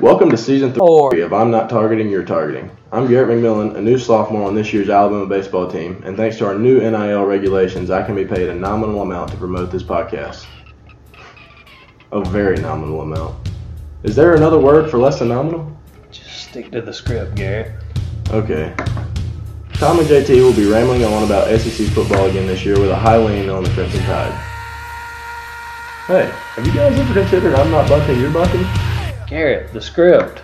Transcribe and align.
Welcome 0.00 0.30
to 0.30 0.38
season 0.38 0.72
three 0.72 1.20
of 1.20 1.34
I'm 1.34 1.50
Not 1.50 1.68
Targeting, 1.68 2.08
You're 2.08 2.24
Targeting. 2.24 2.70
I'm 2.90 3.06
Garrett 3.06 3.28
McMillan, 3.28 3.76
a 3.76 3.82
new 3.82 3.98
sophomore 3.98 4.46
on 4.46 4.54
this 4.54 4.72
year's 4.72 4.88
Alabama 4.88 5.26
baseball 5.26 5.70
team, 5.70 6.02
and 6.06 6.16
thanks 6.16 6.38
to 6.38 6.46
our 6.46 6.58
new 6.58 6.80
NIL 6.80 7.26
regulations, 7.26 7.90
I 7.90 8.02
can 8.02 8.14
be 8.14 8.24
paid 8.24 8.48
a 8.48 8.54
nominal 8.54 9.02
amount 9.02 9.30
to 9.32 9.36
promote 9.36 9.70
this 9.70 9.82
podcast. 9.82 10.46
A 12.12 12.24
very 12.30 12.56
nominal 12.56 13.02
amount. 13.02 13.50
Is 14.02 14.16
there 14.16 14.34
another 14.34 14.58
word 14.58 14.90
for 14.90 14.96
less 14.96 15.18
than 15.18 15.28
nominal? 15.28 15.70
Just 16.10 16.48
stick 16.48 16.72
to 16.72 16.80
the 16.80 16.94
script, 16.94 17.34
Garrett. 17.34 17.70
Okay. 18.30 18.74
Tom 19.74 19.98
and 19.98 20.08
JT 20.08 20.30
will 20.40 20.56
be 20.56 20.64
rambling 20.64 21.04
on 21.04 21.24
about 21.24 21.48
SEC 21.60 21.88
football 21.88 22.24
again 22.24 22.46
this 22.46 22.64
year 22.64 22.80
with 22.80 22.88
a 22.88 22.96
high 22.96 23.18
lean 23.18 23.50
on 23.50 23.64
the 23.64 23.70
Crimson 23.70 24.00
Tide. 24.04 24.32
Hey, 26.06 26.32
have 26.54 26.66
you 26.66 26.72
guys 26.72 26.98
ever 26.98 27.12
considered 27.12 27.54
I'm 27.54 27.70
not 27.70 27.86
bucking, 27.86 28.18
you're 28.18 28.32
bucking? 28.32 28.89
Garrett, 29.30 29.72
the 29.72 29.80
script. 29.80 30.42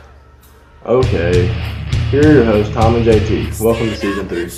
Okay. 0.84 1.48
Here 2.12 2.22
are 2.22 2.32
your 2.34 2.44
hosts, 2.44 2.72
Tom 2.72 2.94
and 2.94 3.04
JT. 3.04 3.60
Welcome 3.60 3.88
to 3.88 3.96
season 3.96 4.28
three. 4.28 4.48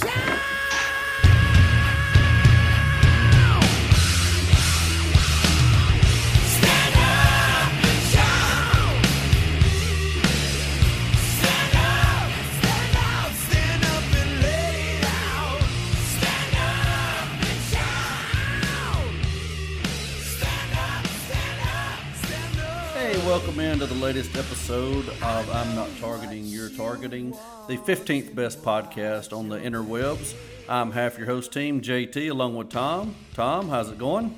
Latest 24.08 24.38
episode 24.38 25.06
of 25.06 25.50
I'm 25.54 25.74
Not 25.74 25.90
Targeting, 26.00 26.46
You're 26.46 26.70
Targeting, 26.70 27.32
the 27.66 27.76
15th 27.76 28.34
best 28.34 28.62
podcast 28.62 29.36
on 29.36 29.50
the 29.50 29.58
interwebs. 29.58 30.34
I'm 30.66 30.92
half 30.92 31.18
your 31.18 31.26
host 31.26 31.52
team, 31.52 31.82
JT, 31.82 32.30
along 32.30 32.56
with 32.56 32.70
Tom. 32.70 33.14
Tom, 33.34 33.68
how's 33.68 33.90
it 33.90 33.98
going? 33.98 34.34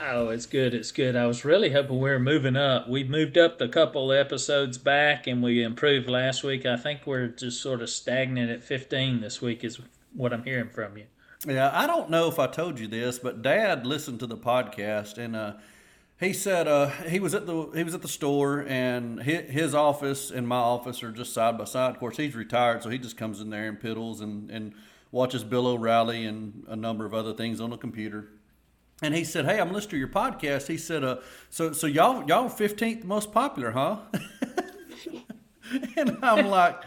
Oh, 0.00 0.30
it's 0.30 0.46
good. 0.46 0.74
It's 0.74 0.90
good. 0.90 1.14
I 1.14 1.26
was 1.26 1.44
really 1.44 1.70
hoping 1.70 2.00
we 2.00 2.10
were 2.10 2.18
moving 2.18 2.56
up. 2.56 2.88
We 2.88 3.04
moved 3.04 3.38
up 3.38 3.60
a 3.60 3.68
couple 3.68 4.10
episodes 4.10 4.78
back 4.78 5.28
and 5.28 5.44
we 5.44 5.62
improved 5.62 6.08
last 6.08 6.42
week. 6.42 6.66
I 6.66 6.76
think 6.76 7.02
we're 7.06 7.28
just 7.28 7.62
sort 7.62 7.82
of 7.82 7.90
stagnant 7.90 8.50
at 8.50 8.64
15 8.64 9.20
this 9.20 9.40
week, 9.40 9.62
is 9.62 9.78
what 10.12 10.32
I'm 10.32 10.42
hearing 10.42 10.70
from 10.70 10.98
you. 10.98 11.04
Yeah, 11.46 11.70
I 11.72 11.86
don't 11.86 12.10
know 12.10 12.26
if 12.26 12.40
I 12.40 12.48
told 12.48 12.80
you 12.80 12.88
this, 12.88 13.20
but 13.20 13.42
Dad 13.42 13.86
listened 13.86 14.18
to 14.20 14.26
the 14.26 14.36
podcast 14.36 15.18
and 15.18 15.36
uh, 15.36 15.52
he 16.20 16.32
said 16.32 16.68
uh, 16.68 16.88
he 17.08 17.18
was 17.18 17.34
at 17.34 17.46
the 17.46 17.70
he 17.74 17.82
was 17.82 17.94
at 17.94 18.02
the 18.02 18.08
store 18.08 18.64
and 18.66 19.20
his, 19.22 19.74
office 19.74 20.30
and 20.30 20.46
my 20.46 20.56
office 20.56 21.02
are 21.02 21.10
just 21.10 21.32
side 21.32 21.58
by 21.58 21.64
side. 21.64 21.90
Of 21.90 21.98
course, 21.98 22.16
he's 22.16 22.36
retired, 22.36 22.82
so 22.82 22.90
he 22.90 22.98
just 22.98 23.16
comes 23.16 23.40
in 23.40 23.50
there 23.50 23.68
and 23.68 23.80
piddles 23.80 24.20
and 24.20 24.50
and 24.50 24.74
watches 25.10 25.42
Bill 25.44 25.66
O'Reilly 25.66 26.24
and 26.24 26.64
a 26.68 26.76
number 26.76 27.04
of 27.04 27.14
other 27.14 27.32
things 27.32 27.60
on 27.60 27.70
the 27.70 27.76
computer. 27.76 28.28
And 29.02 29.14
he 29.14 29.24
said, 29.24 29.44
"Hey, 29.44 29.60
I'm 29.60 29.72
listening 29.72 29.90
to 29.90 29.96
your 29.98 30.08
podcast." 30.08 30.68
He 30.68 30.76
said, 30.76 31.02
"Uh, 31.02 31.16
so 31.50 31.72
so 31.72 31.86
y'all 31.86 32.24
y'all 32.28 32.48
15th 32.48 33.04
most 33.04 33.32
popular, 33.32 33.72
huh?" 33.72 33.98
and 35.96 36.18
I'm 36.22 36.46
like, 36.46 36.80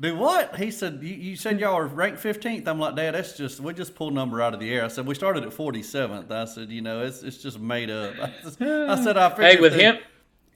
"Do 0.00 0.16
what?" 0.16 0.56
He 0.56 0.70
said, 0.70 1.00
you, 1.02 1.14
"You 1.14 1.36
said 1.36 1.60
y'all 1.60 1.76
are 1.76 1.86
ranked 1.86 2.22
15th." 2.22 2.66
I'm 2.66 2.78
like, 2.78 2.96
"Dad, 2.96 3.14
that's 3.14 3.36
just 3.36 3.60
we 3.60 3.72
just 3.74 3.94
pulled 3.94 4.14
number 4.14 4.40
out 4.40 4.54
of 4.54 4.60
the 4.60 4.72
air." 4.72 4.84
I 4.84 4.88
said, 4.88 5.06
"We 5.06 5.14
started 5.14 5.44
at 5.44 5.50
47th." 5.50 6.30
I 6.30 6.44
said, 6.46 6.70
"You 6.70 6.80
know, 6.82 7.02
it's 7.04 7.22
it's 7.22 7.38
just 7.42 7.58
made 7.60 7.90
up." 7.90 8.14
I, 8.20 8.32
just- 8.42 8.60
I 8.62 9.02
said, 9.04 9.16
"I 9.16 9.28
figured 9.30 9.54
Hey, 9.56 9.60
with 9.60 9.74
they, 9.74 9.82
him, 9.84 9.98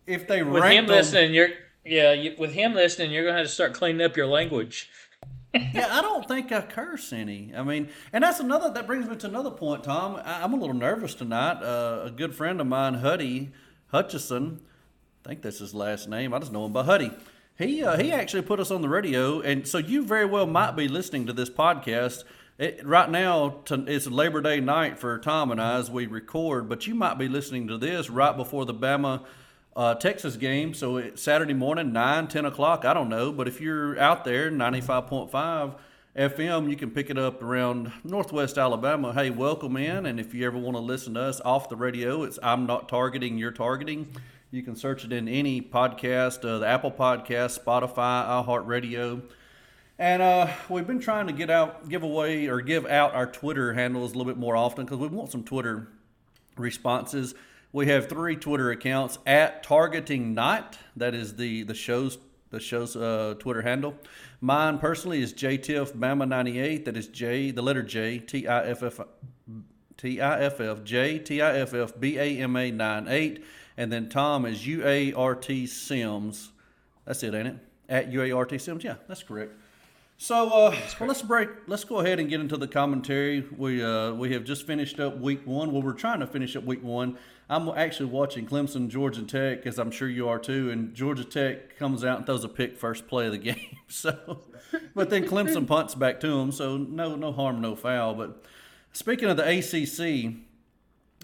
if 0.06 0.27
they 0.27 0.42
with 0.42 0.62
ranked 0.62 0.78
him 0.78 0.87
them- 0.87 0.97
listening, 0.97 1.34
you're 1.34 1.48
yeah, 1.84 2.12
you, 2.12 2.34
with 2.39 2.53
him 2.53 2.72
listening, 2.75 3.11
you're 3.12 3.25
gonna 3.25 3.37
have 3.39 3.47
to 3.47 3.53
start 3.53 3.75
cleaning 3.75 4.00
up 4.03 4.17
your 4.17 4.27
language. 4.27 4.89
yeah, 5.55 5.89
I 5.91 6.00
don't 6.03 6.27
think 6.27 6.50
I 6.50 6.62
curse 6.62 7.12
any. 7.12 7.53
I 7.55 7.62
mean, 7.62 7.89
and 8.12 8.25
that's 8.25 8.41
another. 8.41 8.70
That 8.72 8.87
brings 8.87 9.06
me 9.09 9.15
to 9.17 9.27
another 9.27 9.50
point, 9.50 9.84
Tom. 9.84 10.16
I, 10.25 10.43
I'm 10.43 10.53
a 10.55 10.56
little 10.56 10.75
nervous 10.75 11.15
tonight. 11.15 11.62
Uh, 11.62 12.05
a 12.06 12.11
good 12.11 12.34
friend 12.34 12.61
of 12.61 12.66
mine, 12.66 12.94
Huddy 12.94 13.53
Hutchison, 13.88 14.61
I 15.25 15.28
think 15.28 15.43
that's 15.43 15.59
his 15.61 15.75
last 15.75 16.09
name. 16.09 16.34
I 16.34 16.38
just 16.41 16.53
know 16.53 16.65
him 16.66 16.72
by 16.72 16.82
Huddy. 16.82 17.12
He 17.56 17.84
uh, 17.84 17.97
he 17.97 18.10
actually 18.10 18.42
put 18.42 18.59
us 18.59 18.72
on 18.72 18.82
the 18.82 18.88
radio, 18.88 19.41
and 19.41 19.66
so 19.66 19.78
you 19.78 20.04
very 20.04 20.26
well 20.26 20.47
might 20.47 20.72
be 20.72 20.88
listening 20.88 21.26
to 21.26 21.32
this 21.32 21.48
podcast. 21.48 22.25
It, 22.59 22.84
right 22.84 23.09
now, 23.09 23.60
to, 23.66 23.84
it's 23.87 24.09
Labor 24.09 24.41
Day 24.41 24.59
night 24.60 24.98
for 24.98 25.19
Tom 25.19 25.53
and 25.53 25.60
I 25.60 25.78
as 25.78 25.88
we 25.88 26.06
record, 26.06 26.69
but 26.69 26.88
you 26.88 26.97
might 26.97 27.16
be 27.16 27.28
listening 27.28 27.69
to 27.69 27.78
this 27.78 28.10
right 28.10 28.37
before 28.37 28.64
the 28.64 28.75
Bama 28.75 29.25
uh, 29.76 29.94
Texas 29.94 30.37
game. 30.37 30.75
So 30.75 30.97
it's 30.97 31.22
Saturday 31.22 31.54
morning, 31.54 31.93
9, 31.93 32.28
10 32.28 32.44
o'clock. 32.44 32.84
I 32.84 32.94
don't 32.94 33.09
know. 33.09 33.32
But 33.32 33.48
if 33.48 33.60
you're 33.60 33.98
out 33.98 34.25
there, 34.25 34.50
95.5 34.50 35.75
FM, 36.16 36.70
you 36.70 36.76
can 36.76 36.91
pick 36.91 37.10
it 37.10 37.19
up 37.19 37.43
around 37.43 37.93
Northwest 38.04 38.56
Alabama. 38.56 39.12
Hey, 39.12 39.31
welcome 39.31 39.76
in. 39.76 40.06
And 40.06 40.20
if 40.20 40.34
you 40.34 40.47
ever 40.47 40.59
want 40.59 40.76
to 40.76 40.81
listen 40.81 41.14
to 41.14 41.22
us 41.22 41.41
off 41.44 41.69
the 41.69 41.76
radio, 41.76 42.22
it's 42.22 42.38
I'm 42.43 42.66
Not 42.66 42.88
Targeting, 42.88 43.37
You're 43.37 43.50
Targeting. 43.50 44.09
You 44.54 44.62
can 44.62 44.76
search 44.76 45.04
it 45.04 45.12
in 45.12 45.26
any 45.26 45.60
podcast, 45.60 46.48
uh, 46.48 46.60
the 46.60 46.66
Apple 46.69 46.92
Podcast, 46.92 47.59
Spotify, 47.59 48.47
iHeartRadio. 48.47 49.22
And 49.98 50.22
uh, 50.22 50.47
we've 50.69 50.87
been 50.87 51.00
trying 51.00 51.26
to 51.26 51.32
get 51.32 51.50
out, 51.50 51.88
give 51.88 52.04
away, 52.04 52.47
or 52.47 52.60
give 52.60 52.87
out 52.87 53.16
our 53.16 53.26
Twitter 53.26 53.75
handles 53.75 54.12
a 54.12 54.16
little 54.16 54.32
bit 54.32 54.38
more 54.38 54.56
often 54.56 54.84
because 54.84 54.98
we 54.98 55.09
want 55.09 55.32
some 55.32 55.43
Twitter 55.43 55.88
responses. 56.56 57.34
We 57.72 57.88
have 57.88 58.09
three 58.09 58.37
Twitter 58.37 58.70
accounts 58.70 59.19
at 59.26 59.64
Targeting 59.64 60.34
Night. 60.34 60.78
That 60.94 61.16
is 61.16 61.34
the 61.34 61.64
the 61.64 61.75
show's 61.75 62.19
the 62.50 62.60
show's 62.60 62.94
uh, 62.94 63.34
Twitter 63.41 63.62
handle. 63.62 63.97
Mine 64.41 64.78
personally 64.78 65.20
is 65.20 65.34
JTF 65.34 65.97
Bama 65.97 66.28
ninety 66.28 66.60
eight. 66.60 66.84
That 66.84 66.97
is 66.97 67.09
J 67.09 67.50
the 67.50 67.62
letter 67.62 67.82
J 67.82 68.20
T 68.20 68.47
I 68.47 68.66
F 68.66 68.84
F 68.84 69.00
T 69.97 70.20
I 70.20 70.43
F 70.43 70.60
F 70.60 70.84
J 70.84 71.19
T 71.19 71.43
I 71.43 71.59
F 71.59 71.75
F 71.75 71.98
B 71.98 72.19
A 72.19 72.38
M 72.38 72.54
A 72.54 72.70
nine 72.70 73.09
eight. 73.09 73.44
And 73.77 73.93
then 73.93 74.09
Tom 74.09 74.47
is 74.47 74.67
U 74.67 74.87
A 74.87 75.12
R 75.12 75.35
T 75.35 75.67
Sims. 75.67 76.53
That's 77.05 77.23
it, 77.23 77.35
ain't 77.35 77.49
it? 77.49 77.57
At 77.89 78.12
U 78.12 78.23
A 78.23 78.33
R 78.33 78.47
T 78.47 78.59
Sims. 78.59 78.85
Yeah, 78.85 78.97
that's 79.09 79.23
correct. 79.23 79.53
So 80.17 80.49
uh, 80.49 80.77
well, 81.01 81.09
let's 81.09 81.23
break. 81.23 81.49
Let's 81.67 81.85
go 81.85 81.99
ahead 81.99 82.21
and 82.21 82.29
get 82.29 82.41
into 82.41 82.57
the 82.57 82.69
commentary. 82.69 83.45
We 83.57 83.83
uh, 83.83 84.12
we 84.12 84.33
have 84.33 84.45
just 84.45 84.67
finished 84.67 85.01
up 85.01 85.19
week 85.19 85.45
one. 85.45 85.73
Well, 85.73 85.83
we're 85.83 85.93
trying 85.93 86.21
to 86.21 86.27
finish 86.27 86.55
up 86.55 86.65
week 86.65 86.85
one. 86.85 87.19
I'm 87.51 87.69
actually 87.69 88.07
watching 88.07 88.47
Clemson, 88.47 88.89
Georgia 88.89 89.23
Tech, 89.23 89.67
as 89.67 89.79
I'm 89.79 89.91
sure 89.91 90.09
you 90.09 90.29
are 90.29 90.39
too. 90.39 90.71
And 90.71 90.95
Georgia 90.95 91.25
Tech 91.25 91.77
comes 91.77 92.05
out 92.05 92.19
and 92.19 92.27
throws 92.27 92.45
a 92.45 92.49
pick 92.49 92.79
first 92.79 93.06
play 93.06 93.27
of 93.27 93.33
the 93.33 93.39
game. 93.53 93.77
So, 93.89 94.41
but 94.95 95.11
then 95.11 95.25
Clemson 95.27 95.67
punts 95.69 95.95
back 95.95 96.21
to 96.21 96.29
them. 96.29 96.53
So 96.53 96.77
no 96.77 97.17
no 97.17 97.33
harm, 97.33 97.61
no 97.61 97.75
foul. 97.75 98.15
But 98.15 98.45
speaking 98.93 99.29
of 99.29 99.37
the 99.37 99.59
ACC, 99.59 100.37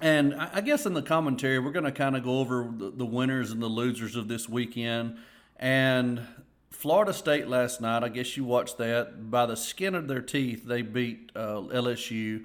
and 0.02 0.34
I 0.34 0.60
guess 0.60 0.86
in 0.86 0.94
the 0.94 1.02
commentary, 1.02 1.58
we're 1.58 1.72
going 1.72 1.84
to 1.84 1.92
kind 1.92 2.16
of 2.16 2.24
go 2.24 2.38
over 2.38 2.70
the, 2.76 2.90
the 2.90 3.06
winners 3.06 3.50
and 3.50 3.62
the 3.62 3.68
losers 3.68 4.16
of 4.16 4.28
this 4.28 4.48
weekend. 4.48 5.18
And 5.56 6.22
Florida 6.70 7.12
State 7.12 7.48
last 7.48 7.80
night, 7.80 8.02
I 8.02 8.08
guess 8.08 8.36
you 8.36 8.44
watched 8.44 8.78
that. 8.78 9.30
By 9.30 9.46
the 9.46 9.56
skin 9.56 9.94
of 9.94 10.08
their 10.08 10.22
teeth, 10.22 10.64
they 10.64 10.82
beat 10.82 11.30
uh, 11.36 11.62
LSU 11.62 12.44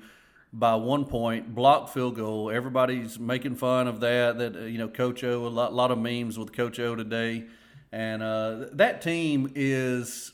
by 0.51 0.75
one 0.75 1.05
point, 1.05 1.53
blocked 1.53 1.93
field 1.93 2.15
goal. 2.15 2.49
Everybody's 2.49 3.19
making 3.19 3.55
fun 3.55 3.87
of 3.87 3.99
that. 3.99 4.37
That 4.37 4.55
uh, 4.55 4.59
you 4.61 4.77
know, 4.77 4.87
Coach 4.87 5.23
O, 5.23 5.45
a 5.45 5.49
lot, 5.49 5.73
lot 5.73 5.91
of 5.91 5.97
memes 5.97 6.39
with 6.39 6.53
Coach 6.53 6.79
O 6.79 6.95
today, 6.95 7.45
and 7.91 8.23
uh, 8.23 8.65
that 8.73 9.01
team 9.01 9.51
is 9.55 10.33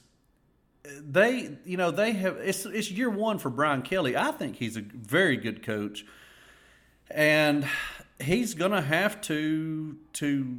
they 0.83 1.57
you 1.65 1.77
know 1.77 1.91
they 1.91 2.13
have 2.13 2.37
it's 2.37 2.65
it's 2.65 2.91
year 2.91 3.09
one 3.09 3.39
for 3.39 3.49
Brian 3.49 3.81
Kelly. 3.81 4.15
I 4.15 4.31
think 4.31 4.55
he's 4.55 4.77
a 4.77 4.81
very 4.81 5.37
good 5.37 5.63
coach, 5.63 6.05
and 7.13 7.65
he's 8.19 8.53
gonna 8.53 8.81
have 8.81 9.21
to 9.21 9.97
to 10.13 10.57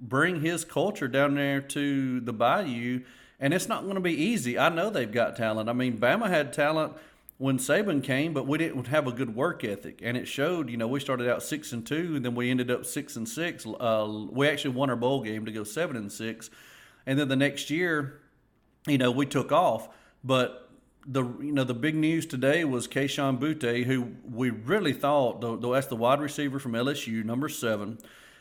bring 0.00 0.40
his 0.40 0.64
culture 0.64 1.08
down 1.08 1.34
there 1.34 1.60
to 1.60 2.20
the 2.20 2.32
Bayou, 2.32 3.00
and 3.40 3.54
it's 3.54 3.68
not 3.68 3.88
to 3.88 4.00
be 4.00 4.14
easy. 4.14 4.58
I 4.58 4.68
know 4.68 4.90
they've 4.90 5.10
got 5.10 5.36
talent. 5.36 5.68
I 5.68 5.72
mean, 5.72 5.98
Bama 5.98 6.28
had 6.28 6.52
talent 6.52 6.94
when 7.38 7.58
Saban 7.58 8.02
came, 8.02 8.32
but 8.32 8.46
we 8.46 8.58
didn't 8.58 8.86
have 8.88 9.06
a 9.06 9.12
good 9.12 9.34
work 9.34 9.64
ethic, 9.64 10.00
and 10.02 10.16
it 10.16 10.26
showed. 10.26 10.70
You 10.70 10.76
know, 10.76 10.88
we 10.88 11.00
started 11.00 11.28
out 11.28 11.42
six 11.42 11.72
and 11.72 11.86
two, 11.86 12.16
and 12.16 12.24
then 12.24 12.34
we 12.34 12.50
ended 12.50 12.70
up 12.70 12.84
six 12.84 13.16
and 13.16 13.28
six. 13.28 13.66
Uh, 13.66 14.26
we 14.30 14.48
actually 14.48 14.74
won 14.74 14.90
our 14.90 14.96
bowl 14.96 15.22
game 15.22 15.44
to 15.44 15.52
go 15.52 15.64
seven 15.64 15.96
and 15.96 16.12
six, 16.12 16.50
and 17.06 17.18
then 17.18 17.28
the 17.28 17.36
next 17.36 17.70
year, 17.70 18.20
you 18.86 18.98
know, 18.98 19.10
we 19.10 19.26
took 19.26 19.52
off. 19.52 19.88
But 20.22 20.63
the 21.06 21.22
you 21.40 21.52
know 21.52 21.64
the 21.64 21.74
big 21.74 21.94
news 21.94 22.26
today 22.26 22.64
was 22.64 22.88
Kayshon 22.88 23.38
Boutte, 23.38 23.84
who 23.84 24.12
we 24.30 24.50
really 24.50 24.92
thought 24.92 25.40
though 25.40 25.56
that's 25.56 25.86
the 25.88 25.96
wide 25.96 26.20
receiver 26.20 26.58
from 26.58 26.72
LSU, 26.72 27.24
number 27.24 27.48
seven. 27.48 27.98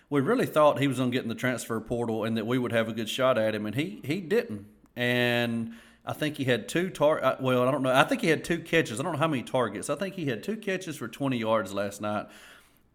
We 0.10 0.21
really 0.21 0.45
thought 0.45 0.80
he 0.80 0.88
was 0.88 0.98
going 0.98 1.12
to 1.12 1.15
get 1.15 1.24
in 1.24 1.30
the 1.30 1.36
transfer 1.36 1.80
portal 1.80 2.24
and 2.24 2.38
that 2.38 2.45
we 2.45 2.60
would 2.60 2.71
have 2.71 2.88
a 2.88 2.94
good 2.94 3.10
shot 3.10 3.38
at 3.38 3.56
him, 3.56 3.65
and 3.65 3.75
he 3.75 4.01
he 4.04 4.21
didn't. 4.21 4.65
And 4.95 5.74
I 6.06 6.13
think 6.13 6.38
he 6.38 6.44
had 6.45 6.69
two 6.69 6.89
tar. 6.89 7.24
Uh, 7.24 7.36
well, 7.39 7.68
I 7.68 7.71
don't 7.71 7.83
know. 7.83 7.94
I 7.94 8.04
think 8.04 8.21
he 8.21 8.27
had 8.30 8.44
two 8.44 8.60
catches. 8.60 9.00
I 9.00 9.04
don't 9.04 9.13
know 9.13 9.19
how 9.19 9.27
many 9.27 9.44
targets. 9.44 9.89
I 9.89 9.95
think 9.95 10.16
he 10.16 10.25
had 10.25 10.44
two 10.44 10.57
catches 10.57 10.98
for 10.98 11.07
20 11.07 11.38
yards 11.38 11.74
last 11.74 12.01
night. 12.01 12.27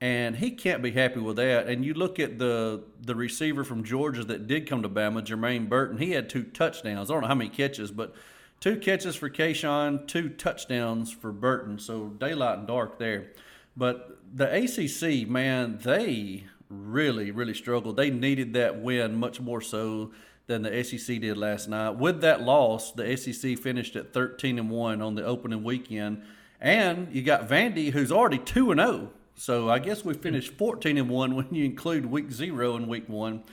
and 0.00 0.36
he 0.36 0.52
can't 0.52 0.82
be 0.82 0.92
happy 0.92 1.18
with 1.20 1.36
that. 1.36 1.66
And 1.66 1.84
you 1.84 1.94
look 1.94 2.20
at 2.20 2.38
the 2.38 2.82
the 3.02 3.14
receiver 3.14 3.64
from 3.64 3.82
Georgia 3.84 4.22
that 4.24 4.46
did 4.46 4.68
come 4.68 4.82
to 4.82 4.88
Bama, 4.88 5.22
Jermaine 5.24 5.68
Burton. 5.68 5.98
He 5.98 6.12
had 6.12 6.28
two 6.30 6.44
touchdowns. 6.44 7.10
I 7.10 7.14
don't 7.14 7.22
know 7.22 7.28
how 7.28 7.34
many 7.34 7.50
catches, 7.50 7.90
but 7.90 8.14
two 8.60 8.76
catches 8.76 9.16
for 9.16 9.30
Kayshon, 9.30 10.06
two 10.06 10.28
touchdowns 10.28 11.10
for 11.10 11.32
Burton. 11.32 11.78
So 11.78 12.08
daylight 12.08 12.58
and 12.58 12.66
dark 12.66 12.98
there. 12.98 13.32
But 13.76 14.18
the 14.34 14.52
ACC, 14.52 15.28
man, 15.28 15.78
they 15.82 16.44
really, 16.68 17.30
really 17.30 17.54
struggled. 17.54 17.96
They 17.96 18.10
needed 18.10 18.54
that 18.54 18.80
win 18.80 19.16
much 19.16 19.40
more 19.40 19.60
so 19.60 20.12
than 20.46 20.62
the 20.62 20.82
SEC 20.82 21.20
did 21.20 21.36
last 21.36 21.68
night. 21.68 21.90
With 21.90 22.20
that 22.22 22.42
loss, 22.42 22.92
the 22.92 23.16
SEC 23.16 23.58
finished 23.58 23.96
at 23.96 24.12
13 24.12 24.58
and 24.58 24.70
1 24.70 25.02
on 25.02 25.14
the 25.14 25.24
opening 25.24 25.62
weekend. 25.62 26.22
And 26.60 27.14
you 27.14 27.22
got 27.22 27.48
Vandy, 27.48 27.90
who's 27.92 28.10
already 28.10 28.38
2 28.38 28.72
and 28.72 28.80
0. 28.80 29.10
So 29.36 29.70
I 29.70 29.78
guess 29.78 30.04
we 30.04 30.14
finished 30.14 30.54
14 30.54 30.98
and 30.98 31.08
1 31.08 31.36
when 31.36 31.54
you 31.54 31.64
include 31.64 32.06
week 32.06 32.32
0 32.32 32.76
and 32.76 32.88
week 32.88 33.08
1. 33.08 33.44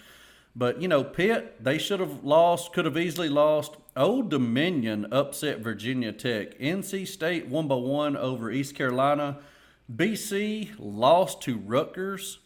But, 0.55 0.81
you 0.81 0.87
know, 0.87 1.03
Pitt, 1.03 1.63
they 1.63 1.77
should 1.77 1.99
have 1.99 2.23
lost, 2.23 2.73
could 2.73 2.85
have 2.85 2.97
easily 2.97 3.29
lost. 3.29 3.75
Old 3.97 4.29
Dominion 4.29 5.07
upset 5.09 5.59
Virginia 5.59 6.11
Tech. 6.11 6.59
NC 6.59 7.07
State 7.07 7.47
won 7.47 7.69
by 7.69 7.75
one 7.75 8.17
over 8.17 8.51
East 8.51 8.75
Carolina. 8.75 9.37
BC 9.93 10.71
lost 10.77 11.41
to 11.43 11.57
Rutgers. 11.57 12.39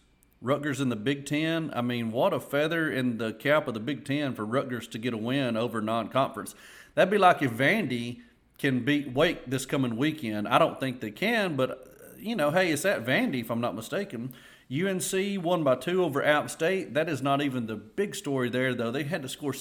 Rutgers 0.43 0.79
in 0.79 0.89
the 0.89 0.95
Big 0.95 1.25
Ten. 1.25 1.71
I 1.73 1.81
mean, 1.81 2.11
what 2.11 2.33
a 2.33 2.39
feather 2.39 2.91
in 2.91 3.17
the 3.17 3.33
cap 3.33 3.67
of 3.67 3.73
the 3.73 3.79
Big 3.79 4.05
Ten 4.05 4.35
for 4.35 4.45
Rutgers 4.45 4.87
to 4.89 4.99
get 4.99 5.15
a 5.15 5.17
win 5.17 5.57
over 5.57 5.81
non-conference. 5.81 6.53
That'd 6.93 7.09
be 7.09 7.17
like 7.17 7.41
if 7.41 7.51
Vandy 7.51 8.19
can 8.59 8.85
beat 8.85 9.11
Wake 9.11 9.49
this 9.49 9.65
coming 9.65 9.97
weekend. 9.97 10.47
I 10.47 10.59
don't 10.59 10.79
think 10.79 10.99
they 10.99 11.11
can, 11.11 11.55
but 11.55 12.15
you 12.19 12.35
know, 12.35 12.51
hey, 12.51 12.71
it's 12.71 12.85
at 12.85 13.03
Vandy 13.03 13.41
if 13.41 13.49
I'm 13.49 13.61
not 13.61 13.75
mistaken. 13.75 14.33
UNC 14.71 15.43
won 15.43 15.63
by 15.63 15.73
two 15.73 16.03
over 16.03 16.23
App 16.23 16.51
State. 16.51 16.93
That 16.93 17.09
is 17.09 17.23
not 17.23 17.41
even 17.41 17.65
the 17.65 17.75
big 17.75 18.13
story 18.13 18.49
there, 18.49 18.75
though. 18.75 18.91
They 18.91 19.03
had 19.03 19.23
to 19.23 19.29
score 19.29 19.53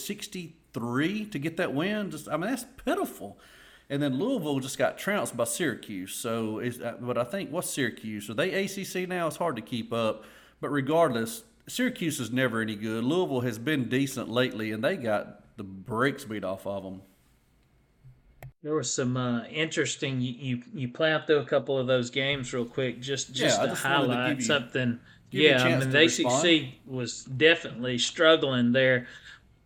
63 0.79 1.27
to 1.27 1.39
get 1.39 1.57
that 1.57 1.75
win. 1.75 2.11
Just, 2.11 2.29
I 2.29 2.33
mean, 2.37 2.51
that's 2.51 2.65
pitiful. 2.85 3.39
And 3.91 4.03
then 4.03 4.19
Louisville 4.19 4.61
just 4.61 4.79
got 4.79 4.99
trounced 4.99 5.37
by 5.37 5.45
Syracuse. 5.45 6.15
So, 6.15 6.61
uh, 6.61 6.93
but 7.01 7.17
I 7.17 7.25
think 7.25 7.51
what's 7.51 7.71
Syracuse? 7.71 8.29
Are 8.29 8.35
they 8.35 8.65
ACC 8.65 9.09
now? 9.09 9.27
It's 9.27 9.37
hard 9.37 9.57
to 9.57 9.63
keep 9.63 9.93
up. 9.93 10.25
But 10.61 10.69
regardless, 10.71 11.45
Syracuse 11.67 12.21
is 12.21 12.31
never 12.31 12.61
any 12.61 12.75
good. 12.77 13.05
Louisville 13.05 13.41
has 13.41 13.59
been 13.59 13.89
decent 13.89 14.29
lately, 14.29 14.73
and 14.73 14.85
they 14.85 14.97
got 14.97 15.57
the 15.57 15.65
brakes 15.65 16.25
beat 16.25 16.45
off 16.45 16.67
of 16.67 16.83
them. 16.83 17.03
There 18.63 18.75
was 18.75 18.93
some 18.93 19.17
uh, 19.17 19.45
interesting. 19.45 20.21
You, 20.21 20.33
you 20.37 20.63
you 20.75 20.89
play 20.89 21.13
out 21.13 21.27
through 21.29 21.39
a 21.39 21.45
couple 21.45 21.79
of 21.79 21.87
those 21.87 22.11
games 22.11 22.53
real 22.53 22.65
quick, 22.65 23.01
just 23.01 23.33
just 23.33 23.57
Yeah, 23.57 23.63
to 23.63 23.69
just 23.71 23.83
to 23.83 23.89
highlight 23.89 24.31
give 24.31 24.39
you- 24.41 24.45
something. 24.45 25.01
Yeah, 25.31 25.63
I 25.63 25.79
mean 25.79 25.91
to. 25.91 26.05
ACC 26.05 26.75
was 26.87 27.25
definitely 27.25 27.99
struggling 27.99 28.73
there. 28.73 29.07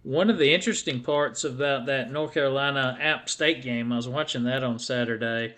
One 0.03 0.31
of 0.31 0.39
the 0.39 0.53
interesting 0.53 1.01
parts 1.01 1.45
about 1.45 1.87
that 1.87 2.11
North 2.11 2.35
Carolina 2.35 2.99
App 3.01 3.29
State 3.29 3.63
game, 3.63 3.93
I 3.93 3.97
was 3.97 4.09
watching 4.09 4.45
that 4.45 4.65
on 4.65 4.79
Saturday. 4.79 5.55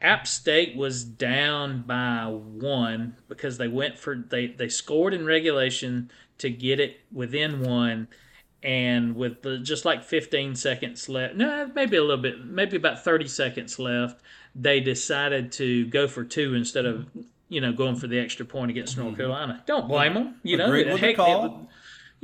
App 0.00 0.26
State 0.26 0.76
was 0.76 1.02
down 1.02 1.82
by 1.82 2.26
one 2.26 3.16
because 3.28 3.58
they 3.58 3.68
went 3.68 3.98
for 3.98 4.16
they 4.28 4.48
they 4.48 4.68
scored 4.68 5.14
in 5.14 5.24
regulation 5.24 6.10
to 6.38 6.50
get 6.50 6.78
it 6.78 7.00
within 7.10 7.60
one, 7.60 8.06
and 8.62 9.16
with 9.16 9.42
the, 9.42 9.58
just 9.58 9.84
like 9.84 10.04
15 10.04 10.56
seconds 10.56 11.08
left, 11.08 11.36
no, 11.36 11.70
maybe 11.74 11.96
a 11.96 12.02
little 12.02 12.22
bit, 12.22 12.44
maybe 12.44 12.76
about 12.76 13.02
30 13.02 13.28
seconds 13.28 13.78
left, 13.78 14.20
they 14.54 14.80
decided 14.80 15.52
to 15.52 15.86
go 15.86 16.06
for 16.06 16.22
two 16.22 16.54
instead 16.54 16.86
of 16.86 17.06
you 17.48 17.60
know 17.60 17.72
going 17.72 17.96
for 17.96 18.06
the 18.06 18.18
extra 18.18 18.44
point 18.44 18.70
against 18.70 18.96
North 18.96 19.10
hmm. 19.10 19.16
Carolina. 19.16 19.62
Don't 19.66 19.88
blame 19.88 20.12
hmm. 20.12 20.18
them, 20.18 20.34
you 20.44 20.56
know. 20.56 20.66
Agreed 20.66 20.86
heck, 20.98 21.16
call. 21.16 21.46
it 21.46 21.52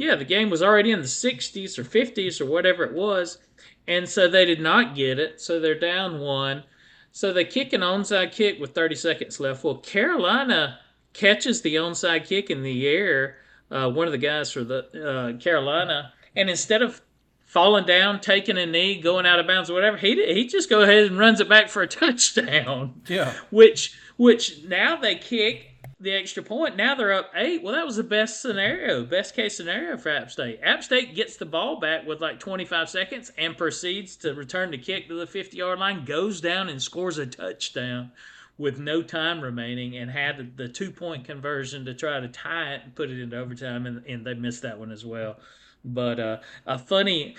yeah, 0.01 0.15
the 0.17 0.25
game 0.25 0.49
was 0.51 0.63
already 0.63 0.91
in 0.93 1.01
the 1.01 1.07
60s 1.07 1.79
or 1.79 1.85
50s 1.85 2.41
or 2.41 2.47
whatever 2.47 2.85
it 2.85 2.95
was, 2.95 3.39
and 3.87 4.09
so 4.09 4.29
they 4.29 4.45
did 4.45 4.61
not 4.61 4.95
get 4.95 5.19
it. 5.19 5.41
So 5.41 5.61
they're 5.61 5.79
down 5.79 6.21
one. 6.21 6.65
So 7.13 7.33
they 7.33 7.45
kick 7.45 7.73
an 7.73 7.83
onside 7.83 8.33
kick 8.33 8.59
with 8.61 8.75
30 8.75 8.95
seconds 8.95 9.41
left. 9.41 9.63
Well, 9.65 9.77
Carolina 9.77 10.79
catches 11.13 11.61
the 11.63 11.75
onside 11.75 12.27
kick 12.27 12.51
in 12.51 12.63
the 12.63 12.87
air. 12.89 13.37
Uh, 13.71 13.91
one 13.91 14.07
of 14.07 14.13
the 14.13 14.19
guys 14.19 14.51
for 14.51 14.65
the 14.65 15.35
uh, 15.37 15.39
Carolina, 15.41 16.13
and 16.35 16.49
instead 16.49 16.83
of 16.83 17.01
falling 17.45 17.85
down, 17.85 18.21
taking 18.21 18.57
a 18.59 18.65
knee, 18.67 19.01
going 19.01 19.27
out 19.27 19.39
of 19.41 19.47
bounds, 19.47 19.69
or 19.71 19.75
whatever, 19.75 19.97
he 19.97 20.15
he 20.35 20.47
just 20.47 20.71
go 20.71 20.81
ahead 20.83 21.05
and 21.05 21.19
runs 21.19 21.41
it 21.41 21.49
back 21.49 21.69
for 21.69 21.83
a 21.83 21.87
touchdown 22.01 23.03
Yeah. 23.07 23.33
which 23.51 23.99
which 24.17 24.65
now 24.65 24.97
they 24.97 25.15
kick 25.17 25.70
the 26.01 26.13
extra 26.13 26.43
point. 26.43 26.77
Now 26.77 26.95
they're 26.95 27.13
up 27.13 27.31
eight. 27.35 27.63
Well, 27.63 27.75
that 27.75 27.85
was 27.85 27.97
the 27.97 28.03
best 28.03 28.41
scenario, 28.41 29.05
best 29.05 29.37
case 29.37 29.57
scenario 29.57 29.99
for 29.99 30.09
App 30.09 30.31
State. 30.31 30.61
App 30.63 30.83
State 30.83 31.15
gets 31.15 31.37
the 31.37 31.45
ball 31.47 31.79
back 31.79 32.07
with 32.07 32.21
like 32.21 32.41
25 32.41 32.89
seconds 32.89 33.31
and 33.37 33.57
proceeds 33.57 34.17
to 34.17 34.33
return 34.35 34.71
the 34.71 34.79
kick 34.79 35.09
to 35.09 35.15
the 35.15 35.27
50 35.27 35.57
yard 35.57 35.79
line, 35.79 36.05
goes 36.07 36.41
down 36.41 36.69
and 36.71 36.83
scores 36.83 37.19
a 37.19 37.27
touchdown 37.27 38.13
with 38.57 38.79
no 38.79 39.03
time 39.03 39.41
remaining, 39.41 39.97
and 39.97 40.11
had 40.11 40.57
the 40.57 40.69
two 40.69 40.91
point 40.91 41.25
conversion 41.25 41.85
to 41.85 41.95
try 41.95 42.19
to 42.21 42.29
tie 42.29 42.75
it 42.75 42.83
and 42.85 42.95
put 42.95 43.11
it 43.11 43.21
into 43.21 43.39
overtime, 43.39 43.87
and, 43.87 44.05
and 44.07 44.27
they 44.27 44.35
missed 44.35 44.63
that 44.63 44.79
one 44.79 44.91
as 44.91 45.05
well. 45.05 45.37
But 45.85 46.19
uh, 46.21 46.39
a 46.67 46.79
funny, 46.79 47.37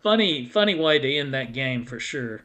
funny, 0.00 0.46
funny 0.46 0.74
way 0.74 0.98
to 0.98 1.16
end 1.16 1.34
that 1.34 1.52
game 1.52 1.84
for 1.84 1.98
sure 1.98 2.44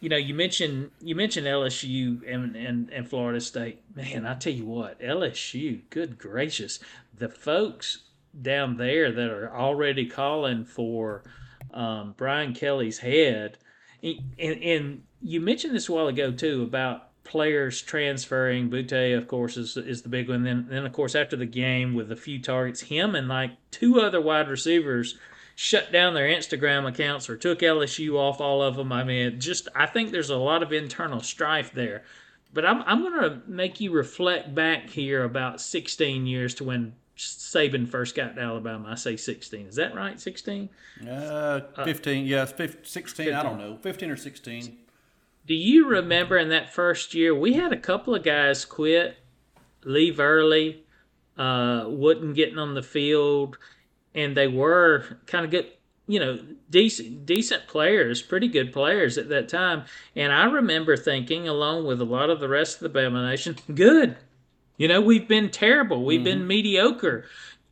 you 0.00 0.08
know, 0.08 0.16
you 0.16 0.34
mentioned 0.34 0.90
you 1.00 1.14
mentioned 1.14 1.46
LSU 1.46 2.20
and, 2.30 2.54
and, 2.54 2.90
and 2.90 3.08
Florida 3.08 3.40
State. 3.40 3.80
Man, 3.94 4.26
I 4.26 4.34
tell 4.34 4.52
you 4.52 4.66
what, 4.66 5.00
LSU, 5.00 5.82
good 5.90 6.18
gracious, 6.18 6.80
the 7.16 7.28
folks 7.28 8.02
down 8.42 8.76
there 8.76 9.10
that 9.10 9.30
are 9.30 9.54
already 9.54 10.06
calling 10.06 10.64
for 10.64 11.24
um, 11.72 12.14
Brian 12.16 12.52
Kelly's 12.52 12.98
head, 12.98 13.56
and, 14.02 14.22
and 14.38 15.02
you 15.22 15.40
mentioned 15.40 15.74
this 15.74 15.88
a 15.88 15.92
while 15.92 16.08
ago 16.08 16.30
too 16.30 16.62
about 16.62 17.06
players 17.24 17.82
transferring. 17.82 18.70
Boutte, 18.70 19.16
of 19.16 19.26
course, 19.28 19.56
is 19.56 19.76
is 19.76 20.02
the 20.02 20.08
big 20.08 20.28
one. 20.28 20.44
Then 20.44 20.66
then 20.68 20.84
of 20.84 20.92
course 20.92 21.14
after 21.14 21.36
the 21.36 21.46
game 21.46 21.94
with 21.94 22.12
a 22.12 22.16
few 22.16 22.40
targets, 22.40 22.82
him 22.82 23.14
and 23.14 23.28
like 23.28 23.52
two 23.70 24.00
other 24.00 24.20
wide 24.20 24.48
receivers 24.48 25.18
shut 25.56 25.90
down 25.90 26.14
their 26.14 26.28
Instagram 26.28 26.86
accounts 26.86 27.28
or 27.28 27.36
took 27.36 27.60
LSU 27.60 28.14
off 28.14 28.40
all 28.40 28.62
of 28.62 28.76
them. 28.76 28.92
I 28.92 29.02
mean, 29.02 29.40
just 29.40 29.68
I 29.74 29.86
think 29.86 30.12
there's 30.12 30.30
a 30.30 30.36
lot 30.36 30.62
of 30.62 30.72
internal 30.72 31.20
strife 31.20 31.72
there. 31.72 32.04
But 32.52 32.64
I'm 32.64 32.82
I'm 32.82 33.00
going 33.00 33.20
to 33.22 33.42
make 33.48 33.80
you 33.80 33.90
reflect 33.90 34.54
back 34.54 34.88
here 34.90 35.24
about 35.24 35.60
16 35.60 36.26
years 36.26 36.54
to 36.56 36.64
when 36.64 36.94
Saban 37.16 37.88
first 37.88 38.14
got 38.14 38.36
to 38.36 38.42
Alabama. 38.42 38.90
I 38.90 38.94
say 38.94 39.16
16. 39.16 39.66
Is 39.66 39.76
that 39.76 39.94
right? 39.94 40.20
16? 40.20 40.68
Uh, 41.08 41.60
15. 41.84 42.26
yeah, 42.26 42.44
15, 42.44 42.84
16. 42.84 43.34
I 43.34 43.42
don't 43.42 43.58
know. 43.58 43.78
15 43.80 44.10
or 44.10 44.16
16. 44.16 44.76
Do 45.46 45.54
you 45.54 45.88
remember 45.88 46.36
in 46.36 46.50
that 46.50 46.72
first 46.72 47.14
year 47.14 47.34
we 47.34 47.54
had 47.54 47.72
a 47.72 47.78
couple 47.78 48.14
of 48.14 48.22
guys 48.22 48.64
quit, 48.66 49.16
leave 49.84 50.20
early, 50.20 50.84
uh, 51.38 51.84
wouldn't 51.86 52.34
getting 52.34 52.58
on 52.58 52.74
the 52.74 52.82
field, 52.82 53.56
and 54.16 54.36
they 54.36 54.48
were 54.48 55.18
kind 55.26 55.44
of 55.44 55.50
good, 55.50 55.66
you 56.08 56.18
know, 56.18 56.40
decent 56.70 57.26
decent 57.26 57.68
players, 57.68 58.22
pretty 58.22 58.48
good 58.48 58.72
players 58.72 59.18
at 59.18 59.28
that 59.28 59.48
time. 59.48 59.84
And 60.16 60.32
I 60.32 60.46
remember 60.46 60.96
thinking, 60.96 61.46
along 61.46 61.86
with 61.86 62.00
a 62.00 62.04
lot 62.04 62.30
of 62.30 62.40
the 62.40 62.48
rest 62.48 62.82
of 62.82 62.92
the 62.92 62.98
Bama 62.98 63.28
Nation, 63.28 63.56
good. 63.74 64.16
You 64.78 64.88
know, 64.88 65.00
we've 65.00 65.28
been 65.28 65.50
terrible. 65.50 66.04
We've 66.04 66.24
been 66.24 66.46
mediocre. 66.46 67.24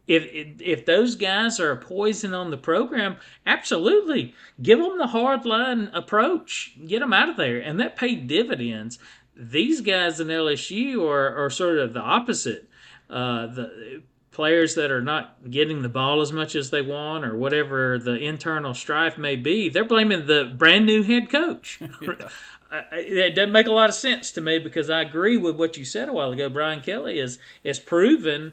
If, 0.06 0.24
if 0.32 0.60
if 0.60 0.86
those 0.86 1.16
guys 1.16 1.60
are 1.60 1.70
a 1.70 1.76
poison 1.76 2.34
on 2.34 2.50
the 2.50 2.56
program, 2.56 3.16
absolutely 3.46 4.34
give 4.62 4.78
them 4.78 4.98
the 4.98 5.08
hard 5.08 5.44
line 5.44 5.90
approach. 5.92 6.76
Get 6.86 7.00
them 7.00 7.12
out 7.12 7.28
of 7.28 7.36
there, 7.36 7.58
and 7.58 7.78
that 7.80 7.96
paid 7.96 8.26
dividends. 8.26 8.98
These 9.36 9.80
guys 9.80 10.20
in 10.20 10.28
LSU 10.28 11.02
are, 11.08 11.44
are 11.44 11.50
sort 11.50 11.78
of 11.78 11.92
the 11.92 12.00
opposite. 12.00 12.68
Uh, 13.10 13.46
the 13.46 14.02
players 14.34 14.74
that 14.74 14.90
are 14.90 15.00
not 15.00 15.50
getting 15.50 15.80
the 15.82 15.88
ball 15.88 16.20
as 16.20 16.32
much 16.32 16.54
as 16.54 16.68
they 16.70 16.82
want, 16.82 17.24
or 17.24 17.34
whatever 17.36 17.98
the 17.98 18.16
internal 18.16 18.74
strife 18.74 19.16
may 19.16 19.36
be, 19.36 19.68
they're 19.70 19.84
blaming 19.84 20.26
the 20.26 20.52
brand 20.56 20.84
new 20.84 21.02
head 21.02 21.30
coach. 21.30 21.80
I- 22.70 22.84
it 22.92 23.34
doesn't 23.34 23.52
make 23.52 23.66
a 23.68 23.72
lot 23.72 23.88
of 23.88 23.94
sense 23.94 24.30
to 24.32 24.40
me 24.40 24.58
because 24.58 24.90
I 24.90 25.00
agree 25.02 25.36
with 25.36 25.56
what 25.56 25.76
you 25.76 25.84
said 25.84 26.08
a 26.08 26.12
while 26.12 26.32
ago. 26.32 26.48
Brian 26.48 26.80
Kelly 26.80 27.18
is 27.18 27.38
is 27.62 27.78
proven 27.78 28.52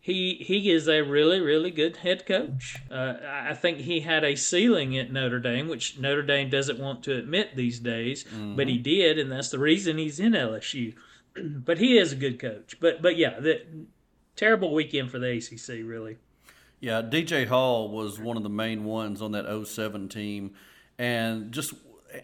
he 0.00 0.34
he 0.40 0.68
is 0.72 0.88
a 0.88 1.02
really 1.02 1.40
really 1.40 1.70
good 1.70 1.98
head 1.98 2.26
coach. 2.26 2.76
Uh, 2.90 3.14
I 3.24 3.54
think 3.54 3.78
he 3.78 4.00
had 4.00 4.24
a 4.24 4.34
ceiling 4.34 4.98
at 4.98 5.12
Notre 5.12 5.38
Dame, 5.38 5.68
which 5.68 5.96
Notre 5.98 6.22
Dame 6.24 6.50
doesn't 6.50 6.80
want 6.80 7.04
to 7.04 7.16
admit 7.16 7.54
these 7.54 7.78
days, 7.78 8.24
but 8.56 8.66
he 8.68 8.78
did, 8.78 9.16
and 9.18 9.30
that's 9.30 9.50
the 9.50 9.60
reason 9.60 9.96
he's 9.98 10.18
in 10.18 10.32
LSU. 10.32 10.94
but 11.36 11.78
he 11.78 11.96
is 11.96 12.12
a 12.12 12.16
good 12.16 12.40
coach. 12.40 12.76
But 12.80 13.00
but 13.00 13.16
yeah, 13.16 13.38
the 13.38 13.62
terrible 14.36 14.72
weekend 14.72 15.10
for 15.10 15.18
the 15.18 15.30
ACC 15.36 15.86
really. 15.86 16.16
Yeah, 16.80 17.02
DJ 17.02 17.46
Hall 17.46 17.88
was 17.88 18.18
one 18.18 18.36
of 18.36 18.42
the 18.42 18.48
main 18.48 18.84
ones 18.84 19.22
on 19.22 19.32
that 19.32 19.66
07 19.66 20.08
team. 20.08 20.54
And 20.98 21.52
just 21.52 21.74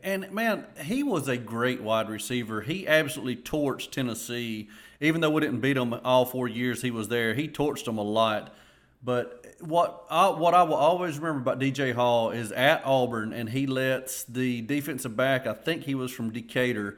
and 0.03 0.31
man, 0.33 0.67
he 0.83 1.03
was 1.03 1.29
a 1.29 1.37
great 1.37 1.81
wide 1.81 2.11
receiver. 2.11 2.61
He 2.61 2.87
absolutely 2.87 3.37
torched 3.37 3.91
Tennessee. 3.91 4.69
Even 5.01 5.21
though 5.21 5.31
we 5.31 5.41
didn't 5.41 5.61
beat 5.61 5.77
him 5.77 5.95
all 6.05 6.25
four 6.25 6.49
years 6.49 6.83
he 6.83 6.91
was 6.91 7.09
there, 7.09 7.35
he 7.35 7.49
torched 7.49 7.85
them 7.85 7.99
a 7.99 8.03
lot. 8.03 8.55
But 9.03 9.47
what 9.61 10.05
I, 10.11 10.29
what 10.31 10.55
I 10.55 10.65
will 10.65 10.75
always 10.75 11.19
remember 11.19 11.41
about 11.41 11.61
DJ 11.61 11.95
Hall 11.95 12.31
is 12.31 12.51
at 12.53 12.85
Auburn, 12.85 13.33
and 13.33 13.49
he 13.49 13.67
lets 13.67 14.25
the 14.25 14.63
defensive 14.63 15.17
back, 15.17 15.47
I 15.47 15.55
think 15.55 15.85
he 15.85 15.95
was 15.95 16.11
from 16.11 16.31
Decatur, 16.31 16.97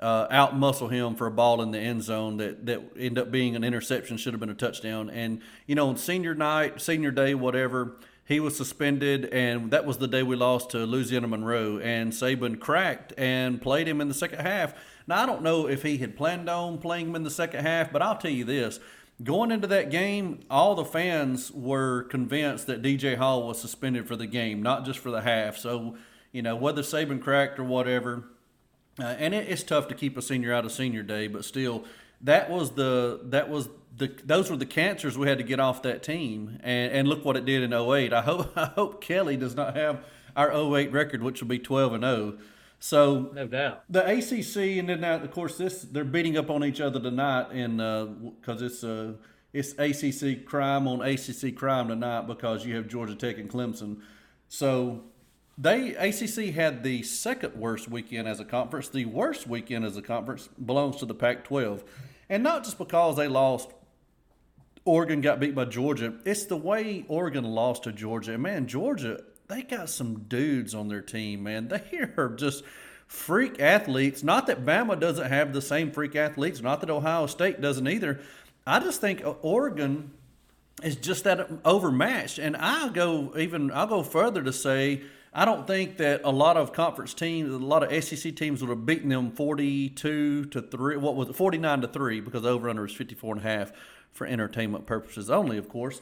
uh, 0.00 0.26
out 0.30 0.56
muscle 0.56 0.88
him 0.88 1.14
for 1.14 1.26
a 1.26 1.30
ball 1.30 1.62
in 1.62 1.70
the 1.70 1.78
end 1.78 2.02
zone 2.02 2.36
that 2.36 2.66
that 2.66 2.82
ended 2.96 3.18
up 3.18 3.30
being 3.30 3.56
an 3.56 3.64
interception, 3.64 4.16
should 4.16 4.34
have 4.34 4.40
been 4.40 4.50
a 4.50 4.54
touchdown. 4.54 5.08
And 5.10 5.40
you 5.66 5.74
know, 5.74 5.88
on 5.88 5.96
senior 5.96 6.34
night, 6.34 6.80
senior 6.80 7.10
day, 7.10 7.34
whatever, 7.34 7.96
he 8.26 8.40
was 8.40 8.56
suspended, 8.56 9.26
and 9.26 9.70
that 9.70 9.86
was 9.86 9.98
the 9.98 10.08
day 10.08 10.22
we 10.22 10.36
lost 10.36 10.70
to 10.70 10.78
Louisiana 10.78 11.28
Monroe. 11.28 11.78
And 11.78 12.12
Saban 12.12 12.58
cracked 12.58 13.12
and 13.16 13.62
played 13.62 13.86
him 13.88 14.00
in 14.00 14.08
the 14.08 14.14
second 14.14 14.40
half. 14.40 14.74
Now 15.06 15.22
I 15.22 15.26
don't 15.26 15.42
know 15.42 15.68
if 15.68 15.82
he 15.82 15.98
had 15.98 16.16
planned 16.16 16.50
on 16.50 16.78
playing 16.78 17.08
him 17.08 17.16
in 17.16 17.22
the 17.22 17.30
second 17.30 17.64
half, 17.64 17.92
but 17.92 18.02
I'll 18.02 18.18
tell 18.18 18.32
you 18.32 18.44
this. 18.44 18.80
Going 19.22 19.50
into 19.50 19.66
that 19.68 19.90
game, 19.90 20.40
all 20.50 20.74
the 20.74 20.84
fans 20.84 21.50
were 21.50 22.02
convinced 22.02 22.66
that 22.66 22.82
DJ 22.82 23.16
Hall 23.16 23.46
was 23.46 23.58
suspended 23.58 24.06
for 24.06 24.14
the 24.16 24.26
game, 24.26 24.62
not 24.62 24.84
just 24.84 24.98
for 24.98 25.10
the 25.10 25.22
half. 25.22 25.56
So, 25.56 25.96
you 26.32 26.42
know, 26.42 26.54
whether 26.54 26.82
Saban 26.82 27.22
cracked 27.22 27.58
or 27.58 27.64
whatever, 27.64 28.24
uh, 28.98 29.04
and 29.18 29.34
it, 29.34 29.48
it's 29.48 29.62
tough 29.62 29.88
to 29.88 29.94
keep 29.94 30.16
a 30.16 30.22
senior 30.22 30.52
out 30.52 30.64
of 30.64 30.72
senior 30.72 31.02
day, 31.02 31.26
but 31.28 31.44
still, 31.44 31.84
that 32.20 32.50
was 32.50 32.72
the 32.72 33.20
that 33.24 33.48
was 33.48 33.68
the 33.96 34.14
those 34.24 34.50
were 34.50 34.56
the 34.56 34.66
cancers 34.66 35.16
we 35.18 35.28
had 35.28 35.38
to 35.38 35.44
get 35.44 35.60
off 35.60 35.82
that 35.82 36.02
team, 36.02 36.58
and 36.62 36.92
and 36.92 37.08
look 37.08 37.24
what 37.24 37.36
it 37.36 37.44
did 37.44 37.62
in 37.62 37.72
08. 37.72 38.12
I 38.12 38.22
hope 38.22 38.52
I 38.56 38.66
hope 38.66 39.02
Kelly 39.02 39.36
does 39.36 39.54
not 39.54 39.76
have 39.76 40.04
our 40.34 40.52
08 40.52 40.92
record, 40.92 41.22
which 41.22 41.40
will 41.40 41.48
be 41.48 41.58
12 41.58 41.94
and 41.94 42.04
0. 42.04 42.38
So 42.78 43.30
no 43.34 43.46
doubt 43.46 43.84
the 43.88 44.04
ACC, 44.04 44.78
and 44.78 44.88
then 44.88 45.00
now 45.00 45.16
of 45.16 45.30
course 45.30 45.56
this 45.56 45.82
they're 45.82 46.04
beating 46.04 46.36
up 46.36 46.50
on 46.50 46.64
each 46.64 46.80
other 46.80 47.00
tonight, 47.00 47.50
and 47.52 47.78
because 48.40 48.62
uh, 48.62 48.66
it's 48.66 48.84
uh, 48.84 49.12
it's 49.52 49.72
ACC 49.78 50.44
crime 50.44 50.86
on 50.86 51.00
ACC 51.00 51.54
crime 51.56 51.88
tonight 51.88 52.26
because 52.26 52.66
you 52.66 52.76
have 52.76 52.88
Georgia 52.88 53.14
Tech 53.14 53.38
and 53.38 53.50
Clemson. 53.50 54.00
So 54.48 55.04
they 55.58 55.94
ACC 55.94 56.54
had 56.54 56.82
the 56.82 57.02
second 57.02 57.54
worst 57.54 57.88
weekend 57.88 58.28
as 58.28 58.40
a 58.40 58.44
conference. 58.44 58.88
The 58.88 59.06
worst 59.06 59.46
weekend 59.46 59.84
as 59.84 59.96
a 59.96 60.02
conference 60.02 60.48
belongs 60.64 60.96
to 60.96 61.06
the 61.06 61.14
Pac-12, 61.14 61.82
and 62.28 62.42
not 62.42 62.64
just 62.64 62.78
because 62.78 63.16
they 63.16 63.28
lost. 63.28 63.70
Oregon 64.84 65.20
got 65.20 65.40
beat 65.40 65.54
by 65.54 65.64
Georgia. 65.64 66.14
It's 66.24 66.44
the 66.44 66.56
way 66.56 67.04
Oregon 67.08 67.42
lost 67.42 67.82
to 67.84 67.92
Georgia. 67.92 68.34
And 68.34 68.42
man, 68.44 68.68
Georgia, 68.68 69.20
they 69.48 69.62
got 69.62 69.90
some 69.90 70.20
dudes 70.28 70.76
on 70.76 70.86
their 70.86 71.00
team, 71.00 71.42
man. 71.42 71.68
They 71.90 71.98
are 72.16 72.28
just 72.36 72.62
freak 73.08 73.60
athletes. 73.60 74.22
Not 74.22 74.46
that 74.46 74.64
Bama 74.64 74.98
doesn't 74.98 75.28
have 75.28 75.52
the 75.52 75.62
same 75.62 75.90
freak 75.90 76.14
athletes, 76.14 76.60
not 76.60 76.80
that 76.80 76.90
Ohio 76.90 77.26
State 77.26 77.60
doesn't 77.60 77.88
either. 77.88 78.20
I 78.66 78.80
just 78.80 79.00
think 79.00 79.24
uh, 79.24 79.30
Oregon 79.42 80.12
is 80.82 80.96
just 80.96 81.24
that 81.24 81.48
overmatched. 81.64 82.38
And 82.38 82.56
I'll 82.56 82.90
go 82.90 83.32
even 83.36 83.70
I'll 83.70 83.86
go 83.86 84.02
further 84.02 84.42
to 84.42 84.52
say 84.52 85.02
I 85.32 85.44
don't 85.44 85.66
think 85.66 85.98
that 85.98 86.22
a 86.24 86.30
lot 86.30 86.56
of 86.56 86.72
conference 86.72 87.12
teams, 87.12 87.52
a 87.52 87.58
lot 87.58 87.82
of 87.82 88.04
SEC 88.04 88.34
teams 88.34 88.62
would 88.62 88.70
have 88.70 88.86
beaten 88.86 89.10
them 89.10 89.30
42 89.30 90.46
to 90.46 90.62
3. 90.62 90.96
What 90.96 91.14
was 91.14 91.28
it? 91.28 91.36
49 91.36 91.82
to 91.82 91.88
3 91.88 92.20
because 92.20 92.42
the 92.42 92.48
over 92.48 92.68
under 92.68 92.86
is 92.86 92.92
54 92.92 93.36
and 93.36 93.44
a 93.44 93.48
half 93.48 93.72
for 94.12 94.26
entertainment 94.26 94.86
purposes 94.86 95.30
only, 95.30 95.58
of 95.58 95.68
course. 95.68 96.00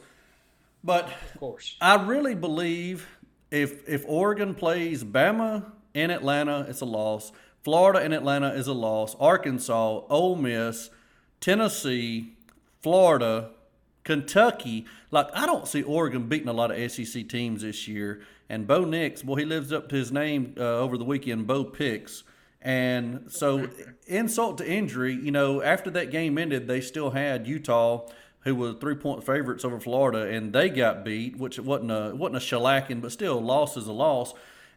But 0.83 1.05
of 1.05 1.39
course. 1.39 1.75
I 1.81 2.03
really 2.05 2.35
believe 2.35 3.07
if 3.51 3.87
if 3.89 4.03
Oregon 4.07 4.53
plays 4.53 5.03
Bama 5.03 5.65
in 5.93 6.11
Atlanta, 6.11 6.65
it's 6.69 6.81
a 6.81 6.85
loss. 6.85 7.31
Florida 7.63 8.03
in 8.05 8.13
Atlanta 8.13 8.49
is 8.49 8.67
a 8.67 8.73
loss. 8.73 9.15
Arkansas, 9.19 10.01
Ole 10.09 10.35
Miss, 10.35 10.91
Tennessee, 11.39 12.33
Florida, 12.81 13.49
Kentucky. 14.03 14.85
Like 15.09 15.27
I 15.33 15.45
don't 15.45 15.67
see 15.67 15.81
Oregon 15.81 16.27
beating 16.27 16.47
a 16.47 16.53
lot 16.53 16.71
of 16.71 16.91
SEC 16.91 17.27
teams 17.27 17.63
this 17.63 17.87
year. 17.87 18.21
And 18.49 18.67
Bo 18.67 18.85
Nix, 18.85 19.23
well, 19.23 19.35
he 19.35 19.45
lives 19.45 19.73
up 19.73 19.89
to 19.89 19.95
his 19.95 20.11
name 20.11 20.55
uh, 20.57 20.61
over 20.61 20.97
the 20.97 21.03
weekend. 21.03 21.47
Bo 21.47 21.63
Picks. 21.63 22.23
And 22.61 23.25
so, 23.31 23.69
insult 24.07 24.57
to 24.59 24.69
injury, 24.69 25.13
you 25.13 25.31
know, 25.31 25.61
after 25.61 25.89
that 25.91 26.11
game 26.11 26.37
ended, 26.37 26.67
they 26.67 26.81
still 26.81 27.11
had 27.11 27.47
Utah, 27.47 28.07
who 28.41 28.55
was 28.55 28.75
three 28.79 28.95
point 28.95 29.23
favorites 29.23 29.65
over 29.65 29.79
Florida, 29.79 30.27
and 30.27 30.53
they 30.53 30.69
got 30.69 31.03
beat, 31.03 31.37
which 31.37 31.59
wasn't 31.59 31.91
a 31.91 32.13
wasn't 32.15 32.37
a 32.37 32.39
shellacking, 32.39 33.01
but 33.01 33.11
still, 33.11 33.41
loss 33.41 33.77
is 33.77 33.87
a 33.87 33.93
loss. 33.93 34.33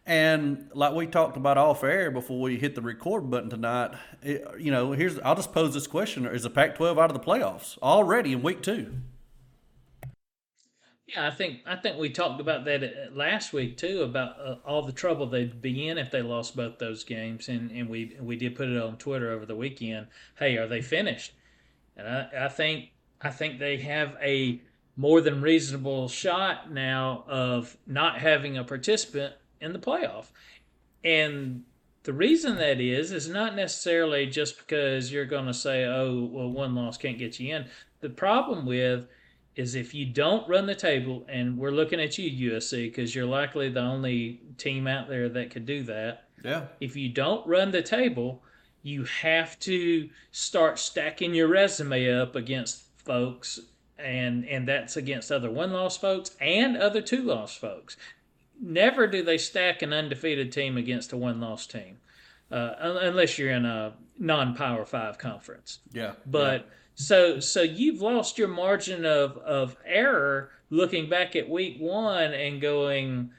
And 0.06 0.70
like 0.72 0.94
we 0.94 1.06
talked 1.06 1.36
about 1.36 1.58
off 1.58 1.84
air 1.84 2.10
before 2.10 2.40
we 2.40 2.56
hit 2.58 2.74
the 2.74 2.80
record 2.80 3.28
button 3.28 3.50
tonight, 3.50 3.90
it, 4.22 4.42
you 4.58 4.70
know, 4.70 4.92
here's 4.92 5.18
I'll 5.18 5.34
just 5.34 5.52
pose 5.52 5.74
this 5.74 5.86
question: 5.86 6.24
Is 6.24 6.44
the 6.44 6.50
Pac-12 6.50 6.98
out 6.98 7.10
of 7.10 7.12
the 7.12 7.20
playoffs 7.20 7.76
already 7.82 8.32
in 8.32 8.42
week 8.42 8.62
two? 8.62 8.94
Yeah, 11.08 11.26
I 11.26 11.30
think 11.30 11.60
I 11.64 11.74
think 11.76 11.96
we 11.96 12.10
talked 12.10 12.38
about 12.38 12.66
that 12.66 12.84
uh, 12.84 13.14
last 13.14 13.54
week 13.54 13.78
too 13.78 14.02
about 14.02 14.38
uh, 14.38 14.56
all 14.66 14.82
the 14.82 14.92
trouble 14.92 15.26
they'd 15.26 15.62
be 15.62 15.88
in 15.88 15.96
if 15.96 16.10
they 16.10 16.20
lost 16.20 16.54
both 16.54 16.78
those 16.78 17.02
games, 17.02 17.48
and, 17.48 17.70
and 17.70 17.88
we 17.88 18.14
we 18.20 18.36
did 18.36 18.54
put 18.54 18.68
it 18.68 18.80
on 18.80 18.98
Twitter 18.98 19.30
over 19.30 19.46
the 19.46 19.56
weekend. 19.56 20.08
Hey, 20.38 20.58
are 20.58 20.66
they 20.66 20.82
finished? 20.82 21.32
And 21.96 22.06
I, 22.06 22.44
I 22.44 22.48
think 22.48 22.90
I 23.22 23.30
think 23.30 23.58
they 23.58 23.78
have 23.78 24.16
a 24.22 24.60
more 24.96 25.22
than 25.22 25.40
reasonable 25.40 26.08
shot 26.08 26.70
now 26.70 27.24
of 27.26 27.78
not 27.86 28.18
having 28.18 28.58
a 28.58 28.64
participant 28.64 29.32
in 29.62 29.72
the 29.72 29.78
playoff, 29.78 30.26
and 31.02 31.64
the 32.02 32.12
reason 32.12 32.56
that 32.56 32.82
is 32.82 33.12
is 33.12 33.30
not 33.30 33.56
necessarily 33.56 34.26
just 34.26 34.58
because 34.58 35.10
you're 35.10 35.24
going 35.24 35.46
to 35.46 35.54
say, 35.54 35.86
oh, 35.86 36.28
well, 36.30 36.50
one 36.50 36.74
loss 36.74 36.98
can't 36.98 37.18
get 37.18 37.40
you 37.40 37.56
in. 37.56 37.64
The 38.00 38.10
problem 38.10 38.66
with 38.66 39.06
is 39.58 39.74
if 39.74 39.92
you 39.92 40.06
don't 40.06 40.48
run 40.48 40.66
the 40.66 40.74
table, 40.74 41.26
and 41.28 41.58
we're 41.58 41.72
looking 41.72 42.00
at 42.00 42.16
you, 42.16 42.52
USC, 42.52 42.84
because 42.84 43.12
you're 43.12 43.26
likely 43.26 43.68
the 43.68 43.80
only 43.80 44.40
team 44.56 44.86
out 44.86 45.08
there 45.08 45.28
that 45.28 45.50
could 45.50 45.66
do 45.66 45.82
that. 45.82 46.28
Yeah. 46.44 46.66
If 46.80 46.94
you 46.94 47.08
don't 47.08 47.44
run 47.44 47.72
the 47.72 47.82
table, 47.82 48.40
you 48.84 49.02
have 49.02 49.58
to 49.60 50.08
start 50.30 50.78
stacking 50.78 51.34
your 51.34 51.48
resume 51.48 52.08
up 52.08 52.36
against 52.36 52.84
folks, 53.04 53.58
and 53.98 54.44
and 54.46 54.68
that's 54.68 54.96
against 54.96 55.32
other 55.32 55.50
one 55.50 55.72
loss 55.72 55.96
folks 55.96 56.36
and 56.40 56.76
other 56.76 57.02
two 57.02 57.22
loss 57.22 57.56
folks. 57.56 57.96
Never 58.60 59.08
do 59.08 59.24
they 59.24 59.38
stack 59.38 59.82
an 59.82 59.92
undefeated 59.92 60.52
team 60.52 60.76
against 60.76 61.12
a 61.12 61.16
one 61.16 61.40
loss 61.40 61.66
team, 61.66 61.98
uh, 62.52 62.74
unless 62.78 63.36
you're 63.36 63.50
in 63.50 63.64
a 63.64 63.94
non 64.20 64.54
Power 64.54 64.86
Five 64.86 65.18
conference. 65.18 65.80
Yeah. 65.92 66.12
But 66.24 66.60
yeah 66.60 66.74
so 66.98 67.38
so 67.38 67.62
you've 67.62 68.02
lost 68.02 68.38
your 68.38 68.48
margin 68.48 69.04
of, 69.06 69.38
of 69.38 69.76
error 69.86 70.50
looking 70.68 71.08
back 71.08 71.36
at 71.36 71.48
week 71.48 71.78
one 71.78 72.32
and 72.32 72.60
going, 72.60 73.30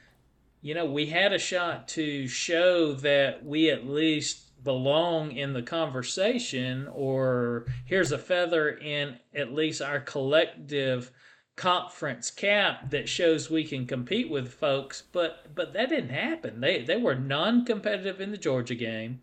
you 0.62 0.74
know, 0.74 0.86
we 0.86 1.06
had 1.06 1.34
a 1.34 1.38
shot 1.38 1.86
to 1.88 2.26
show 2.26 2.94
that 2.94 3.44
we 3.44 3.70
at 3.70 3.86
least 3.86 4.64
belong 4.64 5.32
in 5.32 5.52
the 5.52 5.62
conversation, 5.62 6.88
or 6.88 7.66
here's 7.84 8.12
a 8.12 8.18
feather 8.18 8.70
in 8.70 9.18
at 9.34 9.52
least 9.52 9.82
our 9.82 10.00
collective 10.00 11.10
conference 11.56 12.30
cap 12.30 12.88
that 12.90 13.10
shows 13.10 13.50
we 13.50 13.64
can 13.64 13.86
compete 13.86 14.30
with 14.30 14.54
folks. 14.54 15.02
But 15.12 15.54
but 15.54 15.74
that 15.74 15.90
didn't 15.90 16.10
happen. 16.10 16.60
They 16.60 16.82
they 16.82 16.96
were 16.96 17.14
non 17.14 17.66
competitive 17.66 18.22
in 18.22 18.30
the 18.30 18.38
Georgia 18.38 18.74
game. 18.74 19.20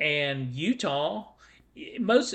And 0.00 0.54
Utah 0.54 1.32
most 1.98 2.34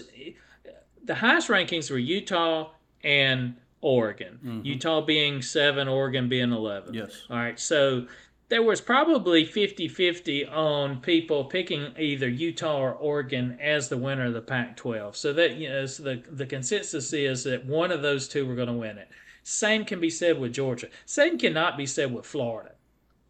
the 1.05 1.15
highest 1.15 1.47
rankings 1.47 1.89
were 1.89 1.97
Utah 1.97 2.71
and 3.03 3.55
Oregon. 3.81 4.39
Mm-hmm. 4.43 4.65
Utah 4.65 5.01
being 5.01 5.41
seven, 5.41 5.87
Oregon 5.87 6.27
being 6.27 6.51
11. 6.51 6.93
Yes. 6.93 7.25
All 7.29 7.37
right. 7.37 7.59
So 7.59 8.07
there 8.49 8.63
was 8.63 8.81
probably 8.81 9.45
50 9.45 9.87
50 9.87 10.45
on 10.47 11.01
people 11.01 11.45
picking 11.45 11.93
either 11.97 12.27
Utah 12.27 12.77
or 12.77 12.93
Oregon 12.93 13.57
as 13.61 13.89
the 13.89 13.97
winner 13.97 14.25
of 14.25 14.33
the 14.33 14.41
Pac 14.41 14.75
12. 14.77 15.15
So 15.15 15.33
that, 15.33 15.55
you 15.55 15.69
know, 15.69 15.85
so 15.85 16.03
the, 16.03 16.23
the 16.31 16.45
consensus 16.45 17.13
is 17.13 17.43
that 17.43 17.65
one 17.65 17.91
of 17.91 18.01
those 18.01 18.27
two 18.27 18.45
were 18.45 18.55
going 18.55 18.67
to 18.67 18.73
win 18.73 18.97
it. 18.97 19.09
Same 19.43 19.85
can 19.85 19.99
be 19.99 20.09
said 20.09 20.39
with 20.39 20.53
Georgia. 20.53 20.89
Same 21.05 21.37
cannot 21.37 21.77
be 21.77 21.85
said 21.85 22.11
with 22.13 22.25
Florida. 22.25 22.71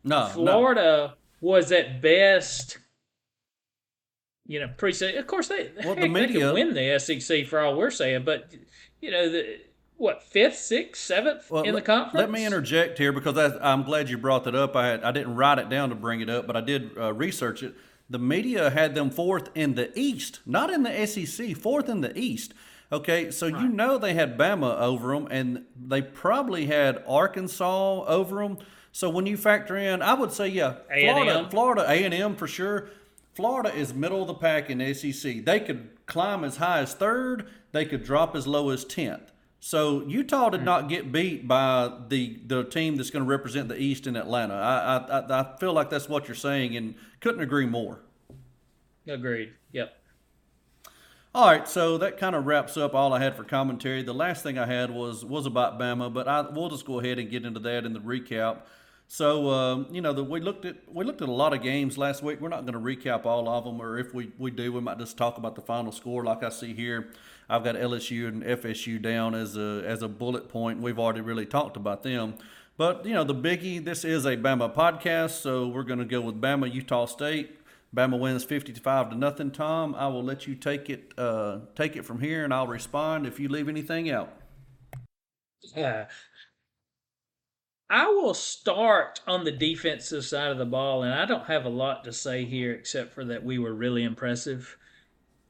No. 0.06 0.28
Florida 0.28 0.82
no. 0.82 1.14
was 1.42 1.72
at 1.74 2.02
best 2.02 2.78
you 4.48 4.60
know, 4.60 4.70
preseason. 4.78 5.18
Of 5.18 5.28
course, 5.28 5.48
they 5.48 5.72
well, 5.84 5.96
heck, 5.96 6.04
the 6.04 6.10
media, 6.10 6.34
they 6.34 6.40
can 6.40 6.54
win 6.54 6.74
the 6.74 7.00
SEC 7.00 7.48
for 7.48 7.60
all 7.60 7.76
we're 7.76 7.92
saying, 7.92 8.24
but 8.24 8.54
you 9.02 9.12
know, 9.12 9.30
the 9.30 9.60
what 9.98 10.24
fifth, 10.24 10.58
sixth, 10.58 11.02
seventh 11.02 11.50
well, 11.50 11.64
in 11.64 11.74
the 11.74 11.82
conference. 11.82 12.16
Let 12.16 12.32
me 12.32 12.46
interject 12.46 12.98
here 12.98 13.14
because 13.14 13.38
I, 13.38 13.74
am 13.74 13.84
glad 13.84 14.10
you 14.10 14.18
brought 14.18 14.44
that 14.44 14.56
up. 14.56 14.76
I 14.76 14.88
had, 14.88 15.04
I 15.04 15.12
didn't 15.12 15.36
write 15.36 15.58
it 15.58 15.70
down 15.70 15.90
to 15.90 15.96
bring 15.96 16.22
it 16.22 16.30
up, 16.30 16.48
but 16.48 16.58
I 16.58 16.62
did 16.62 16.98
uh, 16.98 17.14
research 17.14 17.64
it. 17.64 17.76
The 18.10 18.20
media 18.20 18.70
had 18.70 18.94
them 18.94 19.10
fourth 19.10 19.50
in 19.56 19.76
the 19.76 19.98
East, 19.98 20.42
not 20.46 20.70
in 20.70 20.84
the 20.84 21.08
SEC, 21.08 21.56
fourth 21.56 21.90
in 21.90 22.02
the 22.02 22.18
East. 22.18 22.54
Okay, 22.92 23.32
so 23.32 23.48
you 23.48 23.68
know 23.68 23.98
they 23.98 24.14
had 24.14 24.38
Bama 24.38 24.80
over 24.80 25.14
them, 25.16 25.28
and 25.32 25.66
they 25.76 26.04
probably 26.04 26.68
had 26.68 27.04
Arkansas 27.08 28.04
over 28.06 28.44
them. 28.44 28.60
So 28.92 29.10
when 29.10 29.26
you 29.26 29.38
factor 29.38 29.76
in, 29.76 30.04
I 30.04 30.14
would 30.14 30.32
say, 30.32 30.50
yeah, 30.50 30.76
Florida, 30.88 31.32
A&M. 31.32 31.50
Florida, 31.50 31.86
A 31.88 32.04
and 32.04 32.14
M 32.14 32.36
for 32.36 32.48
sure. 32.48 32.90
Florida 33.36 33.76
is 33.76 33.94
middle 33.94 34.22
of 34.22 34.28
the 34.28 34.34
pack 34.34 34.70
in 34.70 34.78
the 34.78 34.94
SEC. 34.94 35.44
They 35.44 35.60
could 35.60 35.90
climb 36.06 36.46
as 36.46 36.58
high 36.58 36.80
as 36.80 36.94
third. 36.94 37.48
They 37.74 37.86
could 37.86 38.04
drop 38.04 38.34
as 38.34 38.48
low 38.48 38.70
as 38.70 38.86
tenth. 38.86 39.34
So 39.60 40.06
Utah 40.06 40.50
did 40.52 40.62
hmm. 40.62 40.66
not 40.66 40.90
get 40.90 41.12
beat 41.12 41.48
by 41.48 41.92
the 42.08 42.40
the 42.46 42.64
team 42.64 42.96
that's 42.96 43.10
going 43.10 43.26
to 43.26 43.30
represent 43.30 43.68
the 43.68 43.78
East 43.78 44.08
in 44.08 44.16
Atlanta. 44.16 44.54
I, 44.54 44.98
I 44.98 45.20
I- 45.20 45.40
I 45.42 45.58
feel 45.58 45.74
like 45.74 45.90
that's 45.90 46.08
what 46.08 46.28
you're 46.28 46.36
saying, 46.36 46.78
and 46.78 46.96
couldn't 47.20 47.42
agree 47.42 47.66
more. 47.66 48.00
Agreed. 49.08 49.54
Yep. 49.74 49.94
All 51.34 51.48
right, 51.48 51.68
so 51.68 51.98
that 51.98 52.18
kind 52.18 52.34
of 52.34 52.46
wraps 52.46 52.78
up 52.78 52.96
all 52.96 53.12
I 53.12 53.20
had 53.20 53.36
for 53.36 53.44
commentary. 53.44 54.02
The 54.04 54.14
last 54.14 54.42
thing 54.42 54.58
I 54.58 54.66
had 54.66 54.90
was 54.90 55.26
was 55.26 55.46
about 55.46 55.78
Bama, 55.78 56.14
but 56.14 56.30
I, 56.30 56.42
we'll 56.42 56.70
just 56.70 56.86
go 56.86 57.02
ahead 57.02 57.20
and 57.20 57.30
get 57.30 57.44
into 57.44 57.60
that 57.60 57.86
in 57.86 57.92
the 57.92 58.00
recap. 58.00 58.60
So 59.08 59.50
um, 59.52 59.88
you 59.92 60.02
know, 60.02 60.14
the, 60.14 60.24
we 60.24 60.40
looked 60.40 60.66
at 60.66 60.78
we 60.92 61.06
looked 61.06 61.22
at 61.22 61.30
a 61.30 61.34
lot 61.34 61.54
of 61.54 61.62
games 61.62 61.98
last 61.98 62.24
week. 62.24 62.42
We're 62.42 62.50
not 62.50 62.66
going 62.66 62.74
to 62.74 62.80
recap 62.80 63.26
all 63.26 63.48
of 63.48 63.64
them, 63.64 63.82
or 63.82 63.98
if 64.00 64.14
we, 64.14 64.32
we 64.38 64.52
do, 64.52 64.74
we 64.74 64.82
might 64.82 64.98
just 64.98 65.18
talk 65.18 65.38
about 65.38 65.56
the 65.56 65.62
final 65.62 65.92
score. 65.92 66.24
Like 66.24 66.44
I 66.44 66.50
see 66.50 66.74
here, 66.74 67.12
I've 67.50 67.64
got 67.64 67.76
LSU 67.76 68.28
and 68.28 68.44
FSU 68.44 69.02
down 69.02 69.36
as 69.36 69.58
a 69.58 69.84
as 69.86 70.02
a 70.02 70.08
bullet 70.08 70.50
point. 70.50 70.82
We've 70.82 71.00
already 71.00 71.22
really 71.22 71.46
talked 71.46 71.78
about 71.78 72.04
them. 72.04 72.36
But 72.78 73.06
you 73.06 73.14
know, 73.14 73.24
the 73.24 73.36
biggie. 73.36 73.84
This 73.84 74.04
is 74.04 74.26
a 74.26 74.36
Bama 74.36 74.74
podcast, 74.74 75.42
so 75.42 75.68
we're 75.68 75.84
going 75.84 76.00
to 76.00 76.06
go 76.06 76.22
with 76.22 76.42
Bama 76.42 76.72
Utah 76.72 77.06
State. 77.06 77.60
Bama 77.96 78.20
wins 78.20 78.44
fifty-five 78.44 79.12
to 79.12 79.16
nothing. 79.16 79.52
Tom, 79.52 79.96
I 79.96 80.08
will 80.08 80.24
let 80.24 80.48
you 80.48 80.56
take 80.56 80.90
it 80.90 81.14
uh, 81.18 81.60
take 81.76 81.96
it 81.96 82.04
from 82.06 82.20
here, 82.20 82.44
and 82.44 82.54
I'll 82.54 82.68
respond 82.68 83.28
if 83.28 83.40
you 83.40 83.50
leave 83.50 83.70
anything 83.70 84.10
out. 84.10 84.34
Yeah. 85.76 86.08
I 87.90 88.08
will 88.08 88.34
start 88.34 89.22
on 89.28 89.44
the 89.44 89.52
defensive 89.52 90.26
side 90.26 90.52
of 90.52 90.58
the 90.58 90.66
ball, 90.66 91.04
and 91.04 91.14
I 91.14 91.26
don't 91.26 91.46
have 91.46 91.66
a 91.66 91.70
lot 91.70 92.04
to 92.06 92.14
say 92.14 92.44
here 92.46 92.74
except 92.74 93.14
for 93.14 93.24
that 93.26 93.44
we 93.44 93.60
were 93.60 93.74
really 93.74 94.04
impressive. 94.04 94.78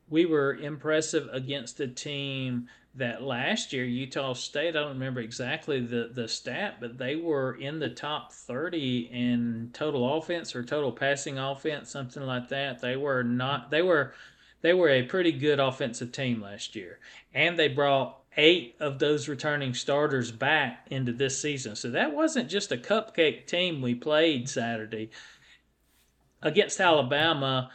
We 0.10 0.26
were 0.26 0.56
impressive 0.56 1.30
against 1.32 1.80
a 1.80 1.88
team 1.88 2.68
that 2.96 3.22
last 3.22 3.74
year, 3.74 3.86
Utah 3.86 4.34
State, 4.34 4.70
I 4.70 4.80
don't 4.82 4.94
remember 4.94 5.22
exactly 5.22 5.80
the, 5.82 6.12
the 6.14 6.28
stat, 6.28 6.78
but 6.80 6.98
they 6.98 7.16
were 7.16 7.56
in 7.56 7.80
the 7.80 7.90
top 7.90 8.32
30 8.32 9.10
in 9.12 9.70
total 9.74 10.18
offense 10.18 10.56
or 10.56 10.64
total 10.64 10.92
passing 10.92 11.38
offense, 11.38 11.90
something 11.90 12.24
like 12.24 12.50
that. 12.50 12.80
They 12.82 12.96
were 12.96 13.24
not, 13.24 13.70
they 13.70 13.82
were, 13.82 14.14
they 14.62 14.74
were 14.74 14.90
a 14.90 15.04
pretty 15.04 15.34
good 15.34 15.60
offensive 15.60 16.12
team 16.12 16.42
last 16.42 16.76
year. 16.76 17.00
And 17.34 17.60
they 17.60 17.68
brought 17.68 18.25
eight 18.38 18.76
of 18.80 19.00
those 19.00 19.28
returning 19.28 19.74
starters 19.74 20.32
back 20.32 20.88
into 20.90 21.14
this 21.14 21.42
season. 21.42 21.76
So 21.76 21.90
that 21.92 22.14
wasn't 22.14 22.50
just 22.50 22.72
a 22.72 22.78
cupcake 22.78 23.48
team 23.48 23.82
we 23.82 23.96
played 23.96 24.50
Saturday. 24.50 25.10
Against 26.42 26.80
Alabama, 26.80 27.72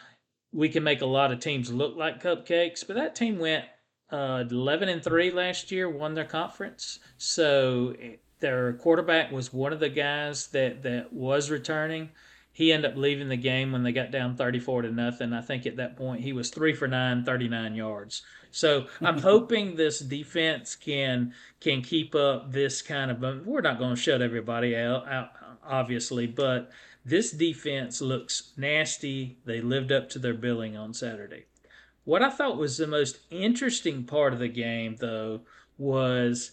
we 0.53 0.69
can 0.69 0.85
make 0.85 1.01
a 1.01 1.07
lot 1.07 1.33
of 1.33 1.41
teams 1.41 1.73
look 1.73 1.97
like 1.97 2.23
cupcakes, 2.23 2.87
but 2.87 2.97
that 2.97 3.15
team 3.15 3.39
went 3.39 3.65
uh, 4.11 4.45
11 4.51 4.89
and 4.89 5.03
3 5.03 5.31
last 5.31 5.71
year, 5.71 5.89
won 5.89 6.15
their 6.15 6.25
conference. 6.25 6.99
So 7.17 7.95
eh, 8.01 8.17
their 8.41 8.75
quarterback 8.75 9.31
was 9.31 9.53
one 9.53 9.73
of 9.73 9.81
the 9.81 9.89
guys 9.89 10.49
that, 10.49 10.83
that 10.83 11.13
was 11.13 11.51
returning. 11.51 12.11
He 12.53 12.73
ended 12.73 12.91
up 12.91 12.97
leaving 12.97 13.29
the 13.29 13.37
game 13.37 13.73
when 13.73 13.85
they 13.85 13.93
got 13.93 14.11
down 14.11 14.37
34 14.37 14.83
to 14.83 14.91
nothing. 14.91 15.33
I 15.33 15.41
think 15.41 15.67
at 15.67 15.77
that 15.77 15.97
point 15.97 16.23
he 16.23 16.33
was 16.33 16.51
3 16.51 16.75
for 16.75 16.89
9, 16.89 17.25
39 17.25 17.75
yards. 17.75 18.23
So 18.51 18.87
I'm 19.01 19.19
hoping 19.23 19.77
this 19.77 20.01
defense 20.01 20.75
can 20.75 21.35
can 21.61 21.83
keep 21.83 22.15
up 22.15 22.53
this 22.53 22.83
kind 22.83 23.11
of. 23.11 23.47
We're 23.47 23.61
not 23.61 23.79
going 23.79 23.95
to 23.95 24.01
shut 24.01 24.23
everybody 24.23 24.77
out, 24.77 25.09
out, 25.09 25.31
obviously, 25.65 26.27
but 26.27 26.71
this 27.05 27.31
defense 27.31 28.01
looks 28.01 28.53
nasty. 28.57 29.39
They 29.45 29.61
lived 29.61 29.93
up 29.93 30.09
to 30.11 30.19
their 30.19 30.35
billing 30.35 30.77
on 30.77 30.95
Saturday. 30.95 31.45
What 32.05 32.23
I 32.23 32.31
thought 32.31 32.57
was 32.57 32.77
the 32.77 32.87
most 32.87 33.19
interesting 33.31 34.05
part 34.05 34.33
of 34.33 34.39
the 34.39 34.49
game, 34.49 34.97
though, 34.99 35.41
was 35.79 36.53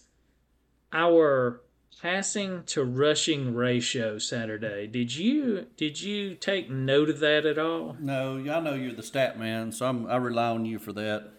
our 0.92 1.62
passing 2.00 2.62
to 2.64 2.84
rushing 2.84 3.54
ratio 3.54 4.18
Saturday. 4.18 4.86
Did 4.86 5.14
you 5.16 5.66
did 5.76 6.00
you 6.00 6.34
take 6.34 6.70
note 6.70 7.10
of 7.10 7.18
that 7.20 7.44
at 7.44 7.58
all? 7.58 7.96
No, 7.98 8.36
I 8.36 8.60
know 8.60 8.74
you're 8.74 8.92
the 8.92 9.02
stat 9.02 9.38
man, 9.38 9.72
so 9.72 9.88
I'm, 9.88 10.06
I 10.06 10.16
rely 10.16 10.50
on 10.50 10.64
you 10.64 10.78
for 10.78 10.92
that. 10.92 11.30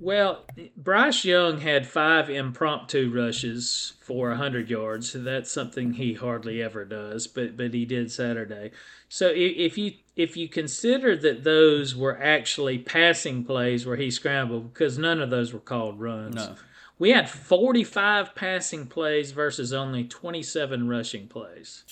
Well, 0.00 0.44
Bryce 0.76 1.24
Young 1.24 1.60
had 1.60 1.86
five 1.86 2.30
impromptu 2.30 3.10
rushes 3.12 3.94
for 4.00 4.28
100 4.28 4.70
yards. 4.70 5.10
So 5.10 5.18
that's 5.18 5.50
something 5.50 5.94
he 5.94 6.14
hardly 6.14 6.62
ever 6.62 6.84
does, 6.84 7.26
but 7.26 7.56
but 7.56 7.74
he 7.74 7.84
did 7.84 8.10
Saturday. 8.10 8.70
So 9.08 9.32
if 9.34 9.76
you 9.76 9.94
if 10.16 10.36
you 10.36 10.48
consider 10.48 11.16
that 11.16 11.44
those 11.44 11.96
were 11.96 12.20
actually 12.20 12.78
passing 12.78 13.44
plays 13.44 13.86
where 13.86 13.96
he 13.96 14.10
scrambled, 14.10 14.72
because 14.72 14.98
none 14.98 15.20
of 15.20 15.30
those 15.30 15.52
were 15.52 15.58
called 15.58 16.00
runs. 16.00 16.36
No. 16.36 16.54
We 16.98 17.10
had 17.10 17.30
45 17.30 18.34
passing 18.34 18.86
plays 18.88 19.30
versus 19.30 19.72
only 19.72 20.02
27 20.02 20.88
rushing 20.88 21.28
plays. 21.28 21.84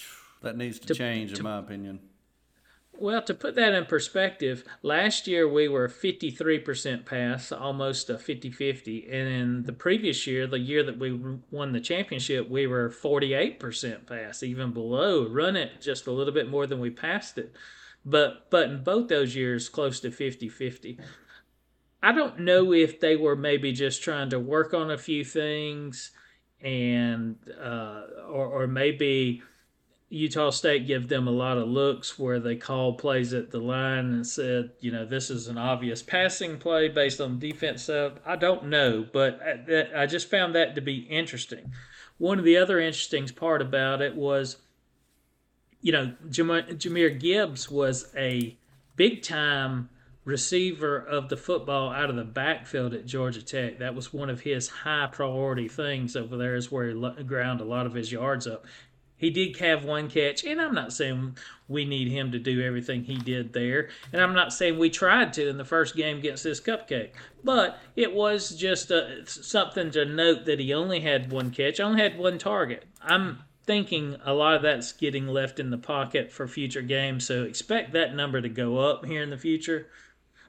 That 0.42 0.56
needs 0.56 0.80
to, 0.80 0.94
change, 0.94 1.38
in 1.38 1.44
my 1.44 1.58
opinion. 1.58 2.00
Well, 2.98 3.20
to 3.22 3.34
put 3.34 3.54
that 3.56 3.74
in 3.74 3.84
perspective, 3.84 4.64
last 4.82 5.26
year 5.26 5.46
we 5.46 5.68
were 5.68 5.88
53% 5.88 7.04
pass, 7.04 7.52
almost 7.52 8.08
a 8.08 8.18
50 8.18 8.50
50. 8.50 9.08
And 9.10 9.28
in 9.28 9.62
the 9.64 9.72
previous 9.72 10.26
year, 10.26 10.46
the 10.46 10.58
year 10.58 10.82
that 10.82 10.98
we 10.98 11.12
won 11.50 11.72
the 11.72 11.80
championship, 11.80 12.48
we 12.48 12.66
were 12.66 12.88
48% 12.88 14.06
pass, 14.06 14.42
even 14.42 14.72
below. 14.72 15.28
Run 15.28 15.56
it 15.56 15.80
just 15.80 16.06
a 16.06 16.12
little 16.12 16.32
bit 16.32 16.48
more 16.48 16.66
than 16.66 16.80
we 16.80 16.90
passed 16.90 17.36
it. 17.36 17.54
But, 18.04 18.50
but 18.50 18.70
in 18.70 18.82
both 18.82 19.08
those 19.08 19.34
years, 19.34 19.68
close 19.68 20.00
to 20.00 20.10
50 20.10 20.48
50. 20.48 20.98
I 22.02 22.12
don't 22.12 22.40
know 22.40 22.72
if 22.72 23.00
they 23.00 23.16
were 23.16 23.36
maybe 23.36 23.72
just 23.72 24.02
trying 24.02 24.30
to 24.30 24.38
work 24.38 24.72
on 24.72 24.90
a 24.90 24.98
few 24.98 25.24
things 25.24 26.12
and, 26.60 27.36
uh, 27.60 28.02
or, 28.28 28.46
or 28.46 28.66
maybe 28.66 29.42
Utah 30.08 30.50
State 30.50 30.86
give 30.86 31.08
them 31.08 31.26
a 31.26 31.32
lot 31.32 31.58
of 31.58 31.66
looks 31.66 32.16
where 32.18 32.38
they 32.38 32.54
called 32.54 32.98
plays 32.98 33.34
at 33.34 33.50
the 33.50 33.58
line 33.58 34.12
and 34.12 34.26
said, 34.26 34.70
you 34.78 34.92
know, 34.92 35.04
this 35.04 35.30
is 35.30 35.48
an 35.48 35.58
obvious 35.58 36.00
passing 36.00 36.58
play 36.58 36.88
based 36.88 37.20
on 37.20 37.40
defense. 37.40 37.90
I 37.90 38.36
don't 38.36 38.66
know, 38.66 39.04
but 39.12 39.40
I, 39.42 40.02
I 40.02 40.06
just 40.06 40.30
found 40.30 40.54
that 40.54 40.76
to 40.76 40.80
be 40.80 40.98
interesting. 40.98 41.72
One 42.18 42.38
of 42.38 42.44
the 42.44 42.56
other 42.56 42.78
interesting 42.78 43.26
part 43.28 43.60
about 43.60 44.00
it 44.00 44.14
was, 44.14 44.58
you 45.80 45.90
know, 45.90 46.14
Jam- 46.30 46.48
Jahmyr 46.50 47.18
Gibbs 47.18 47.68
was 47.68 48.12
a 48.16 48.56
big 48.94 49.22
time 49.22 49.90
receiver 50.24 50.98
of 50.98 51.28
the 51.28 51.36
football 51.36 51.92
out 51.92 52.10
of 52.10 52.16
the 52.16 52.24
backfield 52.24 52.94
at 52.94 53.06
Georgia 53.06 53.42
Tech. 53.42 53.78
That 53.78 53.94
was 53.94 54.12
one 54.12 54.30
of 54.30 54.40
his 54.40 54.68
high 54.68 55.08
priority 55.10 55.68
things 55.68 56.16
over 56.16 56.36
there, 56.36 56.54
is 56.54 56.70
where 56.70 56.88
he 56.88 57.22
ground 57.24 57.60
a 57.60 57.64
lot 57.64 57.86
of 57.86 57.94
his 57.94 58.12
yards 58.12 58.46
up. 58.46 58.66
He 59.18 59.30
did 59.30 59.56
have 59.58 59.84
one 59.84 60.10
catch, 60.10 60.44
and 60.44 60.60
I'm 60.60 60.74
not 60.74 60.92
saying 60.92 61.38
we 61.68 61.84
need 61.84 62.08
him 62.08 62.32
to 62.32 62.38
do 62.38 62.62
everything 62.62 63.04
he 63.04 63.16
did 63.16 63.52
there, 63.52 63.88
and 64.12 64.20
I'm 64.22 64.34
not 64.34 64.52
saying 64.52 64.78
we 64.78 64.90
tried 64.90 65.32
to 65.34 65.48
in 65.48 65.56
the 65.56 65.64
first 65.64 65.96
game 65.96 66.18
against 66.18 66.44
this 66.44 66.60
cupcake, 66.60 67.12
but 67.42 67.78
it 67.96 68.12
was 68.12 68.50
just 68.50 68.92
uh 68.92 69.24
something 69.24 69.90
to 69.92 70.04
note 70.04 70.44
that 70.44 70.60
he 70.60 70.74
only 70.74 71.00
had 71.00 71.32
one 71.32 71.50
catch, 71.50 71.80
only 71.80 72.02
had 72.02 72.18
one 72.18 72.38
target. 72.38 72.84
I'm 73.00 73.38
thinking 73.64 74.16
a 74.24 74.32
lot 74.32 74.54
of 74.54 74.62
that's 74.62 74.92
getting 74.92 75.26
left 75.26 75.58
in 75.58 75.70
the 75.70 75.78
pocket 75.78 76.30
for 76.30 76.46
future 76.46 76.82
games, 76.82 77.26
so 77.26 77.42
expect 77.44 77.92
that 77.92 78.14
number 78.14 78.40
to 78.40 78.48
go 78.48 78.78
up 78.78 79.06
here 79.06 79.22
in 79.22 79.30
the 79.30 79.38
future. 79.38 79.88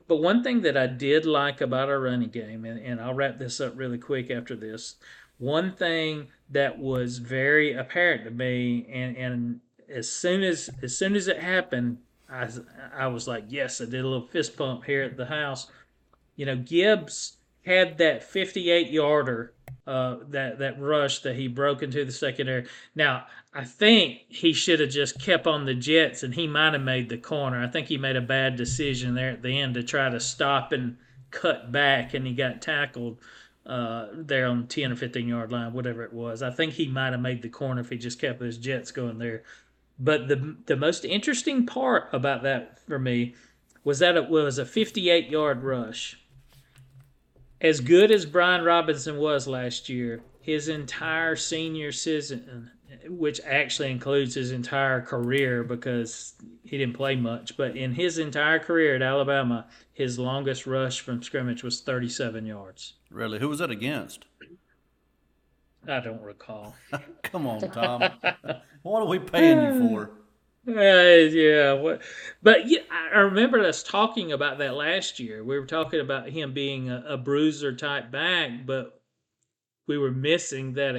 But 0.08 0.22
one 0.22 0.44
thing 0.44 0.62
that 0.62 0.78
I 0.78 0.88
did 0.88 1.26
like 1.26 1.60
about 1.60 1.90
our 1.90 2.00
running 2.00 2.30
game, 2.30 2.64
and, 2.64 2.80
and 2.80 3.02
I'll 3.02 3.14
wrap 3.14 3.40
this 3.40 3.60
up 3.60 3.74
really 3.76 3.98
quick 3.98 4.30
after 4.30 4.56
this. 4.56 4.96
One 5.38 5.74
thing 5.74 6.28
that 6.50 6.80
was 6.80 7.18
very 7.18 7.74
apparent 7.74 8.24
to 8.24 8.32
me, 8.32 8.88
and, 8.92 9.18
and 9.18 9.60
as 9.90 10.12
soon 10.12 10.44
as 10.44 10.70
as 10.82 10.98
soon 10.98 11.16
as 11.16 11.28
it 11.28 11.40
happened, 11.40 11.98
I 12.30 12.50
I 12.96 13.08
was 13.08 13.28
like, 13.28 13.46
yes, 13.50 13.82
I 13.82 13.86
did 13.86 14.02
a 14.02 14.08
little 14.08 14.28
fist 14.28 14.58
pump 14.58 14.86
here 14.86 15.04
at 15.04 15.18
the 15.18 15.26
house. 15.26 15.68
You 16.36 16.46
know, 16.46 16.56
Gibbs 16.56 17.38
had 17.66 17.98
that 17.98 18.24
58 18.24 18.90
yarder, 18.90 19.54
uh, 19.86 20.18
that 20.30 20.60
that 20.60 20.80
rush 20.80 21.20
that 21.20 21.36
he 21.36 21.48
broke 21.48 21.84
into 21.84 22.06
the 22.06 22.12
secondary. 22.12 22.66
Now, 22.96 23.26
I 23.54 23.66
think 23.66 24.22
he 24.30 24.54
should 24.54 24.80
have 24.80 24.90
just 24.90 25.20
kept 25.20 25.48
on 25.48 25.66
the 25.66 25.74
Jets, 25.74 26.24
and 26.24 26.34
he 26.34 26.48
might 26.48 26.74
have 26.74 26.82
made 26.82 27.10
the 27.10 27.18
corner. 27.18 27.62
I 27.62 27.68
think 27.68 27.88
he 27.88 27.98
made 27.98 28.16
a 28.16 28.22
bad 28.22 28.56
decision 28.56 29.16
there 29.16 29.32
at 29.32 29.42
the 29.42 29.60
end 29.60 29.74
to 29.74 29.84
try 29.84 30.10
to 30.10 30.20
stop 30.20 30.72
and 30.72 30.98
cut 31.32 31.72
back, 31.72 32.14
and 32.14 32.26
he 32.26 32.34
got 32.34 32.62
tackled 32.62 33.18
uh, 33.68 34.08
there 34.14 34.48
on 34.48 34.62
the 34.62 34.68
10 34.68 34.94
or 34.94 34.96
15 34.96 35.28
yard 35.28 35.52
line, 35.52 35.74
whatever 35.74 36.04
it 36.04 36.14
was. 36.14 36.42
I 36.42 36.50
think 36.52 36.74
he 36.74 36.88
might 36.88 37.12
have 37.12 37.22
made 37.22 37.42
the 37.42 37.50
corner 37.50 37.82
if 37.82 37.90
he 37.90 37.98
just 37.98 38.20
kept 38.20 38.40
those 38.40 38.58
Jets 38.58 38.92
going 38.92 39.18
there. 39.20 39.44
But 40.00 40.28
the 40.28 40.58
the 40.66 40.76
most 40.78 41.06
interesting 41.06 41.66
part 41.66 42.10
about 42.14 42.44
that 42.44 42.80
for 42.88 43.00
me 43.00 43.36
was 43.84 44.00
that 44.00 44.16
it 44.18 44.30
was 44.30 44.58
a 44.58 44.66
58 44.66 45.30
yard 45.30 45.64
rush. 45.64 46.20
as 47.62 47.80
good 47.80 48.12
as 48.12 48.26
Brian 48.26 48.64
Robinson 48.64 49.18
was 49.18 49.48
last 49.48 49.90
year, 49.90 50.22
his 50.42 50.70
entire 50.70 51.36
senior 51.36 51.92
season, 51.92 52.72
which 53.10 53.42
actually 53.46 53.92
includes 53.92 54.36
his 54.36 54.52
entire 54.52 55.02
career 55.02 55.64
because 55.64 56.36
he 56.64 56.78
didn't 56.78 56.96
play 56.96 57.16
much, 57.16 57.58
but 57.58 57.76
in 57.76 57.94
his 57.94 58.18
entire 58.18 58.60
career 58.60 58.96
at 58.96 59.02
Alabama, 59.02 59.68
his 59.94 60.18
longest 60.20 60.66
rush 60.66 61.02
from 61.02 61.22
scrimmage 61.22 61.64
was 61.64 61.82
37 61.82 62.46
yards. 62.46 62.94
Really? 63.10 63.40
Who 63.40 63.50
was 63.50 63.60
that 63.60 63.72
against? 63.72 64.26
I 65.88 66.00
don't 66.00 66.22
recall. 66.22 66.76
Come 67.24 67.48
on, 67.48 67.60
Tom. 67.72 68.04
what 68.84 69.02
are 69.02 69.08
we 69.08 69.20
paying 69.20 69.62
you 69.62 69.90
for? 69.90 70.12
Uh, 70.68 71.30
yeah, 71.32 71.72
what, 71.72 72.02
but 72.44 72.68
yeah, 72.68 72.82
I 72.92 73.20
remember 73.20 73.64
us 73.64 73.82
talking 73.84 74.34
about 74.34 74.58
that 74.58 74.74
last 74.74 75.18
year. 75.18 75.42
We 75.42 75.58
were 75.58 75.66
talking 75.66 76.02
about 76.02 76.28
him 76.28 76.54
being 76.54 76.90
a, 76.90 77.06
a 77.08 77.18
bruiser 77.18 77.74
type 77.74 78.12
back, 78.12 78.66
but 78.66 79.00
we 79.88 79.98
were 79.98 80.12
missing 80.12 80.74
that 80.74 80.98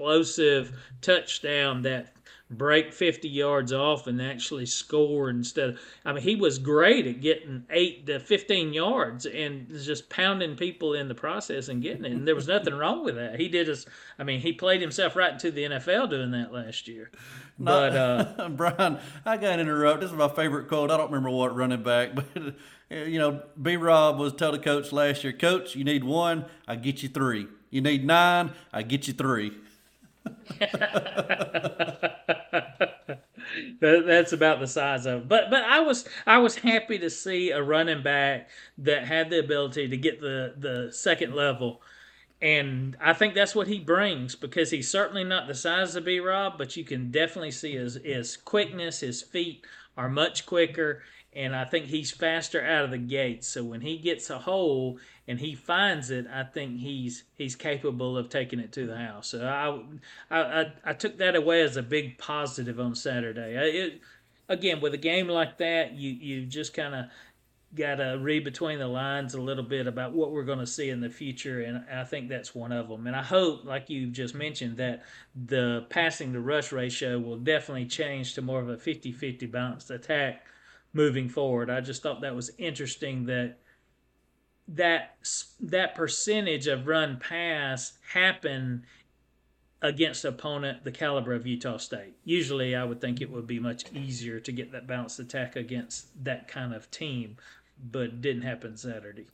explosive 0.00 0.72
touchdown 1.02 1.82
that 1.82 2.14
break 2.52 2.92
50 2.92 3.28
yards 3.28 3.72
off 3.72 4.08
and 4.08 4.20
actually 4.20 4.66
score 4.66 5.30
instead 5.30 5.70
of 5.70 5.80
I 6.04 6.12
mean 6.12 6.22
he 6.22 6.34
was 6.34 6.58
great 6.58 7.06
at 7.06 7.20
getting 7.20 7.64
8 7.70 8.06
to 8.06 8.18
15 8.18 8.72
yards 8.72 9.24
and 9.26 9.68
just 9.68 10.10
pounding 10.10 10.56
people 10.56 10.94
in 10.94 11.06
the 11.06 11.14
process 11.14 11.68
and 11.68 11.80
getting 11.80 12.04
it 12.04 12.10
and 12.10 12.26
there 12.26 12.34
was 12.34 12.48
nothing 12.48 12.74
wrong 12.78 13.04
with 13.04 13.14
that. 13.14 13.38
He 13.38 13.48
did 13.48 13.68
us 13.68 13.86
I 14.18 14.24
mean 14.24 14.40
he 14.40 14.52
played 14.52 14.80
himself 14.80 15.14
right 15.14 15.32
into 15.34 15.52
the 15.52 15.64
NFL 15.64 16.10
doing 16.10 16.32
that 16.32 16.52
last 16.52 16.88
year. 16.88 17.12
But 17.58 17.94
uh 17.94 18.48
Brian, 18.56 18.98
I 19.24 19.36
got 19.36 19.56
to 19.56 19.60
interrupt. 19.60 20.00
This 20.00 20.10
is 20.10 20.16
my 20.16 20.28
favorite 20.28 20.66
quote. 20.66 20.90
I 20.90 20.96
don't 20.96 21.12
remember 21.12 21.30
what 21.30 21.54
running 21.54 21.84
back, 21.84 22.14
but 22.14 22.54
you 22.90 23.20
know, 23.20 23.42
B 23.60 23.76
Rob 23.76 24.18
was 24.18 24.32
telling 24.32 24.60
the 24.60 24.64
coach 24.64 24.90
last 24.90 25.22
year, 25.22 25.32
Coach, 25.32 25.76
you 25.76 25.84
need 25.84 26.02
one, 26.02 26.46
I 26.66 26.74
get 26.74 27.04
you 27.04 27.08
three. 27.08 27.46
You 27.70 27.80
need 27.80 28.04
nine, 28.04 28.50
I 28.72 28.82
get 28.82 29.06
you 29.06 29.14
three. 29.14 29.52
that's 33.80 34.32
about 34.32 34.60
the 34.60 34.66
size 34.66 35.06
of 35.06 35.22
it. 35.22 35.28
But 35.28 35.50
but 35.50 35.64
I 35.64 35.80
was 35.80 36.06
I 36.26 36.38
was 36.38 36.56
happy 36.56 36.98
to 36.98 37.10
see 37.10 37.50
a 37.50 37.62
running 37.62 38.02
back 38.02 38.48
that 38.78 39.04
had 39.04 39.30
the 39.30 39.40
ability 39.40 39.88
to 39.88 39.96
get 39.96 40.20
the 40.20 40.54
the 40.56 40.92
second 40.92 41.34
level. 41.34 41.82
And 42.42 42.96
I 43.00 43.12
think 43.12 43.34
that's 43.34 43.54
what 43.54 43.66
he 43.66 43.78
brings 43.78 44.34
because 44.34 44.70
he's 44.70 44.90
certainly 44.90 45.24
not 45.24 45.46
the 45.46 45.54
size 45.54 45.94
of 45.94 46.06
B 46.06 46.20
Rob, 46.20 46.56
but 46.56 46.74
you 46.74 46.84
can 46.84 47.10
definitely 47.10 47.50
see 47.50 47.76
his, 47.76 47.98
his 48.02 48.38
quickness, 48.38 49.00
his 49.00 49.20
feet 49.20 49.66
are 49.96 50.08
much 50.08 50.46
quicker, 50.46 51.02
and 51.34 51.54
I 51.54 51.66
think 51.66 51.86
he's 51.86 52.10
faster 52.10 52.64
out 52.64 52.84
of 52.84 52.92
the 52.92 52.98
gate. 52.98 53.44
So 53.44 53.62
when 53.62 53.82
he 53.82 53.98
gets 53.98 54.30
a 54.30 54.38
hole 54.38 54.98
and 55.30 55.38
he 55.38 55.54
finds 55.54 56.10
it, 56.10 56.26
I 56.26 56.42
think 56.42 56.80
he's 56.80 57.22
he's 57.36 57.54
capable 57.54 58.18
of 58.18 58.28
taking 58.28 58.58
it 58.58 58.72
to 58.72 58.84
the 58.84 58.96
house. 58.96 59.28
So 59.28 59.46
I 59.46 60.36
I, 60.36 60.72
I, 60.84 60.92
took 60.92 61.18
that 61.18 61.36
away 61.36 61.62
as 61.62 61.76
a 61.76 61.82
big 61.82 62.18
positive 62.18 62.80
on 62.80 62.96
Saturday. 62.96 63.54
It, 63.54 64.00
again, 64.48 64.80
with 64.80 64.92
a 64.92 64.98
game 64.98 65.28
like 65.28 65.56
that, 65.58 65.92
you 65.92 66.10
you 66.10 66.46
just 66.46 66.74
kind 66.74 66.96
of 66.96 67.06
got 67.76 67.96
to 67.96 68.18
read 68.20 68.42
between 68.42 68.80
the 68.80 68.88
lines 68.88 69.34
a 69.34 69.40
little 69.40 69.62
bit 69.62 69.86
about 69.86 70.12
what 70.12 70.32
we're 70.32 70.42
going 70.42 70.58
to 70.58 70.66
see 70.66 70.90
in 70.90 71.00
the 71.00 71.08
future, 71.08 71.60
and 71.62 71.84
I 71.88 72.02
think 72.02 72.28
that's 72.28 72.52
one 72.52 72.72
of 72.72 72.88
them. 72.88 73.06
And 73.06 73.14
I 73.14 73.22
hope, 73.22 73.64
like 73.64 73.88
you 73.88 74.08
just 74.08 74.34
mentioned, 74.34 74.78
that 74.78 75.04
the 75.46 75.86
passing 75.90 76.32
to 76.32 76.40
rush 76.40 76.72
ratio 76.72 77.20
will 77.20 77.38
definitely 77.38 77.86
change 77.86 78.34
to 78.34 78.42
more 78.42 78.60
of 78.60 78.68
a 78.68 78.76
50-50 78.76 79.48
balanced 79.48 79.92
attack 79.92 80.44
moving 80.92 81.28
forward. 81.28 81.70
I 81.70 81.80
just 81.80 82.02
thought 82.02 82.22
that 82.22 82.34
was 82.34 82.50
interesting 82.58 83.26
that 83.26 83.58
that 84.74 85.16
that 85.60 85.94
percentage 85.94 86.66
of 86.66 86.86
run 86.86 87.18
pass 87.18 87.94
happen 88.12 88.84
against 89.82 90.24
opponent 90.24 90.84
the 90.84 90.92
caliber 90.92 91.32
of 91.32 91.46
Utah 91.46 91.78
State. 91.78 92.14
Usually, 92.24 92.76
I 92.76 92.84
would 92.84 93.00
think 93.00 93.20
it 93.20 93.30
would 93.30 93.46
be 93.46 93.58
much 93.58 93.84
easier 93.92 94.38
to 94.40 94.52
get 94.52 94.72
that 94.72 94.86
balanced 94.86 95.18
attack 95.18 95.56
against 95.56 96.24
that 96.24 96.48
kind 96.48 96.74
of 96.74 96.90
team, 96.90 97.36
but 97.90 98.20
didn't 98.20 98.42
happen 98.42 98.76
Saturday. 98.76 99.26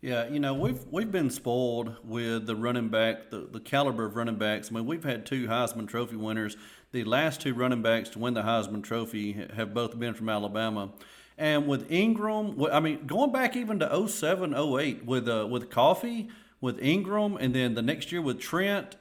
Yeah, 0.00 0.28
you 0.28 0.40
know 0.40 0.52
we've 0.52 0.84
we've 0.90 1.12
been 1.12 1.30
spoiled 1.30 1.96
with 2.04 2.46
the 2.46 2.56
running 2.56 2.88
back, 2.88 3.30
the, 3.30 3.48
the 3.50 3.60
caliber 3.60 4.04
of 4.04 4.16
running 4.16 4.36
backs. 4.36 4.70
I 4.70 4.74
mean, 4.74 4.86
we've 4.86 5.04
had 5.04 5.24
two 5.24 5.46
Heisman 5.46 5.88
Trophy 5.88 6.16
winners. 6.16 6.56
The 6.90 7.04
last 7.04 7.40
two 7.40 7.54
running 7.54 7.82
backs 7.82 8.10
to 8.10 8.18
win 8.18 8.34
the 8.34 8.42
Heisman 8.42 8.82
Trophy 8.82 9.46
have 9.54 9.72
both 9.72 9.98
been 9.98 10.12
from 10.12 10.28
Alabama. 10.28 10.90
And 11.38 11.66
with 11.66 11.90
Ingram, 11.90 12.62
I 12.70 12.80
mean, 12.80 13.06
going 13.06 13.32
back 13.32 13.56
even 13.56 13.78
to 13.80 14.08
07, 14.08 14.54
08 14.54 15.04
with 15.04 15.28
uh, 15.28 15.46
with 15.50 15.70
Coffee, 15.70 16.28
with 16.60 16.78
Ingram, 16.80 17.36
and 17.36 17.54
then 17.54 17.74
the 17.74 17.82
next 17.82 18.12
year 18.12 18.22
with 18.22 18.38
Trent, 18.38 18.96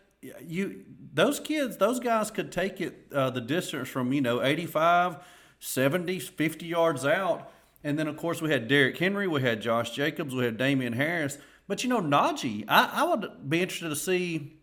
you 0.46 0.86
those 1.14 1.40
kids, 1.40 1.78
those 1.78 2.00
guys 2.00 2.32
could 2.32 2.52
take 2.52 2.80
it 2.80 3.08
uh, 3.14 3.30
the 3.30 3.42
distance 3.42 3.90
from 3.90 4.14
you 4.14 4.22
know 4.22 4.42
85, 4.42 5.18
70, 5.60 6.20
50 6.20 6.66
yards 6.66 7.06
out. 7.06 7.52
And 7.84 7.98
then 7.98 8.08
of 8.08 8.18
course 8.18 8.42
we 8.42 8.52
had 8.52 8.68
Derrick 8.68 8.98
Henry, 8.98 9.28
we 9.28 9.42
had 9.42 9.62
Josh 9.62 9.92
Jacobs, 9.92 10.34
we 10.34 10.46
had 10.46 10.58
Damien 10.58 10.94
Harris. 10.94 11.38
But 11.68 11.84
you 11.84 11.90
know 11.90 12.02
Najee, 12.02 12.66
I, 12.68 12.90
I 12.94 13.04
would 13.04 13.50
be 13.50 13.62
interested 13.62 13.90
to 13.90 13.96
see 13.96 14.58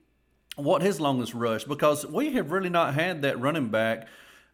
what 0.57 0.83
his 0.83 1.01
longest 1.01 1.35
rush 1.35 1.65
because 1.65 2.05
we 2.07 2.33
have 2.33 2.51
really 2.51 2.69
not 2.69 2.95
had 2.95 3.23
that 3.23 3.41
running 3.41 3.69
back 3.69 4.09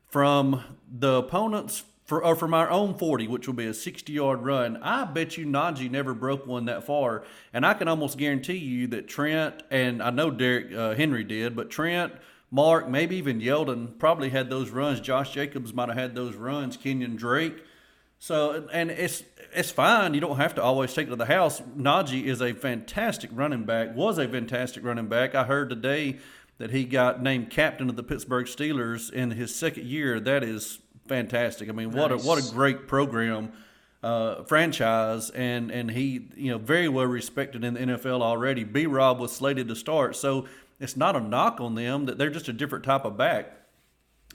from 0.09 0.62
the 0.90 1.14
opponent's 1.14 1.83
for 2.04 2.22
or 2.22 2.36
from 2.36 2.52
our 2.52 2.70
own 2.70 2.94
40, 2.94 3.28
which 3.28 3.46
will 3.46 3.54
be 3.54 3.66
a 3.66 3.74
60 3.74 4.12
yard 4.12 4.42
run, 4.42 4.76
I 4.82 5.04
bet 5.04 5.36
you 5.38 5.46
Najee 5.46 5.90
never 5.90 6.14
broke 6.14 6.46
one 6.46 6.66
that 6.66 6.84
far. 6.84 7.24
And 7.52 7.64
I 7.64 7.74
can 7.74 7.88
almost 7.88 8.18
guarantee 8.18 8.58
you 8.58 8.86
that 8.88 9.08
Trent, 9.08 9.62
and 9.70 10.02
I 10.02 10.10
know 10.10 10.30
Derrick 10.30 10.72
uh, 10.72 10.94
Henry 10.94 11.24
did, 11.24 11.56
but 11.56 11.70
Trent, 11.70 12.12
Mark, 12.50 12.88
maybe 12.88 13.16
even 13.16 13.40
Yeldon 13.40 13.98
probably 13.98 14.30
had 14.30 14.50
those 14.50 14.70
runs. 14.70 15.00
Josh 15.00 15.32
Jacobs 15.32 15.72
might 15.72 15.88
have 15.88 15.98
had 15.98 16.14
those 16.14 16.36
runs, 16.36 16.76
Kenyon 16.76 17.16
Drake. 17.16 17.64
So, 18.18 18.68
and 18.72 18.90
it's 18.90 19.22
it's 19.54 19.70
fine. 19.70 20.14
You 20.14 20.20
don't 20.20 20.36
have 20.36 20.54
to 20.56 20.62
always 20.62 20.92
take 20.92 21.06
it 21.06 21.10
to 21.10 21.16
the 21.16 21.26
house. 21.26 21.60
Najee 21.60 22.24
is 22.24 22.40
a 22.40 22.52
fantastic 22.52 23.30
running 23.32 23.64
back, 23.64 23.94
was 23.94 24.18
a 24.18 24.28
fantastic 24.28 24.84
running 24.84 25.08
back. 25.08 25.34
I 25.34 25.44
heard 25.44 25.70
today 25.70 26.18
that 26.58 26.70
he 26.70 26.84
got 26.84 27.22
named 27.22 27.50
captain 27.50 27.88
of 27.88 27.96
the 27.96 28.02
Pittsburgh 28.02 28.46
Steelers 28.46 29.12
in 29.12 29.32
his 29.32 29.54
second 29.54 29.86
year. 29.86 30.20
That 30.20 30.42
is 30.42 30.78
fantastic. 31.06 31.68
I 31.68 31.72
mean, 31.72 31.90
nice. 31.90 31.98
what 31.98 32.12
a 32.12 32.16
what 32.18 32.38
a 32.38 32.52
great 32.52 32.86
program, 32.86 33.52
uh, 34.02 34.44
franchise, 34.44 35.30
and 35.30 35.70
and 35.70 35.90
he 35.90 36.28
you 36.36 36.50
know 36.50 36.58
very 36.58 36.88
well 36.88 37.06
respected 37.06 37.64
in 37.64 37.74
the 37.74 37.80
NFL 37.80 38.22
already. 38.22 38.64
B 38.64 38.86
Rob 38.86 39.20
was 39.20 39.34
slated 39.34 39.68
to 39.68 39.76
start, 39.76 40.16
so 40.16 40.46
it's 40.80 40.96
not 40.96 41.16
a 41.16 41.20
knock 41.20 41.60
on 41.60 41.74
them 41.74 42.06
that 42.06 42.18
they're 42.18 42.30
just 42.30 42.48
a 42.48 42.52
different 42.52 42.84
type 42.84 43.04
of 43.04 43.16
back. 43.16 43.52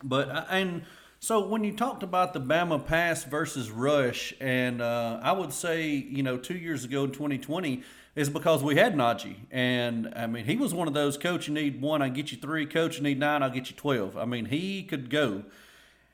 But 0.04 0.30
uh, 0.30 0.46
and 0.50 0.84
so 1.20 1.46
when 1.46 1.64
you 1.64 1.76
talked 1.76 2.04
about 2.04 2.34
the 2.34 2.42
Bama 2.42 2.86
pass 2.86 3.24
versus 3.24 3.70
rush, 3.70 4.34
and 4.40 4.82
uh, 4.82 5.20
I 5.22 5.32
would 5.32 5.54
say 5.54 5.88
you 5.88 6.24
know 6.24 6.38
two 6.38 6.58
years 6.58 6.86
ago 6.86 7.04
in 7.04 7.12
2020 7.12 7.84
is 8.16 8.30
because 8.30 8.62
we 8.62 8.76
had 8.76 8.96
Najee. 8.96 9.36
And 9.52 10.12
I 10.16 10.28
mean, 10.28 10.46
he 10.46 10.58
was 10.58 10.74
one 10.74 10.88
of 10.88 10.94
those 10.94 11.18
coach, 11.18 11.48
you 11.48 11.54
need 11.54 11.82
one, 11.82 12.02
I 12.02 12.10
get 12.10 12.32
you 12.32 12.38
three, 12.38 12.66
coach, 12.66 12.98
you 12.98 13.04
need 13.04 13.20
nine, 13.20 13.42
I'll 13.44 13.50
get 13.50 13.70
you 13.70 13.76
12. 13.76 14.18
I 14.18 14.26
mean, 14.26 14.46
he 14.46 14.84
could 14.84 15.10
go. 15.10 15.44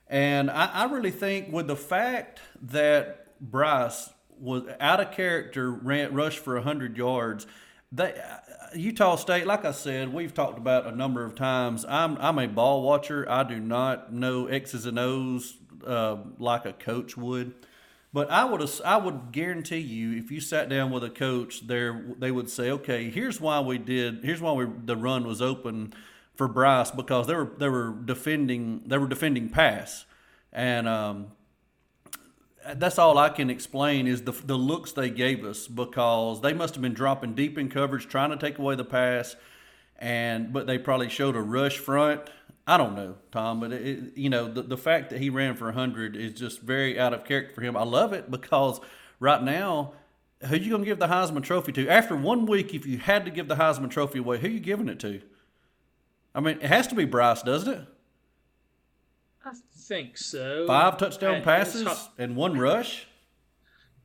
And 0.08 0.52
I, 0.52 0.66
I 0.66 0.86
really 0.86 1.12
think 1.12 1.52
with 1.52 1.68
the 1.68 1.76
fact 1.76 2.40
that 2.62 3.40
Bryce 3.42 4.10
was 4.40 4.64
out 4.80 5.00
of 5.00 5.12
character, 5.12 5.72
ran 5.72 6.14
rushed 6.14 6.40
for 6.40 6.60
hundred 6.62 6.98
yards. 6.98 7.48
They, 7.92 8.14
Utah 8.76 9.16
State, 9.16 9.48
like 9.48 9.64
I 9.66 9.72
said, 9.72 10.14
we've 10.14 10.34
talked 10.34 10.58
about 10.58 10.86
a 10.86 10.92
number 10.92 11.24
of 11.24 11.36
times. 11.36 11.86
I'm 11.88 12.18
I'm 12.18 12.40
a 12.40 12.48
ball 12.48 12.84
watcher. 12.84 13.26
I 13.30 13.44
do 13.44 13.60
not 13.60 14.14
know 14.14 14.48
X's 14.48 14.86
and 14.86 15.00
O's 15.00 15.58
uh, 15.86 16.18
like 16.40 16.66
a 16.66 16.74
coach 16.74 17.16
would. 17.16 17.54
But 18.14 18.32
I 18.32 18.46
would 18.46 18.70
I 18.86 18.98
would 18.98 19.32
guarantee 19.32 19.80
you, 19.80 20.18
if 20.18 20.32
you 20.32 20.40
sat 20.40 20.70
down 20.70 20.92
with 20.92 21.04
a 21.04 21.10
coach, 21.10 21.68
there 21.68 22.06
they 22.18 22.32
would 22.32 22.50
say, 22.50 22.72
okay, 22.72 23.10
here's 23.10 23.42
why 23.42 23.60
we 23.60 23.78
did. 23.78 24.24
Here's 24.24 24.42
why 24.42 24.54
we, 24.54 24.66
the 24.86 24.96
run 24.96 25.28
was 25.28 25.42
open 25.42 25.94
for 26.36 26.48
Bryce 26.48 26.92
because 26.92 27.28
they 27.28 27.36
were 27.36 27.52
they 27.58 27.70
were 27.70 27.92
defending 27.92 28.84
they 28.86 28.98
were 28.98 29.08
defending 29.08 29.50
pass, 29.50 30.06
and 30.52 30.88
um, 30.88 31.32
that's 32.76 33.00
all 33.00 33.18
I 33.18 33.30
can 33.30 33.50
explain 33.50 34.08
is 34.08 34.24
the 34.24 34.32
the 34.32 34.58
looks 34.58 34.92
they 34.92 35.10
gave 35.10 35.46
us 35.46 35.68
because 35.68 36.42
they 36.42 36.54
must 36.54 36.76
have 36.76 36.82
been 36.82 36.94
dropping 36.94 37.34
deep 37.36 37.58
in 37.58 37.70
coverage 37.70 38.08
trying 38.08 38.32
to 38.32 38.38
take 38.38 38.58
away 38.58 38.76
the 38.76 38.86
pass, 38.86 39.36
and 39.98 40.52
but 40.52 40.68
they 40.68 40.78
probably 40.78 41.10
showed 41.10 41.36
a 41.36 41.42
rush 41.42 41.78
front. 41.78 42.22
I 42.68 42.78
don't 42.78 42.96
know, 42.96 43.16
Tom, 43.32 43.60
but 43.60 43.72
it, 43.72 44.18
you 44.18 44.30
know 44.30 44.52
the 44.52 44.62
the 44.62 44.78
fact 44.78 45.12
that 45.12 45.22
he 45.22 45.30
ran 45.30 45.56
for 45.56 45.72
hundred 45.72 46.16
is 46.16 46.34
just 46.34 46.62
very 46.62 47.00
out 47.00 47.14
of 47.14 47.24
character 47.24 47.56
for 47.56 47.62
him. 47.62 47.78
I 47.78 47.84
love 47.84 48.14
it 48.14 48.30
because 48.30 48.80
right 49.20 49.42
now. 49.42 49.94
Who 50.42 50.58
you 50.58 50.70
gonna 50.70 50.86
give 50.86 51.00
the 51.00 51.08
Heisman 51.08 51.44
Trophy 51.44 51.72
to? 51.72 51.88
After 51.88 52.16
one 52.16 52.46
week, 52.46 52.74
if 52.74 52.86
you 52.86 52.98
had 53.00 53.24
to 53.26 53.32
give 53.32 53.48
the 53.48 53.56
Heisman 53.56 53.90
Trophy 53.90 54.20
away, 54.20 54.38
who 54.38 54.50
you 54.50 54.60
giving 54.60 54.90
it 54.90 55.00
to? 55.00 55.22
I 56.36 56.42
mean, 56.42 56.58
it 56.58 56.68
has 56.68 56.86
to 56.88 56.96
be 56.96 57.06
Bryce, 57.06 57.42
doesn't 57.42 57.74
it? 57.74 57.88
I 59.46 59.54
think 59.74 60.18
so. 60.18 60.68
Five 60.68 60.98
touchdown 60.98 61.42
passes 61.44 61.88
and 62.18 62.36
one 62.36 62.60
rush. 62.60 63.08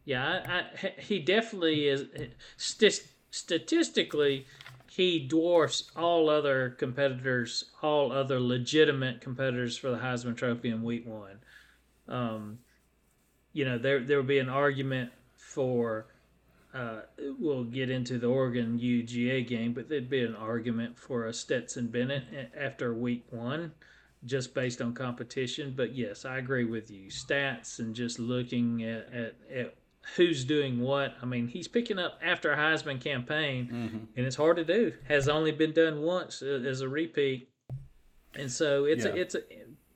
Yeah, 0.05 0.25
I, 0.47 0.87
I, 0.87 1.01
he 1.01 1.19
definitely 1.19 1.89
is. 1.89 2.07
statistically, 3.31 4.47
he 4.89 5.27
dwarfs 5.27 5.91
all 5.97 6.31
other 6.31 6.71
competitors, 6.71 7.65
all 7.83 8.13
other 8.13 8.39
legitimate 8.39 9.21
competitors 9.21 9.77
for 9.77 9.91
the 9.91 9.99
Heisman 9.99 10.37
Trophy 10.37 10.71
in 10.71 10.83
Week 10.85 11.07
One. 11.07 11.39
Um, 12.07 12.59
you 13.53 13.65
know, 13.65 13.77
there 13.77 14.01
there 14.01 14.19
would 14.19 14.29
be 14.29 14.39
an 14.39 14.49
argument 14.49 15.11
for. 15.37 16.07
Uh, 16.73 17.01
we'll 17.39 17.65
get 17.65 17.91
into 17.91 18.19
the 18.19 18.29
Oregon 18.29 18.79
UGA 18.79 19.47
game, 19.47 19.73
but 19.73 19.89
there'd 19.89 20.09
be 20.09 20.23
an 20.23 20.37
argument 20.37 20.99
for 20.99 21.27
a 21.27 21.33
Stetson 21.33 21.89
Bennett 21.89 22.23
after 22.57 22.95
week 22.95 23.25
one, 23.31 23.73
just 24.25 24.55
based 24.55 24.81
on 24.81 24.95
competition. 24.95 25.75
But 25.77 25.95
yes, 25.97 26.25
I 26.25 26.39
agree 26.39 26.65
with 26.65 26.91
you. 26.91 27.09
Stats 27.11 27.81
and 27.81 27.95
just 27.95 28.21
looking 28.21 28.85
at, 28.85 29.13
at, 29.13 29.35
at 29.53 29.75
who's 30.17 30.45
doing 30.45 30.81
what. 30.81 31.15
I 31.21 31.27
mean, 31.27 31.49
he's 31.49 31.69
picking 31.69 31.99
up 31.99 32.21
after 32.23 32.53
a 32.53 32.57
Heisman 32.57 33.01
campaign, 33.01 33.67
mm-hmm. 33.67 34.05
and 34.17 34.27
it's 34.27 34.37
hard 34.37 34.57
to 34.57 34.65
do. 34.65 34.93
Has 35.09 35.29
only 35.29 35.53
been 35.53 35.73
done 35.73 36.03
once 36.03 36.43
uh, 36.43 36.63
as 36.67 36.83
a 36.83 36.89
repeat, 36.89 37.49
and 38.35 38.51
so 38.51 38.85
it's 38.85 39.05
yeah. 39.05 39.11
a, 39.11 39.17
it's 39.17 39.35
a 39.35 39.41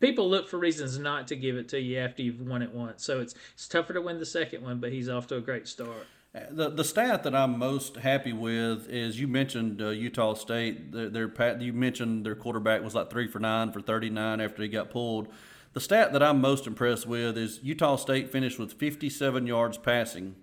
people 0.00 0.28
look 0.28 0.48
for 0.48 0.58
reasons 0.58 0.98
not 0.98 1.28
to 1.28 1.36
give 1.36 1.56
it 1.56 1.68
to 1.68 1.80
you 1.80 1.98
after 1.98 2.22
you've 2.22 2.40
won 2.40 2.62
it 2.62 2.72
once. 2.72 3.04
So 3.04 3.20
it's 3.20 3.34
it's 3.54 3.68
tougher 3.68 3.92
to 3.92 4.00
win 4.00 4.18
the 4.18 4.26
second 4.26 4.62
one, 4.62 4.80
but 4.80 4.92
he's 4.92 5.08
off 5.08 5.26
to 5.28 5.36
a 5.36 5.40
great 5.40 5.68
start. 5.68 6.06
The 6.50 6.68
the 6.68 6.82
stat 6.82 7.22
that 7.22 7.34
I'm 7.34 7.58
most 7.60 7.96
happy 7.96 8.32
with 8.32 8.88
is 8.88 9.20
you 9.20 9.28
mentioned 9.28 9.80
uh, 9.80 9.90
Utah 9.90 10.34
State. 10.34 10.90
Their, 10.90 11.08
their 11.08 11.60
you 11.60 11.72
mentioned 11.72 12.26
their 12.26 12.34
quarterback 12.34 12.82
was 12.82 12.92
like 12.92 13.08
three 13.08 13.28
for 13.28 13.38
nine 13.38 13.70
for 13.70 13.80
39 13.80 14.40
after 14.40 14.62
he 14.62 14.68
got 14.68 14.90
pulled. 14.90 15.28
The 15.74 15.80
stat 15.80 16.12
that 16.12 16.24
I'm 16.24 16.40
most 16.40 16.66
impressed 16.66 17.06
with 17.06 17.38
is 17.38 17.60
Utah 17.62 17.94
State 17.94 18.32
finished 18.32 18.58
with 18.58 18.72
57 18.72 19.46
yards 19.46 19.78
passing. 19.78 20.34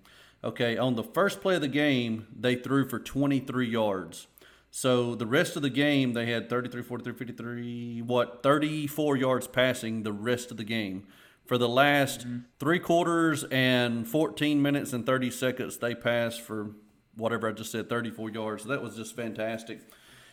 Okay, 0.44 0.78
on 0.78 0.96
the 0.96 1.04
first 1.04 1.42
play 1.42 1.56
of 1.56 1.62
the 1.62 1.68
game, 1.68 2.26
they 2.38 2.56
threw 2.56 2.88
for 2.88 2.98
23 2.98 3.68
yards. 3.68 4.28
So 4.72 5.14
the 5.14 5.26
rest 5.26 5.58
of 5.58 5.62
the 5.62 5.70
game, 5.70 6.14
they 6.14 6.28
had 6.28 6.50
33, 6.50 6.84
43, 6.84 7.14
53, 7.14 8.02
what, 8.04 8.42
34 8.42 9.18
yards 9.18 9.46
passing 9.46 10.04
the 10.04 10.14
rest 10.14 10.52
of 10.52 10.58
the 10.58 10.64
game 10.64 11.06
for 11.52 11.58
the 11.58 11.68
last 11.68 12.22
mm-hmm. 12.22 12.38
three 12.62 12.80
quarters 12.80 13.44
and 13.52 14.08
14 14.08 14.62
minutes 14.62 14.94
and 14.94 15.06
30 15.06 15.30
seconds, 15.32 15.80
they 15.80 15.94
passed 15.94 16.40
for 16.40 16.72
whatever 17.18 17.50
I 17.50 17.52
just 17.52 17.74
said, 17.74 17.90
34 17.90 18.30
yards. 18.30 18.64
So 18.64 18.70
that 18.70 18.82
was 18.82 18.96
just 18.96 19.18
fantastic. 19.18 19.82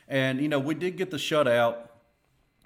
And, 0.06 0.40
you 0.40 0.46
know, 0.46 0.60
we 0.60 0.76
did 0.76 0.96
get 0.96 1.10
the 1.10 1.16
shutout. 1.16 1.88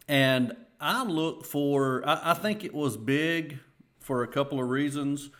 And 0.06 0.54
I 0.78 1.02
look 1.02 1.46
for, 1.46 2.06
I, 2.06 2.32
I 2.32 2.34
think 2.34 2.62
it 2.62 2.74
was 2.74 2.98
big 2.98 3.58
for 4.00 4.22
a 4.22 4.28
couple 4.28 4.62
of 4.62 4.68
reasons. 4.68 5.30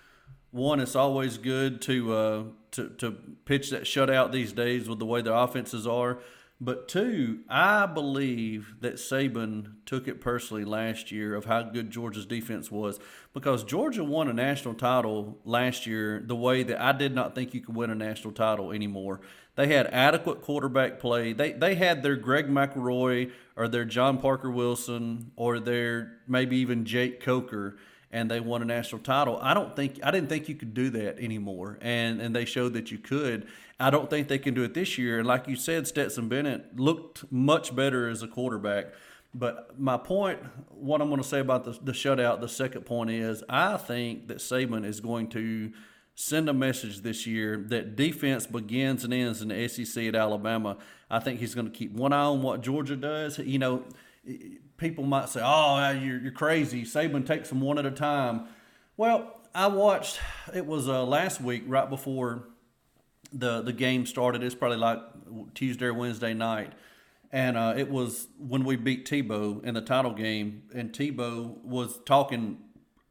One, 0.51 0.81
it's 0.81 0.97
always 0.97 1.37
good 1.37 1.83
to, 1.83 2.15
uh, 2.15 2.43
to, 2.71 2.89
to 2.97 3.11
pitch 3.45 3.69
that 3.73 3.83
shutout 3.83 4.33
these 4.33 4.55
days 4.55 4.89
with 4.89 5.01
the 5.01 5.05
way 5.05 5.21
the 5.21 5.35
offenses 5.35 5.87
are. 5.87 6.21
But 6.65 6.87
two, 6.87 7.41
I 7.49 7.87
believe 7.87 8.77
that 8.83 8.95
Saban 8.95 9.73
took 9.85 10.07
it 10.07 10.21
personally 10.21 10.65
last 10.65 11.11
year 11.11 11.35
of 11.35 11.47
how 11.47 11.65
good 11.65 11.91
Georgia's 11.91 12.25
defense 12.25 12.71
was 12.71 13.01
because 13.35 13.65
Georgia 13.65 14.05
won 14.05 14.29
a 14.29 14.33
national 14.33 14.75
title 14.75 15.41
last 15.45 15.89
year 15.89 16.23
the 16.25 16.37
way 16.37 16.63
that 16.63 16.81
I 16.81 16.93
did 16.93 17.17
not 17.17 17.35
think 17.35 17.53
you 17.53 17.63
could 17.63 17.75
win 17.75 17.91
a 17.91 17.97
national 17.97 18.33
title 18.33 18.71
anymore. 18.71 19.21
They 19.57 19.75
had 19.75 19.89
adequate 19.89 20.43
quarterback 20.43 21.01
play. 21.01 21.33
They 21.33 21.51
they 21.51 21.75
had 21.75 22.05
their 22.05 22.15
Greg 22.15 22.47
McElroy 22.47 23.33
or 23.57 23.67
their 23.67 23.85
John 23.85 24.19
Parker 24.19 24.51
Wilson 24.51 25.33
or 25.35 25.59
their 25.59 26.21
maybe 26.29 26.59
even 26.59 26.85
Jake 26.85 27.21
Coker 27.21 27.77
and 28.13 28.31
they 28.31 28.41
won 28.41 28.63
a 28.63 28.65
national 28.67 29.01
title. 29.01 29.39
I 29.41 29.55
don't 29.55 29.75
think 29.75 29.99
I 30.03 30.11
didn't 30.11 30.29
think 30.29 30.49
you 30.49 30.55
could 30.55 30.75
do 30.75 30.91
that 30.91 31.19
anymore, 31.19 31.79
and 31.81 32.21
and 32.21 32.37
they 32.37 32.45
showed 32.45 32.75
that 32.75 32.91
you 32.91 32.99
could. 32.99 33.47
I 33.81 33.91
don't 33.91 34.09
think 34.09 34.29
they 34.29 34.39
can 34.39 34.55
do 34.55 34.63
it 34.63 34.75
this 34.75 34.97
year. 34.99 35.19
And 35.19 35.27
like 35.27 35.49
you 35.49 35.57
said, 35.57 35.89
Stetson 35.89 36.29
Bennett 36.29 36.79
looked 36.79 37.31
much 37.33 37.75
better 37.75 38.09
as 38.09 38.23
a 38.23 38.29
quarterback. 38.29 38.93
But 39.35 39.81
my 39.81 39.97
point, 39.97 40.39
what 40.69 41.01
I'm 41.01 41.09
going 41.09 41.23
to 41.23 41.27
say 41.27 41.41
about 41.41 41.65
the, 41.65 41.73
the 41.83 41.93
shutout, 41.93 42.41
the 42.41 42.49
second 42.49 42.83
point 42.83 43.11
is 43.11 43.43
I 43.49 43.79
think 43.79 44.29
that 44.29 44.39
Saban 44.39 44.85
is 44.85 45.01
going 45.01 45.29
to 45.31 45.73
send 46.15 46.49
a 46.49 46.53
message 46.53 47.01
this 47.01 47.27
year 47.27 47.57
that 47.69 47.97
defense 47.97 48.47
begins 48.47 49.05
and 49.05 49.15
ends 49.15 49.41
in 49.41 49.49
the 49.49 49.69
SEC 49.69 50.05
at 50.05 50.15
Alabama. 50.15 50.77
I 51.11 51.19
think 51.19 51.41
he's 51.41 51.55
going 51.55 51.67
to 51.67 51.73
keep 51.73 51.93
one 51.93 52.13
eye 52.13 52.25
on 52.25 52.43
what 52.43 52.61
Georgia 52.61 52.95
does. 52.95 53.39
You 53.39 53.59
know, 53.59 53.85
people 54.83 55.05
might 55.05 55.31
say, 55.31 55.41
"Oh, 55.43 55.91
you're, 55.93 56.19
you're 56.19 56.33
crazy." 56.33 56.83
Saban 56.83 57.25
takes 57.25 57.49
them 57.49 57.63
one 57.63 57.79
at 57.79 57.87
a 57.87 57.91
time. 57.91 58.49
Well, 58.99 59.41
I 59.55 59.69
watched. 59.69 60.21
It 60.55 60.67
was 60.67 60.89
uh, 60.89 61.05
last 61.05 61.41
week, 61.41 61.63
right 61.67 61.89
before 61.89 62.49
the 63.33 63.63
the 63.63 63.73
game 63.73 64.05
started. 64.05 64.43
It's 64.43 64.55
probably 64.55 64.79
like 64.79 64.99
Tuesday 65.55 65.87
or 65.87 65.95
Wednesday 65.95 66.35
night, 66.35 66.73
and 67.31 67.57
uh, 67.57 67.75
it 67.77 67.89
was 67.89 68.29
when 68.39 68.65
we 68.65 68.77
beat 68.77 69.09
Tebow 69.09 69.65
in 69.65 69.75
the 69.75 69.81
title 69.81 70.13
game, 70.13 70.65
and 70.75 70.93
Tebow 70.93 71.63
was 71.65 72.01
talking 72.05 72.59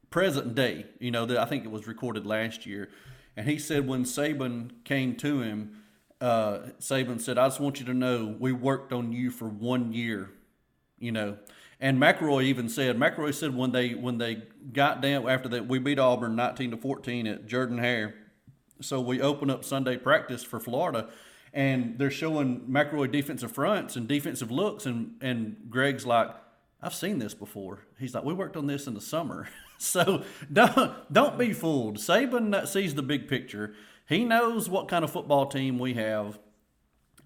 present 0.09 0.53
day. 0.53 0.85
You 0.99 1.11
know, 1.11 1.25
I 1.39 1.45
think 1.45 1.63
it 1.63 1.71
was 1.71 1.87
recorded 1.87 2.25
last 2.27 2.65
year, 2.65 2.89
and 3.37 3.47
he 3.47 3.57
said 3.57 3.87
when 3.87 4.03
Saban 4.03 4.83
came 4.83 5.15
to 5.17 5.41
him, 5.41 5.81
uh, 6.19 6.59
Saban 6.79 7.21
said, 7.21 7.37
"I 7.37 7.47
just 7.47 7.61
want 7.61 7.79
you 7.79 7.85
to 7.85 7.93
know 7.93 8.35
we 8.37 8.51
worked 8.51 8.91
on 8.91 9.13
you 9.13 9.31
for 9.31 9.47
one 9.47 9.93
year." 9.93 10.31
You 10.99 11.11
know, 11.11 11.37
and 11.81 11.99
McElroy 11.99 12.43
even 12.43 12.69
said 12.69 12.97
McElroy 12.97 13.33
said 13.33 13.55
when 13.55 13.71
they 13.71 13.95
when 13.95 14.17
they 14.17 14.43
got 14.71 15.01
down 15.01 15.27
after 15.27 15.49
that 15.49 15.67
we 15.67 15.79
beat 15.79 15.99
Auburn 15.99 16.35
nineteen 16.35 16.71
to 16.71 16.77
fourteen 16.77 17.27
at 17.27 17.47
Jordan 17.47 17.79
Hare 17.79 18.15
so 18.81 18.99
we 18.99 19.21
open 19.21 19.49
up 19.49 19.63
Sunday 19.63 19.97
practice 19.97 20.43
for 20.43 20.59
Florida, 20.59 21.09
and 21.53 21.97
they're 21.97 22.11
showing 22.11 22.61
McElroy 22.61 23.11
defensive 23.11 23.51
fronts 23.51 23.95
and 23.95 24.07
defensive 24.07 24.51
looks, 24.51 24.85
and 24.85 25.15
and 25.21 25.55
Greg's 25.69 26.05
like, 26.05 26.29
I've 26.81 26.93
seen 26.93 27.19
this 27.19 27.33
before. 27.33 27.79
He's 27.99 28.13
like, 28.13 28.23
we 28.23 28.33
worked 28.33 28.57
on 28.57 28.67
this 28.67 28.87
in 28.87 28.93
the 28.93 29.01
summer. 29.01 29.47
so 29.77 30.23
don't 30.51 31.13
don't 31.13 31.37
be 31.37 31.53
fooled. 31.53 31.97
Saban 31.97 32.67
sees 32.67 32.95
the 32.95 33.03
big 33.03 33.27
picture. 33.27 33.73
He 34.07 34.25
knows 34.25 34.69
what 34.69 34.87
kind 34.87 35.03
of 35.05 35.11
football 35.11 35.45
team 35.45 35.79
we 35.79 35.93
have, 35.93 36.39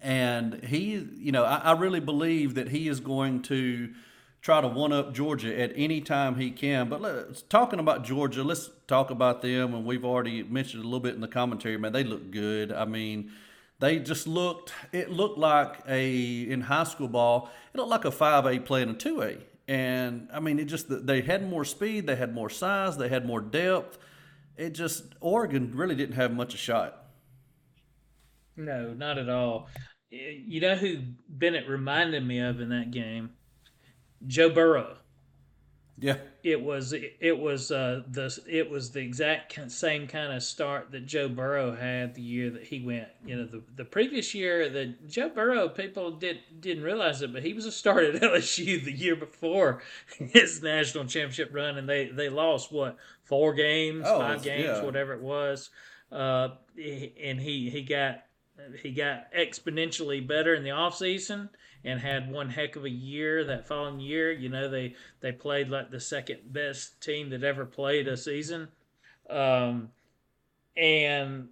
and 0.00 0.62
he, 0.64 1.06
you 1.16 1.32
know, 1.32 1.44
I, 1.44 1.56
I 1.56 1.72
really 1.72 2.00
believe 2.00 2.54
that 2.54 2.68
he 2.68 2.88
is 2.88 3.00
going 3.00 3.42
to 3.42 3.92
try 4.42 4.60
to 4.60 4.68
one 4.68 4.92
up 4.92 5.12
Georgia 5.12 5.58
at 5.58 5.72
any 5.74 6.00
time 6.00 6.36
he 6.36 6.50
can. 6.50 6.88
But 6.88 7.00
let's 7.00 7.42
talking 7.42 7.78
about 7.78 8.04
Georgia, 8.04 8.42
let's 8.44 8.70
talk 8.86 9.10
about 9.10 9.42
them. 9.42 9.74
And 9.74 9.84
we've 9.84 10.04
already 10.04 10.42
mentioned 10.42 10.82
a 10.82 10.86
little 10.86 11.00
bit 11.00 11.14
in 11.14 11.20
the 11.20 11.28
commentary. 11.28 11.76
Man, 11.76 11.92
they 11.92 12.04
look 12.04 12.30
good. 12.30 12.72
I 12.72 12.84
mean, 12.84 13.32
they 13.78 13.98
just 13.98 14.26
looked. 14.26 14.72
It 14.92 15.10
looked 15.10 15.38
like 15.38 15.80
a 15.88 16.42
in 16.42 16.62
high 16.62 16.84
school 16.84 17.08
ball. 17.08 17.50
It 17.74 17.76
looked 17.76 17.90
like 17.90 18.04
a 18.04 18.10
five 18.10 18.46
A 18.46 18.58
playing 18.58 18.90
a 18.90 18.94
two 18.94 19.22
A. 19.22 19.38
And 19.68 20.28
I 20.32 20.40
mean, 20.40 20.58
it 20.58 20.66
just 20.66 20.86
they 20.88 21.22
had 21.22 21.48
more 21.48 21.64
speed, 21.64 22.06
they 22.06 22.16
had 22.16 22.34
more 22.34 22.48
size, 22.48 22.96
they 22.96 23.08
had 23.08 23.26
more 23.26 23.40
depth. 23.40 23.98
It 24.56 24.70
just 24.70 25.04
Oregon 25.20 25.72
really 25.74 25.94
didn't 25.94 26.14
have 26.14 26.32
much 26.32 26.54
a 26.54 26.56
shot. 26.56 27.04
No, 28.56 28.94
not 28.94 29.18
at 29.18 29.28
all. 29.28 29.68
You 30.10 30.60
know 30.60 30.76
who 30.76 30.98
Bennett 31.28 31.68
reminded 31.68 32.26
me 32.26 32.38
of 32.38 32.60
in 32.60 32.70
that 32.70 32.90
game? 32.90 33.30
Joe 34.26 34.50
Burrow. 34.50 34.96
Yeah. 35.98 36.16
It 36.42 36.62
was 36.62 36.92
it 36.92 37.38
was 37.38 37.70
uh 37.70 38.02
the 38.10 38.38
it 38.46 38.70
was 38.70 38.90
the 38.90 39.00
exact 39.00 39.58
same 39.72 40.06
kind 40.06 40.32
of 40.32 40.42
start 40.42 40.92
that 40.92 41.06
Joe 41.06 41.28
Burrow 41.28 41.74
had 41.74 42.14
the 42.14 42.20
year 42.20 42.50
that 42.50 42.64
he 42.64 42.80
went. 42.80 43.08
You 43.24 43.36
know, 43.36 43.46
the 43.46 43.62
the 43.76 43.84
previous 43.84 44.34
year 44.34 44.68
that 44.68 45.08
Joe 45.08 45.30
Burrow 45.30 45.70
people 45.70 46.10
did 46.12 46.38
didn't 46.60 46.84
realize 46.84 47.22
it, 47.22 47.32
but 47.32 47.42
he 47.42 47.54
was 47.54 47.64
a 47.64 47.72
start 47.72 48.04
at 48.04 48.20
LSU 48.22 48.84
the 48.84 48.92
year 48.92 49.16
before 49.16 49.82
his 50.18 50.62
national 50.62 51.06
championship 51.06 51.50
run, 51.52 51.78
and 51.78 51.88
they 51.88 52.08
they 52.08 52.28
lost 52.28 52.70
what 52.70 52.98
four 53.24 53.54
games, 53.54 54.04
oh, 54.06 54.18
five 54.18 54.42
games, 54.42 54.64
yeah. 54.64 54.84
whatever 54.84 55.14
it 55.14 55.22
was. 55.22 55.70
Uh, 56.12 56.50
and 56.76 57.40
he 57.40 57.70
he 57.70 57.82
got 57.82 58.22
he 58.82 58.92
got 58.92 59.32
exponentially 59.32 60.24
better 60.26 60.54
in 60.54 60.62
the 60.62 60.70
off 60.70 60.96
season 60.96 61.48
and 61.86 62.00
had 62.00 62.30
one 62.30 62.50
heck 62.50 62.74
of 62.74 62.84
a 62.84 62.90
year 62.90 63.44
that 63.44 63.66
following 63.66 64.00
year. 64.00 64.32
You 64.32 64.48
know, 64.48 64.68
they 64.68 64.94
they 65.20 65.32
played 65.32 65.70
like 65.70 65.90
the 65.90 66.00
second 66.00 66.52
best 66.52 67.00
team 67.00 67.30
that 67.30 67.44
ever 67.44 67.64
played 67.64 68.08
a 68.08 68.16
season, 68.16 68.68
um, 69.30 69.90
and 70.76 71.48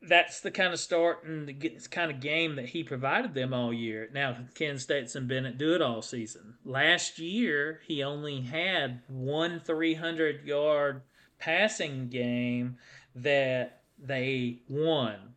that's 0.00 0.40
the 0.40 0.52
kind 0.52 0.72
of 0.72 0.78
start 0.78 1.24
and 1.24 1.48
the 1.48 1.72
kind 1.90 2.12
of 2.12 2.20
game 2.20 2.54
that 2.54 2.66
he 2.68 2.84
provided 2.84 3.34
them 3.34 3.52
all 3.52 3.72
year. 3.72 4.08
Now, 4.14 4.36
Ken 4.54 4.78
Stetson 4.78 5.26
Bennett 5.26 5.58
do 5.58 5.74
it 5.74 5.82
all 5.82 6.02
season. 6.02 6.54
Last 6.64 7.18
year, 7.18 7.80
he 7.84 8.04
only 8.04 8.42
had 8.42 9.02
one 9.08 9.58
300 9.58 10.46
yard 10.46 11.02
passing 11.40 12.08
game 12.08 12.76
that 13.16 13.82
they 13.98 14.60
won 14.68 15.34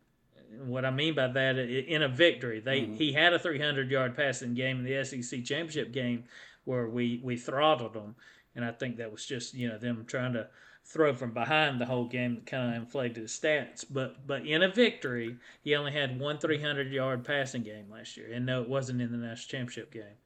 what 0.64 0.84
I 0.84 0.90
mean 0.90 1.14
by 1.14 1.28
that, 1.28 1.58
in 1.58 2.02
a 2.02 2.08
victory, 2.08 2.60
they 2.60 2.82
mm-hmm. 2.82 2.94
he 2.94 3.12
had 3.12 3.32
a 3.32 3.38
300 3.38 3.90
yard 3.90 4.16
passing 4.16 4.54
game 4.54 4.78
in 4.78 4.84
the 4.84 5.04
SEC 5.04 5.44
championship 5.44 5.92
game. 5.92 6.24
where 6.64 6.88
we 6.88 7.20
we 7.24 7.36
throttled 7.36 7.94
them, 7.94 8.14
and 8.54 8.64
I 8.64 8.72
think 8.72 8.96
that 8.96 9.10
was 9.10 9.26
just 9.26 9.54
you 9.54 9.68
know 9.68 9.78
them 9.78 10.04
trying 10.06 10.32
to 10.34 10.48
throw 10.84 11.14
from 11.14 11.32
behind 11.32 11.80
the 11.80 11.86
whole 11.86 12.06
game 12.06 12.34
that 12.34 12.46
kind 12.46 12.74
of 12.74 12.82
inflated 12.82 13.16
his 13.18 13.32
stats. 13.32 13.84
But 13.88 14.26
but 14.26 14.46
in 14.46 14.62
a 14.62 14.68
victory, 14.68 15.36
he 15.62 15.74
only 15.74 15.92
had 15.92 16.18
one 16.18 16.38
300 16.38 16.92
yard 16.92 17.24
passing 17.24 17.62
game 17.62 17.86
last 17.90 18.16
year, 18.16 18.30
and 18.32 18.46
no, 18.46 18.62
it 18.62 18.68
wasn't 18.68 19.00
in 19.00 19.12
the 19.12 19.18
national 19.18 19.50
championship 19.50 19.92
game. 19.92 20.16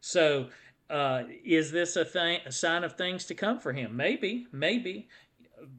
So 0.00 0.48
uh, 0.90 1.24
is 1.44 1.72
this 1.72 1.96
a 1.96 2.04
thing, 2.04 2.40
a 2.46 2.52
sign 2.52 2.84
of 2.84 2.96
things 2.96 3.24
to 3.26 3.34
come 3.34 3.58
for 3.58 3.72
him? 3.72 3.96
Maybe, 3.96 4.46
maybe. 4.52 5.08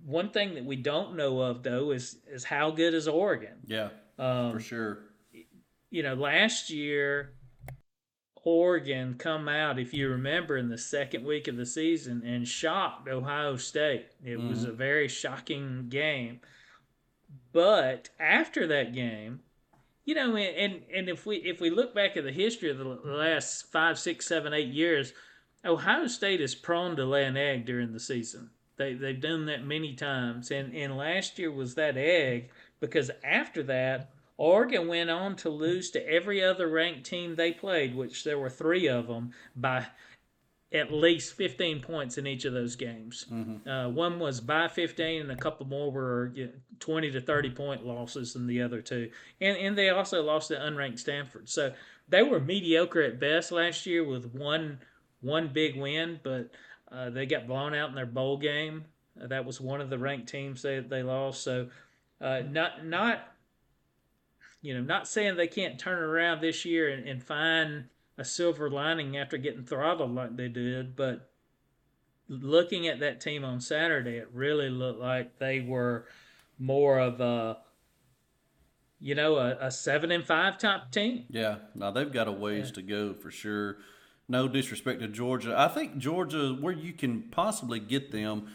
One 0.06 0.30
thing 0.30 0.56
that 0.56 0.66
we 0.66 0.76
don't 0.76 1.16
know 1.16 1.40
of 1.42 1.64
though 1.64 1.92
is 1.92 2.18
is 2.28 2.44
how 2.44 2.72
good 2.72 2.94
is 2.94 3.08
Oregon? 3.08 3.58
Yeah, 3.66 3.90
Um, 4.18 4.52
for 4.54 4.60
sure. 4.60 5.00
you 5.90 6.04
know, 6.04 6.14
last 6.14 6.70
year 6.70 7.34
Oregon 8.44 9.16
come 9.18 9.50
out, 9.50 9.80
if 9.80 9.92
you 9.94 10.08
remember, 10.10 10.56
in 10.56 10.70
the 10.70 10.78
second 10.78 11.26
week 11.26 11.48
of 11.48 11.58
the 11.58 11.66
season 11.66 12.22
and 12.24 12.48
shocked 12.48 13.08
Ohio 13.10 13.58
State. 13.58 14.06
It 14.24 14.40
was 14.40 14.64
a 14.66 14.72
very 14.72 15.08
shocking 15.08 15.88
game. 15.90 16.42
But 17.52 18.10
after 18.20 18.68
that 18.68 18.94
game, 18.94 19.40
you 20.04 20.14
know, 20.14 20.36
and 20.36 20.82
and 20.94 21.10
if 21.10 21.26
we 21.26 21.38
if 21.38 21.60
we 21.60 21.72
look 21.72 21.96
back 21.96 22.16
at 22.18 22.24
the 22.24 22.32
history 22.32 22.70
of 22.70 22.78
the 22.78 22.84
last 22.84 23.72
five, 23.72 23.98
six, 23.98 24.28
seven, 24.28 24.54
eight 24.54 24.68
years, 24.72 25.14
Ohio 25.66 26.06
State 26.06 26.40
is 26.42 26.54
prone 26.54 26.96
to 26.98 27.06
lay 27.06 27.26
an 27.26 27.38
egg 27.38 27.66
during 27.66 27.94
the 27.94 28.00
season. 28.00 28.52
They 28.78 28.94
they've 28.94 29.20
done 29.20 29.46
that 29.46 29.66
many 29.66 29.94
times, 29.94 30.52
and 30.52 30.76
and 30.76 30.98
last 30.98 31.40
year 31.40 31.52
was 31.52 31.76
that 31.76 31.98
egg 31.98 32.50
because 32.80 33.10
after 33.24 33.64
that, 33.64 34.12
Oregon 34.38 34.88
went 34.88 35.10
on 35.10 35.36
to 35.38 35.50
lose 35.50 35.92
to 35.92 36.08
every 36.08 36.44
other 36.44 36.68
ranked 36.68 37.06
team 37.06 37.36
they 37.36 37.52
played, 37.52 37.96
which 37.96 38.24
there 38.24 38.38
were 38.38 38.50
three 38.50 38.88
of 38.88 39.08
them 39.08 39.32
by 39.56 39.88
at 40.74 40.92
least 40.92 41.36
15 41.36 41.82
points 41.82 42.18
in 42.18 42.28
each 42.28 42.44
of 42.44 42.52
those 42.52 42.76
games. 42.76 43.26
Uh, 43.70 43.90
one 43.90 44.20
was 44.20 44.42
by 44.42 44.68
15, 44.68 45.22
and 45.22 45.32
a 45.32 45.36
couple 45.36 45.66
more 45.66 45.92
were 45.92 46.32
you 46.36 46.46
know, 46.48 46.52
20 46.80 47.12
to 47.12 47.22
30 47.22 47.52
point 47.52 47.86
losses 47.86 48.36
in 48.36 48.46
the 48.46 48.62
other 48.62 48.82
two. 48.82 49.10
And 49.40 49.58
and 49.58 49.78
they 49.78 49.90
also 49.90 50.22
lost 50.22 50.50
to 50.50 50.56
unranked 50.56 51.00
Stanford. 51.00 51.48
So 51.48 51.74
they 52.10 52.24
were 52.24 52.40
mediocre 52.40 53.02
at 53.02 53.20
best 53.20 53.52
last 53.52 53.86
year 53.86 54.04
with 54.04 54.34
one 54.34 54.80
one 55.22 55.48
big 55.48 55.78
win, 55.78 56.20
but 56.24 56.52
uh, 56.92 57.10
they 57.10 57.26
got 57.26 57.48
blown 57.48 57.74
out 57.74 57.90
in 57.90 57.96
their 57.96 58.06
bowl 58.06 58.38
game. 58.38 58.86
Uh, 59.22 59.28
that 59.28 59.46
was 59.46 59.60
one 59.60 59.82
of 59.82 59.90
the 59.90 59.98
ranked 59.98 60.28
teams 60.28 60.62
they 60.62 60.80
they 60.80 61.04
lost. 61.04 61.44
So 61.44 61.70
uh, 62.22 62.42
not 62.50 62.86
not 62.86 63.28
you 64.62 64.74
know 64.74 64.82
not 64.82 65.08
saying 65.08 65.36
they 65.36 65.48
can't 65.48 65.80
turn 65.80 65.98
it 65.98 66.06
around 66.06 66.42
this 66.42 66.66
year 66.66 66.90
and, 66.90 67.08
and 67.08 67.24
find 67.24 67.86
a 68.18 68.26
silver 68.26 68.70
lining 68.70 69.18
after 69.18 69.38
getting 69.38 69.64
throttled 69.64 70.14
like 70.14 70.38
they 70.38 70.48
did, 70.48 70.96
but 70.96 71.30
looking 72.28 72.88
at 72.88 73.00
that 73.02 73.22
team 73.22 73.44
on 73.44 73.60
Saturday, 73.60 74.18
it 74.18 74.30
really 74.34 74.70
looked 74.70 75.00
like 75.00 75.38
they 75.38 75.60
were 75.60 76.06
more 76.58 77.00
of 77.00 77.20
a 77.20 77.58
you 79.00 79.16
know 79.16 79.36
a, 79.36 79.58
a 79.60 79.72
seven 79.72 80.12
and 80.12 80.26
five 80.26 80.58
top 80.58 80.92
team. 80.92 81.26
Yeah, 81.30 81.58
now 81.74 81.92
they've 81.92 82.12
got 82.12 82.28
a 82.28 82.32
ways 82.32 82.72
to 82.72 82.82
go 82.82 83.14
for 83.14 83.32
sure. 83.32 83.78
No 84.28 84.48
disrespect 84.48 85.02
to 85.02 85.08
Georgia. 85.08 85.56
I 85.58 85.68
think 85.68 85.98
Georgia, 85.98 86.54
where 86.54 86.74
you 86.74 86.94
can 86.94 87.24
possibly 87.24 87.80
get 87.80 88.12
them, 88.12 88.48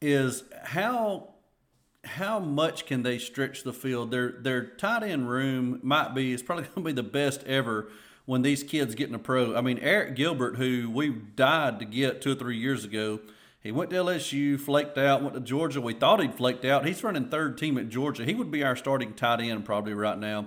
is 0.00 0.44
how 0.62 1.30
how 2.04 2.38
much 2.38 2.86
can 2.86 3.02
they 3.02 3.18
stretch 3.18 3.64
the 3.64 3.72
field? 3.72 4.10
Their 4.10 4.32
their 4.40 4.64
tight 4.64 5.02
end 5.02 5.28
room 5.28 5.80
might 5.82 6.14
be 6.14 6.32
it's 6.32 6.42
probably 6.42 6.64
going 6.74 6.74
to 6.74 6.80
be 6.82 6.92
the 6.92 7.02
best 7.02 7.42
ever 7.44 7.88
when 8.26 8.42
these 8.42 8.62
kids 8.62 8.94
get 8.94 9.08
in 9.08 9.14
a 9.14 9.18
pro. 9.18 9.56
I 9.56 9.60
mean, 9.60 9.78
Arik 9.78 10.14
Gilbert, 10.14 10.56
who 10.56 10.90
we 10.90 11.10
died 11.10 11.78
to 11.78 11.84
get 11.84 12.20
two 12.20 12.32
or 12.32 12.34
three 12.34 12.58
years 12.58 12.84
ago, 12.84 13.20
he 13.60 13.72
went 13.72 13.90
to 13.90 13.96
LSU, 13.96 14.60
flaked 14.60 14.98
out, 14.98 15.22
went 15.22 15.34
to 15.34 15.40
Georgia. 15.40 15.80
We 15.80 15.94
thought 15.94 16.20
he'd 16.20 16.34
flaked 16.34 16.64
out. 16.64 16.86
He's 16.86 17.02
running 17.02 17.28
third 17.28 17.58
team 17.58 17.76
at 17.76 17.88
Georgia. 17.88 18.24
He 18.24 18.34
would 18.34 18.50
be 18.50 18.62
our 18.62 18.76
starting 18.76 19.14
tight 19.14 19.40
end 19.40 19.64
probably 19.64 19.94
right 19.94 20.18
now. 20.18 20.46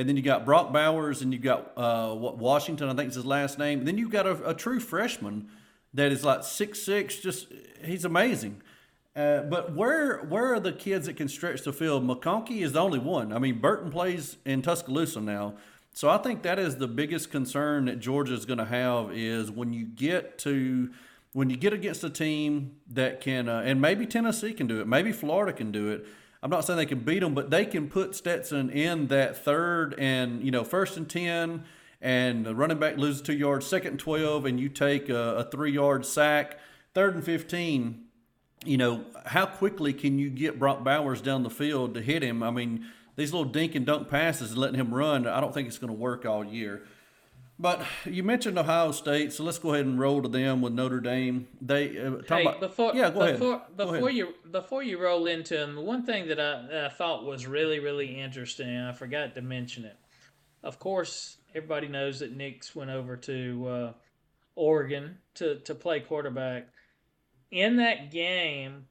And 0.00 0.08
then 0.08 0.16
you 0.16 0.22
got 0.22 0.46
Brock 0.46 0.72
Bowers, 0.72 1.20
and 1.20 1.30
you 1.30 1.38
got 1.38 1.72
uh, 1.76 2.14
Washington, 2.16 2.88
I 2.88 2.94
think 2.94 3.10
is 3.10 3.16
his 3.16 3.26
last 3.26 3.58
name. 3.58 3.80
And 3.80 3.86
then 3.86 3.98
you've 3.98 4.10
got 4.10 4.26
a, 4.26 4.48
a 4.48 4.54
true 4.54 4.80
freshman 4.80 5.50
that 5.92 6.10
is 6.10 6.24
like 6.24 6.42
six 6.42 6.82
six. 6.82 7.18
Just 7.18 7.48
he's 7.84 8.06
amazing. 8.06 8.62
Uh, 9.14 9.42
but 9.42 9.74
where 9.74 10.20
where 10.20 10.54
are 10.54 10.58
the 10.58 10.72
kids 10.72 11.04
that 11.04 11.18
can 11.18 11.28
stretch 11.28 11.64
the 11.64 11.72
field? 11.74 12.02
McConkey 12.02 12.62
is 12.62 12.72
the 12.72 12.80
only 12.80 12.98
one. 12.98 13.30
I 13.30 13.38
mean, 13.38 13.58
Burton 13.58 13.90
plays 13.90 14.38
in 14.46 14.62
Tuscaloosa 14.62 15.20
now, 15.20 15.56
so 15.92 16.08
I 16.08 16.16
think 16.16 16.44
that 16.44 16.58
is 16.58 16.76
the 16.76 16.88
biggest 16.88 17.30
concern 17.30 17.84
that 17.84 18.00
Georgia 18.00 18.32
is 18.32 18.46
going 18.46 18.58
to 18.58 18.64
have 18.64 19.12
is 19.12 19.50
when 19.50 19.74
you 19.74 19.84
get 19.84 20.38
to 20.38 20.88
when 21.34 21.50
you 21.50 21.58
get 21.58 21.74
against 21.74 22.02
a 22.04 22.10
team 22.10 22.76
that 22.90 23.20
can, 23.20 23.50
uh, 23.50 23.62
and 23.66 23.82
maybe 23.82 24.06
Tennessee 24.06 24.54
can 24.54 24.66
do 24.66 24.80
it, 24.80 24.86
maybe 24.86 25.12
Florida 25.12 25.52
can 25.52 25.70
do 25.70 25.90
it. 25.90 26.06
I'm 26.42 26.50
not 26.50 26.64
saying 26.64 26.78
they 26.78 26.86
can 26.86 27.00
beat 27.00 27.20
them, 27.20 27.34
but 27.34 27.50
they 27.50 27.66
can 27.66 27.88
put 27.88 28.14
Stetson 28.14 28.70
in 28.70 29.08
that 29.08 29.36
third 29.44 29.94
and 29.98 30.42
you 30.42 30.50
know 30.50 30.64
first 30.64 30.96
and 30.96 31.08
ten, 31.08 31.64
and 32.00 32.46
the 32.46 32.54
running 32.54 32.78
back 32.78 32.96
loses 32.96 33.22
two 33.22 33.34
yards, 33.34 33.66
second 33.66 33.92
and 33.92 34.00
twelve, 34.00 34.46
and 34.46 34.58
you 34.58 34.68
take 34.68 35.08
a, 35.08 35.36
a 35.36 35.44
three 35.44 35.72
yard 35.72 36.06
sack, 36.06 36.58
third 36.94 37.14
and 37.14 37.24
fifteen 37.24 38.06
you 38.64 38.76
know, 38.76 39.04
how 39.24 39.46
quickly 39.46 39.92
can 39.92 40.18
you 40.18 40.28
get 40.28 40.58
Brock 40.58 40.84
Bowers 40.84 41.20
down 41.20 41.42
the 41.42 41.50
field 41.50 41.94
to 41.94 42.02
hit 42.02 42.22
him? 42.22 42.42
I 42.42 42.50
mean, 42.50 42.86
these 43.16 43.32
little 43.32 43.50
dink 43.50 43.74
and 43.74 43.86
dunk 43.86 44.08
passes 44.08 44.50
and 44.50 44.58
letting 44.58 44.78
him 44.78 44.92
run, 44.92 45.26
I 45.26 45.40
don't 45.40 45.54
think 45.54 45.68
it's 45.68 45.78
going 45.78 45.92
to 45.92 45.98
work 45.98 46.26
all 46.26 46.44
year. 46.44 46.82
But 47.60 47.82
you 48.06 48.22
mentioned 48.22 48.58
Ohio 48.58 48.90
State, 48.90 49.34
so 49.34 49.44
let's 49.44 49.58
go 49.58 49.74
ahead 49.74 49.84
and 49.84 50.00
roll 50.00 50.22
to 50.22 50.28
them 50.30 50.62
with 50.62 50.72
Notre 50.72 50.98
Dame. 50.98 51.46
They 51.60 51.98
uh, 51.98 52.22
talk 52.22 52.28
Hey, 52.38 52.42
about 52.42 52.60
before 52.60 52.92
yeah, 52.94 53.10
go 53.10 53.32
before 53.32 53.54
ahead. 53.54 53.76
Go 53.76 53.84
before 53.84 54.08
ahead. 54.08 54.14
you 54.14 54.34
before 54.50 54.82
you 54.82 54.98
roll 54.98 55.26
into 55.26 55.58
them, 55.58 55.76
one 55.76 56.06
thing 56.06 56.28
that 56.28 56.40
I, 56.40 56.66
that 56.70 56.84
I 56.86 56.88
thought 56.88 57.26
was 57.26 57.46
really 57.46 57.78
really 57.78 58.18
interesting, 58.18 58.74
I 58.78 58.92
forgot 58.92 59.34
to 59.34 59.42
mention 59.42 59.84
it. 59.84 59.98
Of 60.62 60.78
course, 60.78 61.36
everybody 61.54 61.88
knows 61.88 62.20
that 62.20 62.34
Nix 62.34 62.74
went 62.74 62.90
over 62.90 63.14
to 63.18 63.68
uh, 63.68 63.92
Oregon 64.54 65.18
to 65.34 65.56
to 65.56 65.74
play 65.74 66.00
quarterback. 66.00 66.68
In 67.50 67.76
that 67.76 68.10
game, 68.10 68.86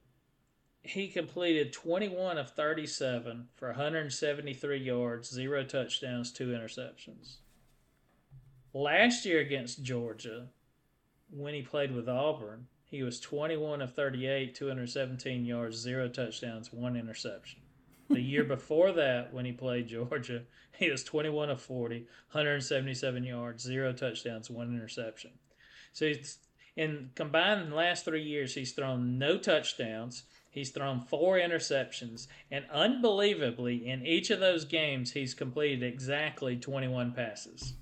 he 0.82 1.08
completed 1.08 1.72
21 1.72 2.38
of 2.38 2.50
37 2.50 3.48
for 3.56 3.68
173 3.70 4.78
yards, 4.78 5.28
zero 5.28 5.64
touchdowns, 5.64 6.30
two 6.30 6.48
interceptions. 6.48 7.38
Last 8.72 9.24
year 9.24 9.40
against 9.40 9.82
Georgia, 9.82 10.46
when 11.28 11.54
he 11.54 11.62
played 11.62 11.92
with 11.92 12.08
Auburn, 12.08 12.68
he 12.84 13.02
was 13.02 13.18
21 13.18 13.80
of 13.82 13.94
38, 13.94 14.54
217 14.54 15.44
yards, 15.44 15.76
zero 15.76 16.08
touchdowns, 16.08 16.72
one 16.72 16.96
interception. 16.96 17.60
The 18.08 18.20
year 18.20 18.44
before 18.56 18.92
that, 18.92 19.32
when 19.32 19.44
he 19.44 19.52
played 19.52 19.88
Georgia, 19.88 20.42
he 20.78 20.88
was 20.88 21.02
21 21.02 21.50
of 21.50 21.60
40, 21.60 21.96
177 22.30 23.24
yards, 23.24 23.62
zero 23.64 23.92
touchdowns, 23.92 24.50
one 24.50 24.68
interception. 24.68 25.32
So 25.92 26.06
he's 26.06 26.38
in 26.76 27.10
combined 27.16 27.72
the 27.72 27.76
last 27.76 28.04
three 28.04 28.22
years, 28.22 28.54
he's 28.54 28.72
thrown 28.72 29.18
no 29.18 29.36
touchdowns. 29.38 30.24
He's 30.52 30.70
thrown 30.70 31.00
four 31.00 31.38
interceptions, 31.38 32.26
and 32.50 32.64
unbelievably, 32.72 33.86
in 33.86 34.04
each 34.04 34.30
of 34.30 34.40
those 34.40 34.64
games, 34.64 35.12
he's 35.12 35.32
completed 35.32 35.84
exactly 35.84 36.56
21 36.56 37.12
passes. 37.12 37.74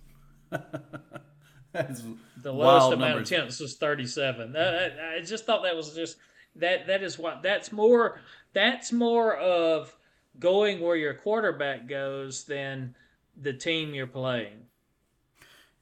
That's 1.72 2.02
The 2.42 2.52
lowest 2.52 2.86
amount 2.92 3.00
numbers. 3.00 3.30
of 3.30 3.36
attempts 3.38 3.60
was 3.60 3.76
37. 3.76 4.56
I, 4.56 5.16
I- 5.16 5.22
just 5.22 5.44
thought 5.46 5.62
that 5.64 5.76
was 5.76 5.94
just 5.94 6.16
that. 6.56 6.86
That 6.86 7.02
is 7.02 7.18
what 7.18 7.42
that's 7.42 7.70
more. 7.72 8.20
That's 8.54 8.90
more 8.92 9.36
of 9.36 9.94
going 10.38 10.80
where 10.80 10.96
your 10.96 11.14
quarterback 11.14 11.86
goes 11.88 12.44
than 12.44 12.94
the 13.40 13.52
team 13.52 13.94
you're 13.94 14.06
playing. 14.06 14.62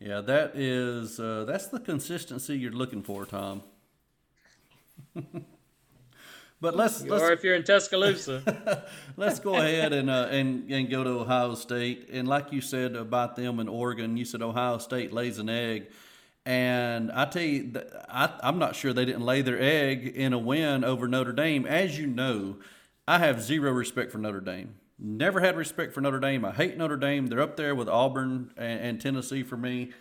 Yeah, 0.00 0.20
that 0.22 0.56
is 0.56 1.18
uh, 1.20 1.44
that's 1.46 1.68
the 1.68 1.80
consistency 1.80 2.58
you're 2.58 2.72
looking 2.72 3.02
for, 3.02 3.24
Tom. 3.24 3.62
but 6.60 6.74
let's 6.74 7.02
let's 7.02 7.22
or 7.22 7.32
if 7.32 7.44
you're 7.44 7.54
in 7.54 7.64
Tuscaloosa, 7.64 8.86
Let's 9.16 9.40
go 9.40 9.56
ahead 9.56 9.92
and, 9.92 10.08
uh, 10.08 10.28
and 10.30 10.70
and 10.70 10.90
go 10.90 11.04
to 11.04 11.10
Ohio 11.10 11.54
State. 11.54 12.08
And 12.12 12.26
like 12.26 12.52
you 12.52 12.60
said 12.60 12.96
about 12.96 13.36
them 13.36 13.60
in 13.60 13.68
Oregon, 13.68 14.16
you 14.16 14.24
said 14.24 14.42
Ohio 14.42 14.78
State 14.78 15.12
lays 15.12 15.38
an 15.38 15.48
egg. 15.48 15.88
And 16.46 17.10
I 17.10 17.24
tell 17.24 17.42
you, 17.42 17.72
I, 18.08 18.30
I'm 18.42 18.58
not 18.58 18.76
sure 18.76 18.92
they 18.92 19.04
didn't 19.04 19.24
lay 19.24 19.42
their 19.42 19.60
egg 19.60 20.06
in 20.06 20.32
a 20.32 20.38
win 20.38 20.84
over 20.84 21.08
Notre 21.08 21.32
Dame. 21.32 21.66
As 21.66 21.98
you 21.98 22.06
know, 22.06 22.58
I 23.08 23.18
have 23.18 23.42
zero 23.42 23.72
respect 23.72 24.12
for 24.12 24.18
Notre 24.18 24.40
Dame. 24.40 24.76
Never 24.98 25.40
had 25.40 25.56
respect 25.56 25.92
for 25.92 26.00
Notre 26.00 26.20
Dame. 26.20 26.44
I 26.44 26.52
hate 26.52 26.78
Notre 26.78 26.96
Dame. 26.96 27.26
They're 27.26 27.40
up 27.40 27.56
there 27.56 27.74
with 27.74 27.88
Auburn 27.88 28.52
and, 28.56 28.80
and 28.80 29.00
Tennessee 29.00 29.42
for 29.42 29.56
me. 29.56 29.92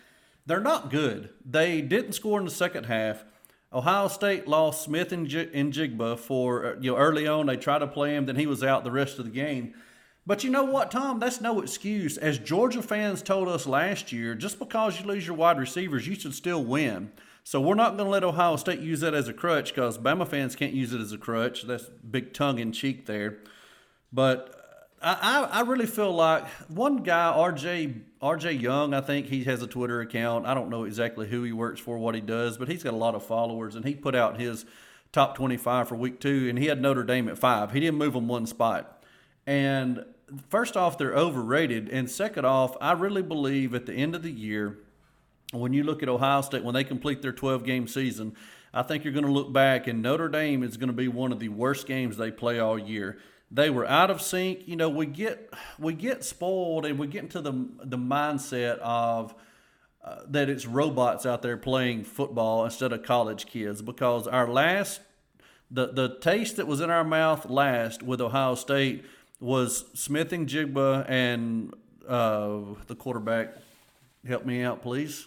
They're 0.46 0.60
not 0.60 0.90
good. 0.90 1.30
They 1.44 1.82
didn't 1.82 2.12
score 2.12 2.38
in 2.38 2.44
the 2.44 2.50
second 2.50 2.84
half. 2.84 3.24
Ohio 3.72 4.08
State 4.08 4.46
lost 4.46 4.84
Smith 4.84 5.12
and, 5.12 5.26
J- 5.26 5.50
and 5.52 5.72
Njigba 5.72 6.18
for 6.18 6.66
uh, 6.66 6.74
you 6.80 6.92
know 6.92 6.96
early 6.96 7.26
on. 7.26 7.46
They 7.46 7.56
tried 7.56 7.80
to 7.80 7.86
play 7.86 8.14
him, 8.14 8.26
then 8.26 8.36
he 8.36 8.46
was 8.46 8.62
out 8.62 8.84
the 8.84 8.90
rest 8.90 9.18
of 9.18 9.24
the 9.24 9.30
game. 9.30 9.74
But 10.26 10.42
you 10.42 10.50
know 10.50 10.64
what, 10.64 10.90
Tom? 10.90 11.20
That's 11.20 11.40
no 11.40 11.60
excuse. 11.60 12.18
As 12.18 12.38
Georgia 12.38 12.82
fans 12.82 13.22
told 13.22 13.46
us 13.46 13.64
last 13.64 14.10
year, 14.10 14.34
just 14.34 14.58
because 14.58 14.98
you 14.98 15.06
lose 15.06 15.26
your 15.26 15.36
wide 15.36 15.58
receivers, 15.58 16.06
you 16.08 16.16
should 16.16 16.34
still 16.34 16.64
win. 16.64 17.12
So 17.44 17.60
we're 17.60 17.76
not 17.76 17.96
going 17.96 18.06
to 18.06 18.10
let 18.10 18.24
Ohio 18.24 18.56
State 18.56 18.80
use 18.80 19.00
that 19.00 19.14
as 19.14 19.28
a 19.28 19.32
crutch 19.32 19.72
because 19.72 19.98
Bama 19.98 20.26
fans 20.26 20.56
can't 20.56 20.72
use 20.72 20.92
it 20.92 21.00
as 21.00 21.12
a 21.12 21.18
crutch. 21.18 21.62
That's 21.62 21.84
big 21.84 22.34
tongue 22.34 22.58
in 22.58 22.72
cheek 22.72 23.06
there. 23.06 23.38
But 24.12 24.55
I, 25.08 25.48
I, 25.52 25.60
really 25.60 25.86
feel 25.86 26.12
like 26.12 26.48
one 26.68 27.04
guy, 27.04 27.32
RJ 27.32 28.00
RJ 28.20 28.60
Young, 28.60 28.92
I 28.92 29.00
think 29.00 29.26
he 29.26 29.44
has 29.44 29.62
a 29.62 29.68
Twitter 29.68 30.00
account. 30.00 30.46
I 30.46 30.54
don't 30.54 30.68
know 30.68 30.82
exactly 30.82 31.28
who 31.28 31.44
he 31.44 31.52
works 31.52 31.78
for, 31.78 31.96
what 31.96 32.16
he 32.16 32.20
does, 32.20 32.58
but 32.58 32.66
he's 32.66 32.82
got 32.82 32.92
a 32.92 32.96
lot 32.96 33.14
of 33.14 33.24
followers, 33.24 33.76
and 33.76 33.84
he 33.84 33.94
put 33.94 34.16
out 34.16 34.40
his 34.40 34.64
top 35.12 35.36
25 35.36 35.88
for 35.88 35.94
week 35.94 36.18
two, 36.18 36.48
and 36.48 36.58
he 36.58 36.66
had 36.66 36.82
Notre 36.82 37.04
Dame 37.04 37.28
at 37.28 37.38
five. 37.38 37.70
He 37.70 37.78
didn't 37.78 37.98
move 37.98 38.14
them 38.14 38.26
one 38.26 38.46
spot. 38.46 39.04
And 39.46 40.04
first 40.48 40.76
off, 40.76 40.98
they're 40.98 41.14
overrated. 41.14 41.88
And 41.88 42.10
second 42.10 42.44
off, 42.44 42.76
I 42.80 42.92
really 42.92 43.22
believe 43.22 43.74
at 43.74 43.86
the 43.86 43.94
end 43.94 44.16
of 44.16 44.24
the 44.24 44.32
year, 44.32 44.76
when 45.52 45.72
you 45.72 45.84
look 45.84 46.02
at 46.02 46.08
Ohio 46.08 46.40
State, 46.40 46.64
when 46.64 46.74
they 46.74 46.82
complete 46.82 47.22
their 47.22 47.32
12 47.32 47.64
game 47.64 47.86
season, 47.86 48.34
I 48.74 48.82
think 48.82 49.04
you're 49.04 49.12
going 49.12 49.24
to 49.24 49.32
look 49.32 49.52
back 49.52 49.86
and 49.86 50.02
Notre 50.02 50.28
Dame 50.28 50.64
is 50.64 50.76
going 50.76 50.88
to 50.88 50.92
be 50.92 51.06
one 51.06 51.30
of 51.30 51.38
the 51.38 51.48
worst 51.48 51.86
games 51.86 52.16
they 52.16 52.32
play 52.32 52.58
all 52.58 52.76
year. 52.76 53.18
They 53.50 53.70
were 53.70 53.86
out 53.86 54.10
of 54.10 54.20
sync. 54.20 54.66
You 54.66 54.76
know, 54.76 54.88
we 54.88 55.06
get 55.06 55.52
we 55.78 55.94
get 55.94 56.24
spoiled 56.24 56.84
and 56.84 56.98
we 56.98 57.06
get 57.06 57.22
into 57.22 57.40
the 57.40 57.52
the 57.82 57.98
mindset 57.98 58.78
of 58.78 59.34
uh, 60.04 60.20
that 60.28 60.48
it's 60.48 60.66
robots 60.66 61.24
out 61.26 61.42
there 61.42 61.56
playing 61.56 62.04
football 62.04 62.64
instead 62.64 62.92
of 62.92 63.02
college 63.02 63.46
kids 63.46 63.82
because 63.82 64.26
our 64.26 64.48
last 64.48 65.00
the 65.70 65.88
the 65.92 66.16
taste 66.20 66.56
that 66.56 66.66
was 66.66 66.80
in 66.80 66.90
our 66.90 67.04
mouth 67.04 67.48
last 67.48 68.02
with 68.02 68.20
Ohio 68.20 68.54
State 68.54 69.04
was 69.40 69.84
Smith-Njigba 69.94 71.04
and 71.08 71.74
uh, 72.08 72.60
the 72.86 72.94
quarterback. 72.94 73.54
Help 74.26 74.46
me 74.46 74.62
out, 74.62 74.82
please. 74.82 75.26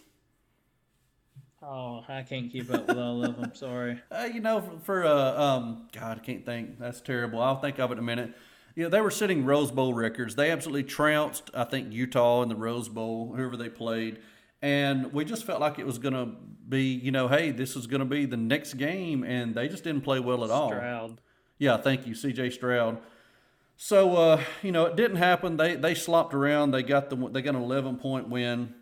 Oh, 1.62 2.04
I 2.08 2.24
can't 2.24 2.52
keep 2.52 2.74
up 2.74 2.88
with 2.88 2.98
all 2.98 3.24
of 3.24 3.40
them. 3.40 3.52
Sorry. 3.54 4.00
Uh, 4.12 4.26
you 4.26 4.42
know, 4.42 4.62
for, 4.62 4.80
for 4.80 5.06
uh, 5.06 5.42
um, 5.42 5.88
God, 5.94 6.18
I 6.18 6.22
can't 6.22 6.46
think. 6.46 6.80
That's 6.80 7.02
terrible. 7.02 7.42
I'll 7.42 7.60
think 7.60 7.80
of 7.80 7.92
it 7.92 7.94
in 7.94 8.00
a 8.00 8.04
minute. 8.04 8.34
You 8.76 8.84
know, 8.84 8.90
they 8.90 9.02
were 9.02 9.12
setting 9.12 9.46
Rose 9.46 9.72
Bowl 9.72 9.94
records. 9.94 10.36
They 10.36 10.52
absolutely 10.52 10.84
trounced, 10.84 11.50
I 11.54 11.64
think, 11.66 11.94
Utah 11.94 12.42
in 12.44 12.50
the 12.50 12.56
Rose 12.56 12.90
Bowl, 12.90 13.34
whoever 13.36 13.56
they 13.58 13.70
played. 13.70 14.20
And 14.62 15.14
we 15.14 15.26
just 15.26 15.46
felt 15.46 15.62
like 15.62 15.80
it 15.80 15.86
was 15.86 16.00
going 16.00 16.14
to 16.14 16.32
be, 16.68 16.84
you 16.84 17.12
know, 17.12 17.28
hey, 17.28 17.52
this 17.52 17.76
is 17.76 17.88
going 17.88 18.00
to 18.00 18.06
be 18.06 18.26
the 18.26 18.38
next 18.38 18.76
game. 18.76 19.24
And 19.24 19.54
they 19.54 19.68
just 19.68 19.84
didn't 19.84 20.02
play 20.02 20.20
well 20.20 20.44
at 20.44 20.52
all. 20.52 20.70
Stroud. 20.70 21.22
Yeah, 21.58 21.78
thank 21.78 22.08
you, 22.08 22.16
C.J. 22.16 22.52
Stroud. 22.52 23.00
So, 23.78 24.16
uh, 24.16 24.42
you 24.62 24.72
know, 24.72 24.86
it 24.86 24.96
didn't 24.96 25.18
happen. 25.18 25.56
They 25.56 25.76
they 25.76 25.96
slopped 25.96 26.34
around. 26.34 26.72
They 26.72 26.84
got 26.84 27.10
the 27.10 27.16
they 27.16 27.42
got 27.42 27.56
an 27.56 27.62
11 27.62 27.98
point 27.98 28.28
win 28.28 28.74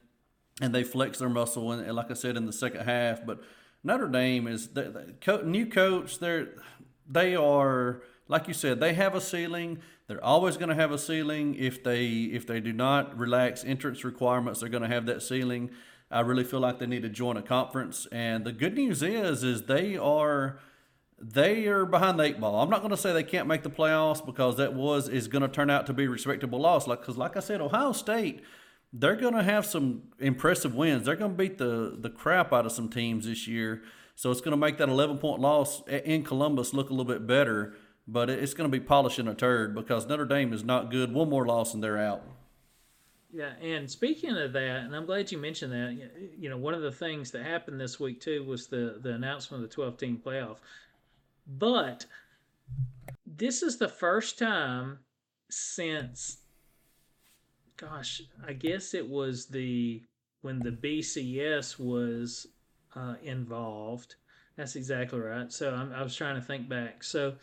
and 0.61 0.73
they 0.73 0.83
flex 0.83 1.19
their 1.19 1.29
muscle. 1.29 1.71
And, 1.71 1.95
like 1.95 2.11
I 2.11 2.15
said, 2.15 2.37
in 2.37 2.45
the 2.45 2.53
second 2.53 2.85
half, 2.85 3.25
but 3.25 3.41
Notre 3.83 4.07
Dame 4.07 4.47
is 4.47 4.69
the, 4.69 5.15
the 5.25 5.43
new 5.43 5.65
coach. 5.65 6.19
They're 6.19 6.49
they 7.09 7.35
are 7.35 8.01
like 8.27 8.47
you 8.47 8.53
said. 8.53 8.79
They 8.79 8.93
have 8.93 9.15
a 9.15 9.21
ceiling. 9.21 9.79
They're 10.07 10.23
always 10.23 10.57
going 10.57 10.69
to 10.69 10.75
have 10.75 10.91
a 10.91 10.97
ceiling. 10.97 11.55
If 11.55 11.83
they 11.83 12.07
if 12.07 12.47
they 12.47 12.59
do 12.59 12.73
not 12.73 13.17
relax 13.17 13.63
entrance 13.63 14.03
requirements, 14.03 14.59
they're 14.59 14.69
going 14.69 14.83
to 14.83 14.89
have 14.89 15.05
that 15.05 15.21
ceiling. 15.21 15.71
I 16.09 16.21
really 16.21 16.43
feel 16.43 16.61
like 16.61 16.79
they 16.79 16.85
need 16.85 17.01
to 17.01 17.09
join 17.09 17.35
a 17.35 17.41
conference. 17.41 18.07
And 18.11 18.45
the 18.45 18.53
good 18.53 18.75
news 18.75 19.03
is, 19.03 19.43
is 19.43 19.63
they 19.63 19.97
are 19.97 20.59
they 21.19 21.65
are 21.65 21.85
behind 21.85 22.19
the 22.19 22.23
eight 22.23 22.39
ball. 22.39 22.61
I'm 22.61 22.69
not 22.69 22.79
going 22.79 22.91
to 22.91 22.97
say 22.97 23.11
they 23.11 23.23
can't 23.23 23.47
make 23.47 23.63
the 23.63 23.69
playoffs 23.69 24.25
because 24.25 24.57
that 24.57 24.73
was 24.73 25.09
is 25.09 25.27
going 25.27 25.41
to 25.41 25.47
turn 25.47 25.69
out 25.69 25.85
to 25.87 25.93
be 25.93 26.07
respectable 26.07 26.59
loss. 26.59 26.87
Like 26.87 27.01
because 27.01 27.17
like 27.17 27.35
I 27.35 27.41
said, 27.41 27.61
Ohio 27.61 27.91
State 27.91 28.43
they're 28.93 29.15
going 29.15 29.33
to 29.33 29.43
have 29.43 29.65
some 29.65 30.03
impressive 30.19 30.75
wins. 30.75 31.05
They're 31.05 31.15
going 31.15 31.31
to 31.31 31.37
beat 31.37 31.57
the 31.57 31.95
the 31.99 32.09
crap 32.09 32.53
out 32.53 32.65
of 32.65 32.71
some 32.71 32.89
teams 32.89 33.25
this 33.25 33.47
year. 33.47 33.83
So 34.15 34.31
it's 34.31 34.41
going 34.41 34.51
to 34.51 34.57
make 34.57 34.77
that 34.77 34.89
11 34.89 35.19
point 35.19 35.41
loss 35.41 35.83
in 35.87 36.23
Columbus 36.23 36.73
look 36.73 36.89
a 36.89 36.93
little 36.93 37.05
bit 37.05 37.27
better. 37.27 37.75
But 38.07 38.29
it's 38.29 38.53
going 38.53 38.71
to 38.71 38.79
be 38.79 38.83
polishing 38.83 39.27
a 39.27 39.35
turd 39.35 39.75
because 39.75 40.07
Notre 40.07 40.25
Dame 40.25 40.53
is 40.53 40.63
not 40.63 40.89
good. 40.89 41.13
One 41.13 41.29
more 41.29 41.45
loss 41.45 41.73
and 41.73 41.83
they're 41.83 41.97
out. 41.97 42.23
Yeah, 43.33 43.51
and 43.61 43.91
speaking 43.91 44.37
of 44.37 44.53
that, 44.53 44.85
and 44.85 44.95
I'm 44.95 45.05
glad 45.05 45.31
you 45.31 45.37
mentioned 45.37 45.73
that. 45.73 46.09
You 46.39 46.49
know, 46.49 46.57
one 46.57 46.73
of 46.73 46.81
the 46.81 46.91
things 46.91 47.31
that 47.31 47.43
happened 47.43 47.79
this 47.79 47.99
week 47.99 48.21
too 48.21 48.45
was 48.45 48.67
the 48.67 48.99
the 49.01 49.13
announcement 49.13 49.63
of 49.63 49.69
the 49.69 49.75
12 49.75 49.97
team 49.97 50.21
playoff. 50.25 50.57
But 51.45 52.05
this 53.25 53.61
is 53.61 53.77
the 53.77 53.89
first 53.89 54.39
time 54.39 54.99
since 55.49 56.37
gosh, 57.77 58.21
I 58.45 58.53
guess 58.53 58.93
it 58.93 59.07
was 59.07 59.45
the 59.45 60.03
when 60.41 60.59
the 60.59 60.71
BCS 60.71 61.79
was 61.79 62.47
uh, 62.95 63.15
involved. 63.23 64.15
That's 64.55 64.75
exactly 64.75 65.19
right. 65.19 65.51
So 65.51 65.73
I'm, 65.73 65.93
i 65.93 66.01
was 66.01 66.15
trying 66.15 66.35
to 66.35 66.41
think 66.41 66.67
back. 66.67 67.03
So 67.03 67.35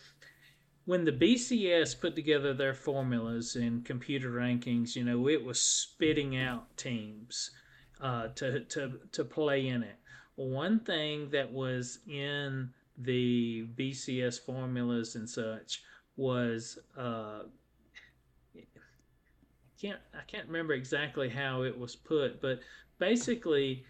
when 0.85 1.05
the 1.05 1.13
BCS 1.13 2.01
put 2.01 2.15
together 2.15 2.53
their 2.53 2.75
formulas 2.75 3.57
and 3.57 3.85
computer 3.85 4.31
rankings, 4.31 4.97
you 4.97 5.05
know, 5.05 5.29
it 5.29 5.45
was 5.45 5.61
spitting 5.61 6.37
out 6.37 6.77
teams 6.77 7.51
uh, 8.01 8.29
to 8.35 8.61
to 8.61 9.01
to 9.13 9.25
play 9.25 9.69
in 9.69 9.83
it. 9.83 9.97
One 10.37 10.81
thing 10.81 11.31
that 11.31 11.51
was 11.53 12.01
in 12.09 12.71
the 12.99 13.67
BCS 13.77 14.45
formulas 14.45 15.15
and 15.15 15.29
such 15.29 15.83
was 16.17 16.79
uh, 16.97 17.41
can't 19.85 20.01
I 20.15 20.23
can't 20.27 20.47
remember 20.47 20.73
exactly 20.73 21.29
how 21.29 21.63
it 21.63 21.79
was 21.79 21.95
put, 21.97 22.41
but 22.41 22.61
basically 22.99 23.85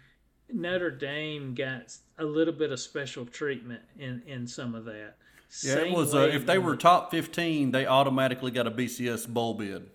Notre 0.51 0.91
Dame 0.91 1.55
got 1.55 1.95
a 2.19 2.25
little 2.25 2.53
bit 2.53 2.71
of 2.71 2.79
special 2.79 3.25
treatment 3.25 3.81
in 3.97 4.21
in 4.27 4.47
some 4.47 4.75
of 4.75 4.85
that. 4.85 5.15
Yeah, 5.63 5.75
Same 5.75 5.93
it 5.93 5.97
was. 5.97 6.13
Uh, 6.13 6.29
if 6.31 6.45
they 6.45 6.57
were 6.57 6.75
top 6.75 7.11
fifteen, 7.11 7.71
they 7.71 7.85
automatically 7.85 8.51
got 8.51 8.67
a 8.67 8.71
BCS 8.71 9.27
bowl 9.27 9.53
bid. 9.53 9.89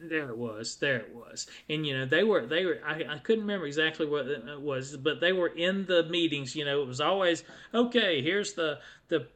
There 0.00 0.30
it 0.30 0.36
was. 0.36 0.76
There 0.76 0.96
it 0.96 1.14
was. 1.14 1.46
And 1.68 1.86
you 1.86 1.96
know 1.96 2.06
they 2.06 2.24
were 2.24 2.46
they 2.46 2.64
were. 2.64 2.80
I, 2.84 3.04
I 3.08 3.18
couldn't 3.18 3.42
remember 3.42 3.66
exactly 3.66 4.06
what 4.06 4.26
it 4.26 4.60
was, 4.60 4.96
but 4.96 5.20
they 5.20 5.32
were 5.32 5.48
in 5.48 5.86
the 5.86 6.04
meetings. 6.04 6.56
You 6.56 6.64
know, 6.64 6.82
it 6.82 6.86
was 6.86 7.00
always 7.00 7.44
okay. 7.72 8.20
Here's 8.20 8.54
the 8.54 8.80
the 9.08 9.28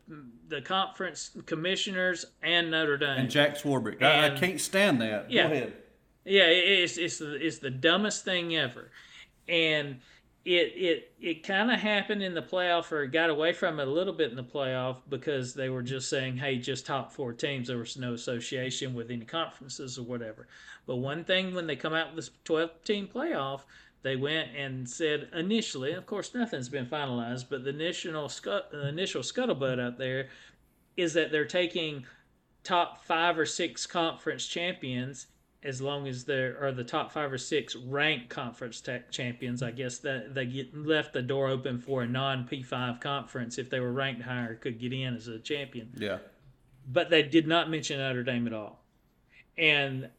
the 0.48 0.60
conference 0.60 1.36
commissioners 1.46 2.24
and 2.42 2.70
Notre 2.70 2.96
Dame 2.96 3.20
and 3.20 3.30
Jack 3.30 3.56
Swarbrick. 3.56 3.96
And, 3.96 4.06
I, 4.06 4.26
I, 4.26 4.30
can't 4.30 4.60
stand 4.60 5.00
that. 5.00 5.30
Yeah, 5.30 5.48
Go 5.48 5.54
ahead. 5.54 5.74
Yeah, 6.24 6.46
it's 6.46 6.96
it's 6.96 7.18
the, 7.18 7.34
it's 7.34 7.58
the 7.58 7.70
dumbest 7.70 8.24
thing 8.24 8.56
ever, 8.56 8.90
and 9.46 10.00
it 10.44 10.72
it 10.74 11.12
it 11.20 11.46
kind 11.46 11.70
of 11.70 11.78
happened 11.80 12.22
in 12.22 12.34
the 12.34 12.42
playoff, 12.42 12.90
or 12.92 13.06
got 13.06 13.28
away 13.28 13.52
from 13.52 13.78
it 13.78 13.88
a 13.88 13.90
little 13.90 14.12
bit 14.14 14.30
in 14.30 14.36
the 14.36 14.44
playoff 14.44 14.98
because 15.08 15.52
they 15.52 15.68
were 15.68 15.82
just 15.82 16.08
saying, 16.08 16.38
"Hey, 16.38 16.56
just 16.56 16.86
top 16.86 17.12
four 17.12 17.34
teams." 17.34 17.68
There 17.68 17.78
was 17.78 17.98
no 17.98 18.14
association 18.14 18.94
with 18.94 19.10
any 19.10 19.26
conferences 19.26 19.98
or 19.98 20.04
whatever. 20.04 20.48
But 20.86 20.96
one 20.96 21.24
thing 21.24 21.54
when 21.54 21.66
they 21.66 21.76
come 21.76 21.92
out 21.94 22.14
with 22.14 22.24
this 22.24 22.34
twelve 22.44 22.82
team 22.84 23.06
playoff, 23.06 23.62
they 24.02 24.16
went 24.16 24.50
and 24.56 24.88
said 24.88 25.28
initially, 25.34 25.92
of 25.92 26.06
course, 26.06 26.34
nothing's 26.34 26.70
been 26.70 26.86
finalized, 26.86 27.46
but 27.50 27.64
the 27.64 27.70
initial 27.70 28.28
the 28.70 28.88
initial 28.88 29.22
scuttlebutt 29.22 29.78
out 29.78 29.98
there 29.98 30.28
is 30.96 31.12
that 31.14 31.30
they're 31.32 31.44
taking 31.44 32.06
top 32.62 33.04
five 33.04 33.38
or 33.38 33.44
six 33.44 33.86
conference 33.86 34.46
champions 34.46 35.26
as 35.64 35.80
long 35.80 36.06
as 36.06 36.24
there 36.24 36.62
are 36.62 36.72
the 36.72 36.84
top 36.84 37.10
five 37.10 37.32
or 37.32 37.38
six 37.38 37.74
ranked 37.74 38.28
conference 38.28 38.80
tech 38.82 39.10
champions, 39.10 39.62
I 39.62 39.70
guess 39.70 39.98
that 39.98 40.34
they 40.34 40.44
get 40.44 40.76
left 40.76 41.14
the 41.14 41.22
door 41.22 41.48
open 41.48 41.78
for 41.78 42.02
a 42.02 42.06
non 42.06 42.46
P5 42.46 43.00
conference 43.00 43.56
if 43.56 43.70
they 43.70 43.80
were 43.80 43.92
ranked 43.92 44.22
higher 44.22 44.54
could 44.54 44.78
get 44.78 44.92
in 44.92 45.16
as 45.16 45.26
a 45.26 45.38
champion. 45.38 45.90
Yeah. 45.96 46.18
But 46.86 47.08
they 47.08 47.22
did 47.22 47.46
not 47.46 47.70
mention 47.70 47.98
Notre 47.98 48.22
Dame 48.22 48.46
at 48.46 48.52
all. 48.52 48.84
And 49.56 50.10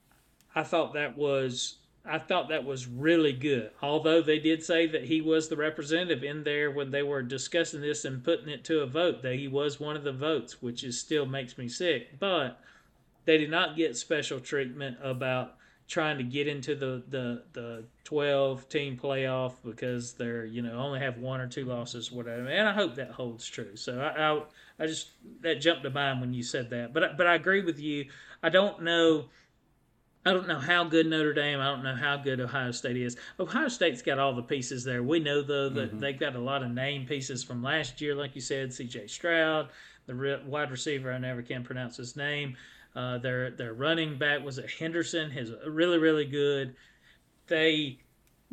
I 0.55 0.63
thought 0.63 0.93
that 0.95 1.15
was 1.15 1.77
I 2.07 2.19
thought 2.19 2.49
that 2.49 2.65
was 2.65 2.87
really 2.87 3.33
good. 3.33 3.71
Although 3.81 4.21
they 4.21 4.39
did 4.39 4.63
say 4.63 4.87
that 4.87 5.05
he 5.05 5.21
was 5.21 5.47
the 5.47 5.57
representative 5.57 6.23
in 6.23 6.43
there 6.43 6.69
when 6.69 6.91
they 6.91 7.03
were 7.03 7.23
discussing 7.23 7.81
this 7.81 8.05
and 8.05 8.23
putting 8.23 8.49
it 8.49 8.63
to 8.65 8.81
a 8.81 8.87
vote, 8.87 9.21
that 9.23 9.35
he 9.35 9.47
was 9.47 9.79
one 9.79 9.95
of 9.95 10.03
the 10.03 10.11
votes, 10.11 10.61
which 10.61 10.83
is 10.83 10.99
still 10.99 11.25
makes 11.25 11.57
me 11.57 11.67
sick. 11.67 12.19
But 12.19 12.59
they 13.25 13.37
did 13.37 13.51
not 13.51 13.75
get 13.75 13.97
special 13.97 14.39
treatment 14.39 14.97
about 15.01 15.55
trying 15.87 16.17
to 16.17 16.23
get 16.23 16.47
into 16.47 16.75
the, 16.75 17.03
the, 17.09 17.43
the 17.53 17.83
12 18.05 18.67
team 18.69 18.97
playoff 19.01 19.53
because 19.63 20.13
they're, 20.13 20.45
you 20.45 20.61
know, 20.61 20.73
only 20.73 20.99
have 20.99 21.17
one 21.17 21.39
or 21.39 21.47
two 21.47 21.65
losses, 21.65 22.11
whatever. 22.11 22.47
And 22.47 22.67
I 22.67 22.73
hope 22.73 22.95
that 22.95 23.11
holds 23.11 23.47
true. 23.47 23.75
So 23.75 24.01
I, 24.01 24.31
I, 24.31 24.83
I 24.83 24.87
just, 24.87 25.09
that 25.41 25.61
jumped 25.61 25.83
to 25.83 25.91
mind 25.91 26.21
when 26.21 26.33
you 26.33 26.41
said 26.41 26.71
that. 26.71 26.93
But, 26.93 27.17
but 27.17 27.27
I 27.27 27.35
agree 27.35 27.61
with 27.61 27.79
you. 27.79 28.05
I 28.41 28.49
don't 28.49 28.81
know. 28.81 29.25
I 30.27 30.33
don't 30.33 30.47
know 30.47 30.57
how 30.57 30.83
good 30.85 31.05
Notre 31.05 31.33
Dame. 31.33 31.59
I 31.59 31.65
don't 31.65 31.83
know 31.83 31.95
how 31.95 32.17
good 32.17 32.39
Ohio 32.39 32.71
State 32.71 32.97
is. 32.97 33.15
Ohio 33.39 33.67
State's 33.67 34.01
got 34.01 34.17
all 34.17 34.33
the 34.33 34.41
pieces 34.41 34.83
there. 34.83 35.03
We 35.03 35.19
know 35.19 35.43
though 35.43 35.69
that 35.69 35.91
mm-hmm. 35.91 35.99
they've 35.99 36.19
got 36.19 36.35
a 36.35 36.39
lot 36.39 36.63
of 36.63 36.71
name 36.71 37.05
pieces 37.05 37.43
from 37.43 37.61
last 37.61 38.01
year, 38.01 38.15
like 38.15 38.33
you 38.33 38.41
said, 38.41 38.73
C.J. 38.73 39.05
Stroud, 39.05 39.69
the 40.07 40.41
wide 40.47 40.71
receiver. 40.71 41.13
I 41.13 41.19
never 41.19 41.43
can 41.43 41.63
pronounce 41.63 41.97
his 41.97 42.15
name. 42.15 42.57
Uh, 42.95 43.17
their 43.17 43.51
their 43.51 43.73
running 43.73 44.17
back 44.17 44.43
was 44.43 44.59
Henderson, 44.79 45.31
is 45.31 45.51
really 45.67 45.97
really 45.97 46.25
good. 46.25 46.75
They 47.47 47.99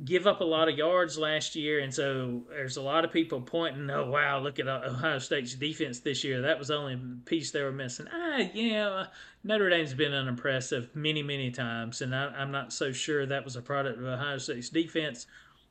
give 0.04 0.26
up 0.26 0.40
a 0.40 0.44
lot 0.44 0.68
of 0.68 0.76
yards 0.76 1.18
last 1.18 1.54
year, 1.54 1.80
and 1.80 1.92
so 1.92 2.42
there's 2.48 2.76
a 2.76 2.82
lot 2.82 3.04
of 3.04 3.12
people 3.12 3.40
pointing, 3.40 3.88
"Oh 3.90 4.10
wow, 4.10 4.40
look 4.40 4.58
at 4.58 4.66
Ohio 4.66 5.18
State's 5.18 5.54
defense 5.54 6.00
this 6.00 6.24
year. 6.24 6.42
That 6.42 6.58
was 6.58 6.68
the 6.68 6.76
only 6.76 6.98
piece 7.24 7.50
they 7.50 7.62
were 7.62 7.72
missing." 7.72 8.06
Ah, 8.12 8.48
yeah, 8.54 9.06
Notre 9.44 9.70
Dame's 9.70 9.94
been 9.94 10.14
unimpressive 10.14 10.94
many, 10.94 11.22
many 11.22 11.50
times, 11.50 12.02
and 12.02 12.14
I, 12.14 12.26
I'm 12.28 12.50
not 12.50 12.72
so 12.72 12.92
sure 12.92 13.26
that 13.26 13.44
was 13.44 13.56
a 13.56 13.62
product 13.62 13.98
of 13.98 14.04
Ohio 14.04 14.38
State's 14.38 14.70
defense 14.70 15.26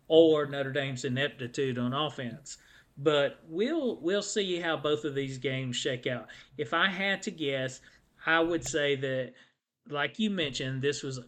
or 0.08 0.46
Notre 0.46 0.72
Dame's 0.72 1.06
ineptitude 1.06 1.78
on 1.78 1.94
offense. 1.94 2.58
But 2.98 3.40
we'll 3.48 4.00
we'll 4.02 4.22
see 4.22 4.60
how 4.60 4.78
both 4.78 5.06
of 5.06 5.16
these 5.16 5.38
games 5.38 5.76
shake 5.76 6.06
out. 6.06 6.28
If 6.58 6.74
I 6.74 6.88
had 6.88 7.22
to 7.24 7.32
guess, 7.32 7.82
I 8.26 8.40
would 8.40 8.68
say 8.68 8.96
that, 8.96 9.34
like 9.90 10.20
you 10.20 10.30
mentioned, 10.30 10.82
this 10.82 11.04
was 11.04 11.20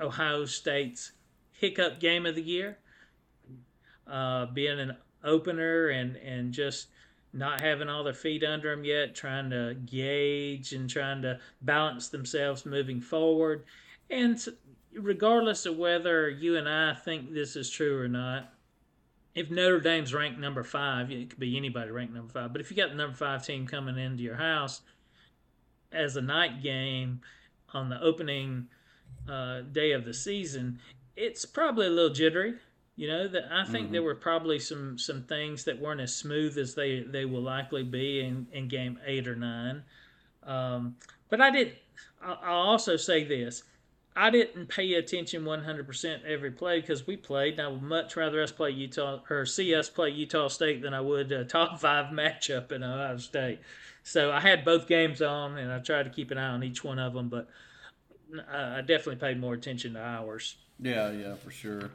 Ohio 0.00 0.44
State's 0.44 1.12
hiccup 1.52 2.00
game 2.00 2.26
of 2.26 2.34
the 2.34 2.42
year, 2.42 2.78
uh, 4.06 4.46
being 4.46 4.78
an 4.78 4.96
opener 5.22 5.88
and 5.88 6.16
and 6.16 6.52
just 6.52 6.88
not 7.32 7.60
having 7.60 7.88
all 7.88 8.04
their 8.04 8.14
feet 8.14 8.44
under 8.44 8.70
them 8.70 8.84
yet, 8.84 9.14
trying 9.14 9.50
to 9.50 9.74
gauge 9.86 10.72
and 10.72 10.88
trying 10.88 11.20
to 11.22 11.40
balance 11.62 12.08
themselves 12.08 12.64
moving 12.64 13.00
forward. 13.00 13.64
And 14.08 14.38
regardless 14.92 15.66
of 15.66 15.76
whether 15.76 16.28
you 16.28 16.56
and 16.56 16.68
I 16.68 16.94
think 16.94 17.32
this 17.32 17.56
is 17.56 17.68
true 17.68 18.00
or 18.00 18.06
not, 18.06 18.52
if 19.34 19.50
Notre 19.50 19.80
Dame's 19.80 20.14
ranked 20.14 20.38
number 20.38 20.62
five, 20.62 21.10
it 21.10 21.30
could 21.30 21.40
be 21.40 21.56
anybody 21.56 21.90
ranked 21.90 22.14
number 22.14 22.32
five, 22.32 22.52
but 22.52 22.60
if 22.60 22.70
you 22.70 22.76
got 22.76 22.90
the 22.90 22.94
number 22.94 23.16
five 23.16 23.44
team 23.44 23.66
coming 23.66 23.98
into 23.98 24.22
your 24.22 24.36
house 24.36 24.82
as 25.94 26.16
a 26.16 26.22
night 26.22 26.62
game 26.62 27.20
on 27.72 27.88
the 27.88 28.00
opening 28.00 28.68
uh, 29.28 29.60
day 29.72 29.92
of 29.92 30.04
the 30.04 30.14
season, 30.14 30.78
it's 31.16 31.44
probably 31.44 31.86
a 31.86 31.90
little 31.90 32.14
jittery. 32.14 32.54
You 32.96 33.08
know 33.08 33.28
that 33.28 33.44
I 33.50 33.64
think 33.64 33.86
mm-hmm. 33.86 33.92
there 33.92 34.02
were 34.02 34.14
probably 34.14 34.60
some 34.60 34.98
some 34.98 35.24
things 35.24 35.64
that 35.64 35.80
weren't 35.80 36.00
as 36.00 36.14
smooth 36.14 36.56
as 36.58 36.74
they 36.74 37.00
they 37.00 37.24
will 37.24 37.42
likely 37.42 37.82
be 37.82 38.20
in 38.20 38.46
in 38.52 38.68
game 38.68 39.00
eight 39.04 39.26
or 39.26 39.34
nine. 39.34 39.82
Um, 40.44 40.96
but 41.28 41.40
I 41.40 41.50
did. 41.50 41.76
I'll, 42.22 42.68
also 42.70 42.96
say 42.96 43.24
this. 43.24 43.64
I 44.16 44.30
didn't 44.30 44.68
pay 44.68 44.94
attention 44.94 45.44
100% 45.44 46.24
every 46.24 46.52
play 46.52 46.80
because 46.80 47.06
we 47.06 47.16
played. 47.16 47.54
and 47.54 47.62
I 47.62 47.68
would 47.68 47.82
much 47.82 48.16
rather 48.16 48.40
us 48.40 48.52
play 48.52 48.70
Utah 48.70 49.20
or 49.28 49.44
see 49.44 49.74
us 49.74 49.90
play 49.90 50.10
Utah 50.10 50.48
State 50.48 50.82
than 50.82 50.94
I 50.94 51.00
would 51.00 51.32
a 51.32 51.44
top 51.44 51.78
five 51.80 52.06
matchup 52.06 52.70
in 52.70 52.82
Ohio 52.82 53.16
State. 53.18 53.58
So 54.04 54.30
I 54.30 54.38
had 54.38 54.64
both 54.64 54.86
games 54.86 55.22
on 55.22 55.56
and 55.56 55.72
I 55.72 55.78
tried 55.78 56.04
to 56.04 56.10
keep 56.10 56.30
an 56.30 56.38
eye 56.38 56.50
on 56.50 56.62
each 56.62 56.84
one 56.84 56.98
of 56.98 57.14
them, 57.14 57.28
but 57.28 57.48
uh, 58.36 58.76
I 58.76 58.80
definitely 58.82 59.16
paid 59.16 59.40
more 59.40 59.54
attention 59.54 59.94
to 59.94 60.00
ours. 60.00 60.56
Yeah, 60.78 61.10
yeah, 61.10 61.34
for 61.36 61.50
sure. 61.50 61.90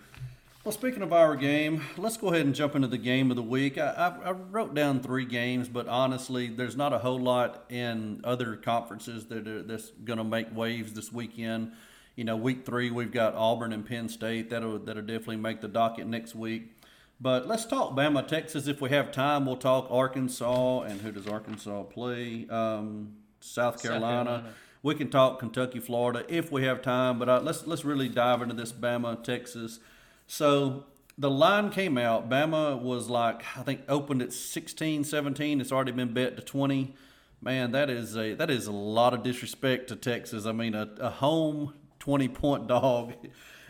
Well, 0.63 0.71
speaking 0.71 1.03
of 1.03 1.13
our 1.13 1.35
game, 1.35 1.83
let's 1.97 2.17
go 2.17 2.29
ahead 2.29 2.45
and 2.45 2.55
jump 2.55 2.75
into 2.75 2.87
the 2.87 2.97
game 2.97 3.29
of 3.29 3.37
the 3.37 3.43
week. 3.43 3.77
I, 3.77 3.91
I, 4.23 4.29
I, 4.29 4.31
wrote 4.31 4.73
down 4.73 4.99
three 5.01 5.23
games, 5.23 5.69
but 5.69 5.87
honestly, 5.87 6.47
there's 6.47 6.75
not 6.75 6.93
a 6.93 6.99
whole 6.99 7.19
lot 7.19 7.63
in 7.69 8.21
other 8.23 8.55
conferences 8.55 9.27
that 9.27 9.47
are 9.47 9.61
that's 9.61 9.91
going 10.03 10.17
to 10.17 10.23
make 10.23 10.53
waves 10.53 10.93
this 10.93 11.13
weekend. 11.13 11.73
You 12.15 12.23
know, 12.23 12.35
week 12.35 12.65
three 12.65 12.91
we've 12.91 13.11
got 13.11 13.35
Auburn 13.35 13.71
and 13.71 13.85
Penn 13.85 14.09
State 14.09 14.49
that'll 14.49 14.79
that'll 14.79 15.03
definitely 15.03 15.37
make 15.37 15.61
the 15.61 15.67
docket 15.67 16.07
next 16.07 16.35
week. 16.35 16.78
But 17.21 17.47
let's 17.47 17.65
talk 17.65 17.95
Bama, 17.95 18.25
Texas. 18.25 18.67
If 18.67 18.79
we 18.79 18.89
have 18.91 19.11
time, 19.11 19.45
we'll 19.45 19.57
talk 19.57 19.87
Arkansas 19.89 20.81
and 20.81 21.01
who 21.01 21.11
does 21.11 21.27
Arkansas 21.27 21.83
play? 21.83 22.47
Um, 22.49 23.15
South 23.41 23.81
Carolina. 23.81 24.17
South 24.17 24.25
Carolina. 24.25 24.53
We 24.81 24.95
can 24.95 25.09
talk 25.09 25.39
Kentucky, 25.39 25.79
Florida 25.79 26.25
if 26.29 26.51
we 26.51 26.63
have 26.63 26.81
time, 26.81 27.19
but 27.19 27.27
uh, 27.27 27.41
let's 27.41 27.67
let's 27.67 27.83
really 27.83 28.07
dive 28.07 28.41
into 28.41 28.55
this 28.55 28.71
Bama, 28.71 29.21
Texas. 29.21 29.79
So 30.27 30.85
the 31.17 31.29
line 31.29 31.69
came 31.69 31.97
out. 31.97 32.29
Bama 32.29 32.81
was 32.81 33.09
like 33.09 33.43
I 33.57 33.63
think 33.63 33.81
opened 33.89 34.21
at 34.21 34.31
16, 34.31 35.03
17. 35.03 35.59
It's 35.59 35.73
already 35.73 35.91
been 35.91 36.13
bet 36.13 36.37
to 36.37 36.41
20. 36.41 36.95
Man, 37.41 37.73
that 37.73 37.89
is 37.89 38.15
a 38.15 38.35
that 38.35 38.49
is 38.49 38.67
a 38.67 38.71
lot 38.71 39.13
of 39.13 39.21
disrespect 39.23 39.89
to 39.89 39.97
Texas. 39.97 40.45
I 40.45 40.53
mean, 40.53 40.73
a, 40.73 40.89
a 41.01 41.09
home 41.09 41.73
20 41.99 42.29
point 42.29 42.67
dog, 42.69 43.13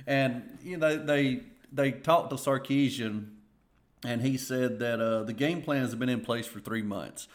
and 0.05 0.59
you 0.63 0.77
know 0.77 0.95
they 0.95 1.41
they 1.71 1.91
talked 1.91 2.29
to 2.29 2.35
Sarkisian, 2.35 3.29
and 4.03 4.21
he 4.21 4.37
said 4.37 4.79
that 4.79 4.99
uh, 4.99 5.23
the 5.23 5.33
game 5.33 5.61
plans 5.61 5.91
have 5.91 5.99
been 5.99 6.09
in 6.09 6.21
place 6.21 6.47
for 6.47 6.59
three 6.59 6.81
months. 6.81 7.27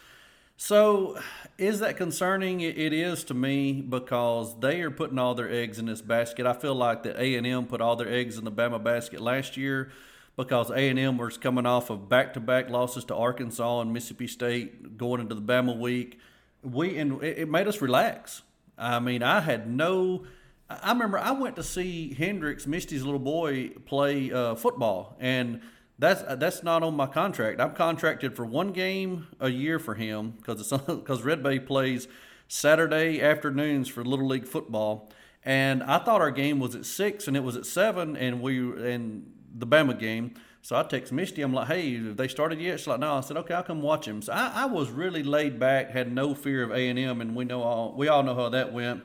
So, 0.57 1.19
is 1.59 1.81
that 1.81 1.97
concerning? 1.97 2.61
It 2.61 2.93
is 2.93 3.25
to 3.25 3.35
me 3.35 3.83
because 3.83 4.59
they 4.61 4.83
are 4.83 4.91
putting 4.91 5.19
all 5.19 5.35
their 5.35 5.51
eggs 5.51 5.81
in 5.81 5.87
this 5.87 6.01
basket. 6.01 6.47
I 6.47 6.53
feel 6.53 6.77
like 6.77 7.03
that 7.03 7.21
A 7.21 7.35
and 7.35 7.47
M 7.47 7.67
put 7.67 7.81
all 7.81 7.97
their 7.97 8.09
eggs 8.09 8.39
in 8.39 8.45
the 8.45 8.53
Bama 8.53 8.83
basket 8.83 9.21
last 9.21 9.57
year 9.57 9.91
because 10.37 10.71
A 10.71 10.89
and 10.89 10.99
M 10.99 11.19
was 11.19 11.37
coming 11.39 11.67
off 11.67 11.91
of 11.91 12.09
back-to-back 12.09 12.71
losses 12.71 13.05
to 13.07 13.17
Arkansas 13.17 13.81
and 13.81 13.93
Mississippi 13.93 14.29
State, 14.29 14.97
going 14.97 15.21
into 15.21 15.35
the 15.35 15.43
Bama 15.43 15.77
week. 15.77 16.21
We 16.63 16.97
and 16.99 17.23
it 17.23 17.49
made 17.49 17.67
us 17.67 17.83
relax. 17.83 18.43
I 18.79 19.01
mean, 19.01 19.23
I 19.23 19.41
had 19.41 19.69
no. 19.69 20.25
I 20.71 20.93
remember 20.93 21.19
I 21.19 21.33
went 21.33 21.57
to 21.57 21.63
see 21.63 22.15
Hendrix, 22.15 22.67
Misty's 22.67 23.03
little 23.03 23.19
boy, 23.19 23.71
play 23.87 24.33
uh, 24.33 24.55
football, 24.55 25.17
and 25.21 25.61
that's 25.99 26.23
uh, 26.23 26.37
that's 26.37 26.63
not 26.63 26.83
on 26.83 26.97
my 26.97 27.07
contract. 27.07 27.61
I'm 27.61 27.75
contracted 27.75 28.35
for 28.35 28.45
one 28.45 28.73
game 28.73 29.29
a 29.39 29.49
year 29.49 29.79
for 29.79 29.95
him 29.95 30.35
because 30.39 30.71
because 30.71 31.23
Red 31.25 31.43
Bay 31.43 31.59
plays 31.59 32.09
Saturday 32.49 33.21
afternoons 33.23 33.89
for 33.89 34.05
Little 34.05 34.27
League 34.27 34.47
football, 34.47 35.11
and 35.45 35.83
I 35.83 35.99
thought 35.99 36.21
our 36.21 36.31
game 36.31 36.59
was 36.59 36.75
at 36.75 36.85
six 36.85 37.29
and 37.29 37.37
it 37.37 37.45
was 37.45 37.57
at 37.57 37.67
seven, 37.67 38.17
and 38.17 38.41
we 38.41 38.59
and 38.59 39.33
the 39.55 39.67
Bama 39.67 39.99
game. 39.99 40.35
So 40.63 40.77
I 40.77 40.83
text 40.83 41.13
Misty. 41.13 41.43
I'm 41.43 41.53
like, 41.53 41.69
"Hey, 41.69 42.03
have 42.03 42.17
they 42.17 42.27
started 42.27 42.59
yet?" 42.59 42.81
She's 42.81 42.87
like, 42.87 42.99
"No." 42.99 43.15
I 43.15 43.21
said, 43.21 43.37
"Okay, 43.37 43.55
I'll 43.55 43.63
come 43.63 43.83
watch 43.83 44.09
him." 44.09 44.23
So 44.23 44.33
I, 44.33 44.63
I 44.63 44.67
was 44.67 44.91
really 44.91 45.23
laid 45.23 45.61
back, 45.61 45.91
had 45.91 46.11
no 46.11 46.35
fear 46.35 46.63
of 46.63 46.71
A 46.71 46.89
and 46.89 46.99
M, 46.99 47.21
and 47.21 47.37
we 47.37 47.45
know 47.45 47.63
all 47.63 47.95
we 47.95 48.09
all 48.09 48.23
know 48.23 48.35
how 48.35 48.49
that 48.49 48.73
went. 48.73 49.05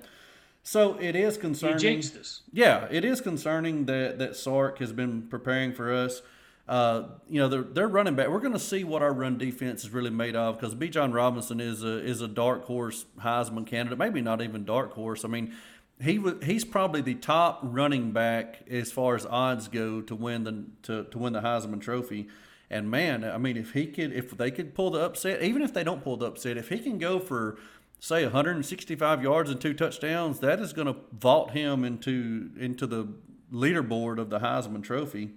So 0.64 0.98
it 1.00 1.16
is 1.16 1.38
concerning. 1.38 1.76
You 1.76 1.80
jinxed 1.80 2.16
us. 2.16 2.42
Yeah, 2.52 2.88
it 2.90 3.04
is 3.04 3.22
concerning 3.22 3.86
that 3.86 4.20
that 4.20 4.36
Sark 4.38 4.80
has 4.80 4.94
been 4.94 5.24
preparing 5.24 5.74
for 5.74 5.94
us. 5.94 6.22
Uh, 6.70 7.08
you 7.28 7.42
know, 7.42 7.48
they're, 7.48 7.64
they're 7.64 7.88
running 7.88 8.14
back. 8.14 8.28
We're 8.28 8.42
going 8.42 8.54
to 8.54 8.60
see 8.60 8.84
what 8.84 9.02
our 9.02 9.12
run 9.12 9.40
defense 9.40 9.84
is 9.84 9.90
really 9.90 10.12
made 10.12 10.36
of 10.36 10.60
because 10.60 10.76
Bijan 10.76 11.16
Robinson 11.16 11.60
is 11.60 11.84
a 11.84 11.98
is 11.98 12.22
a 12.22 12.28
dark 12.28 12.66
horse 12.66 13.08
Heisman 13.20 13.66
candidate. 13.66 13.98
Maybe 13.98 14.22
not 14.22 14.40
even 14.44 14.66
dark 14.66 14.94
horse. 14.94 15.26
I 15.26 15.30
mean, 15.30 15.52
he 16.00 16.24
he's 16.44 16.64
probably 16.64 17.02
the 17.02 17.16
top 17.16 17.60
running 17.64 18.12
back 18.12 18.68
as 18.70 18.92
far 18.92 19.16
as 19.16 19.26
odds 19.26 19.68
go 19.68 20.00
to 20.02 20.16
win 20.16 20.44
the 20.44 20.66
to, 20.84 21.06
to 21.06 21.18
win 21.18 21.34
the 21.34 21.42
Heisman 21.42 21.82
Trophy. 21.82 22.28
And 22.70 22.92
man, 22.92 23.24
I 23.24 23.40
mean, 23.40 23.58
if 23.58 23.74
he 23.74 23.88
could, 23.88 24.14
if 24.14 24.38
they 24.38 24.52
could 24.52 24.76
pull 24.76 24.92
the 24.92 25.04
upset, 25.04 25.42
even 25.42 25.64
if 25.64 25.74
they 25.74 25.84
don't 25.84 26.04
pull 26.04 26.18
the 26.18 26.28
upset, 26.28 26.56
if 26.56 26.70
he 26.70 26.78
can 26.78 27.00
go 27.00 27.18
for 27.18 27.58
say 28.00 28.22
165 28.24 29.24
yards 29.24 29.50
and 29.50 29.60
two 29.60 29.74
touchdowns, 29.74 30.40
that 30.42 30.60
is 30.60 30.72
going 30.74 30.86
to 30.86 30.98
vault 31.14 31.50
him 31.50 31.84
into 31.84 32.52
into 32.60 32.86
the 32.86 33.08
leaderboard 33.52 34.20
of 34.20 34.30
the 34.30 34.38
Heisman 34.38 34.84
Trophy. 34.84 35.32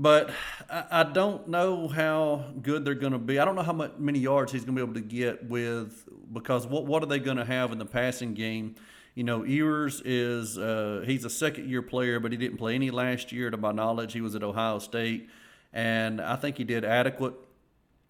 But 0.00 0.30
I, 0.70 0.84
I 0.90 1.02
don't 1.02 1.46
know 1.48 1.86
how 1.86 2.46
good 2.62 2.86
they're 2.86 2.94
going 2.94 3.12
to 3.12 3.18
be. 3.18 3.38
I 3.38 3.44
don't 3.44 3.54
know 3.54 3.62
how 3.62 3.74
much, 3.74 3.92
many 3.98 4.18
yards 4.18 4.50
he's 4.50 4.64
going 4.64 4.74
to 4.74 4.86
be 4.86 4.90
able 4.90 4.98
to 4.98 5.06
get 5.06 5.46
with 5.46 6.08
because 6.32 6.66
what 6.66 6.86
what 6.86 7.02
are 7.02 7.06
they 7.06 7.18
going 7.18 7.36
to 7.36 7.44
have 7.44 7.70
in 7.70 7.78
the 7.78 7.84
passing 7.84 8.32
game? 8.32 8.76
You 9.14 9.24
know, 9.24 9.44
Ewers 9.44 10.00
is 10.02 10.56
uh, 10.56 11.02
he's 11.04 11.26
a 11.26 11.30
second 11.30 11.68
year 11.68 11.82
player, 11.82 12.18
but 12.18 12.32
he 12.32 12.38
didn't 12.38 12.56
play 12.56 12.74
any 12.74 12.90
last 12.90 13.30
year. 13.30 13.50
To 13.50 13.58
my 13.58 13.72
knowledge, 13.72 14.14
he 14.14 14.22
was 14.22 14.34
at 14.34 14.42
Ohio 14.42 14.78
State, 14.78 15.28
and 15.70 16.18
I 16.18 16.36
think 16.36 16.56
he 16.56 16.64
did 16.64 16.82
adequate 16.82 17.34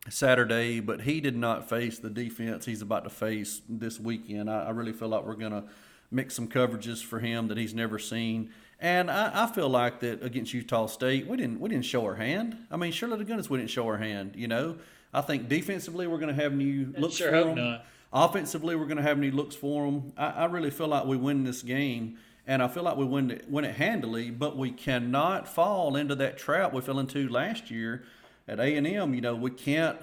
Saturday, 0.09 0.78
but 0.78 1.01
he 1.03 1.20
did 1.20 1.36
not 1.36 1.68
face 1.68 1.99
the 1.99 2.11
defense 2.11 2.66
he's 2.66 2.82
about 2.82 3.03
to 3.03 3.11
face 3.11 3.62
this 3.68 3.99
weekend. 3.99 4.49
I, 4.49 4.66
I 4.66 4.70
really 4.70 4.93
feel 4.93 5.09
like 5.09 5.24
we're 5.24 5.34
going 5.34 5.53
to 5.53 5.64
mix 6.12 6.34
some 6.34 6.47
coverages 6.47 7.03
for 7.03 7.18
him 7.18 7.49
that 7.49 7.59
he's 7.59 7.74
never 7.74 7.99
seen. 7.99 8.53
And 8.81 9.11
I, 9.11 9.45
I, 9.45 9.47
feel 9.47 9.68
like 9.68 10.01
that 10.01 10.22
against 10.22 10.55
Utah 10.55 10.87
State, 10.87 11.26
we 11.26 11.37
didn't 11.37 11.61
we 11.61 11.68
didn't 11.68 11.85
show 11.85 12.03
our 12.07 12.14
hand. 12.14 12.57
I 12.70 12.78
mean, 12.78 12.93
surely 12.93 13.18
the 13.18 13.24
goodness 13.24 13.51
we 13.51 13.59
didn't 13.59 13.70
show 13.70 13.87
our 13.87 13.99
hand. 13.99 14.33
You 14.37 14.49
know, 14.49 14.76
I 15.12 15.20
think 15.20 15.51
defensively 15.51 16.07
we're 16.07 16.18
going 16.18 16.35
to 16.35 16.43
have 16.43 16.55
new 16.55 16.95
looks 16.97 17.16
sure 17.16 17.31
for 17.31 17.45
them. 17.45 17.57
Not. 17.57 17.85
Offensively, 18.12 18.74
we're 18.76 18.87
going 18.87 18.97
to 18.97 19.03
have 19.03 19.18
new 19.18 19.31
looks 19.31 19.55
for 19.55 19.85
them. 19.85 20.12
I, 20.16 20.31
I, 20.31 20.45
really 20.47 20.70
feel 20.70 20.89
like 20.89 21.05
we 21.05 21.16
win 21.16 21.45
this 21.45 21.62
game, 21.62 22.18
and 22.47 22.62
I 22.62 22.68
feel 22.68 22.83
like 22.83 22.97
we 22.97 23.05
win 23.05 23.31
it, 23.31 23.51
win 23.51 23.66
it 23.66 23.76
handily. 23.76 24.31
But 24.31 24.57
we 24.57 24.70
cannot 24.70 25.47
fall 25.47 25.95
into 25.95 26.14
that 26.14 26.39
trap 26.39 26.72
we 26.72 26.81
fell 26.81 26.99
into 26.99 27.28
last 27.28 27.70
year 27.70 28.05
at 28.49 28.59
A 28.61 28.76
and 28.76 28.87
M. 28.87 29.12
You 29.12 29.20
know, 29.20 29.37
we 29.37 29.51
can't 29.51 29.99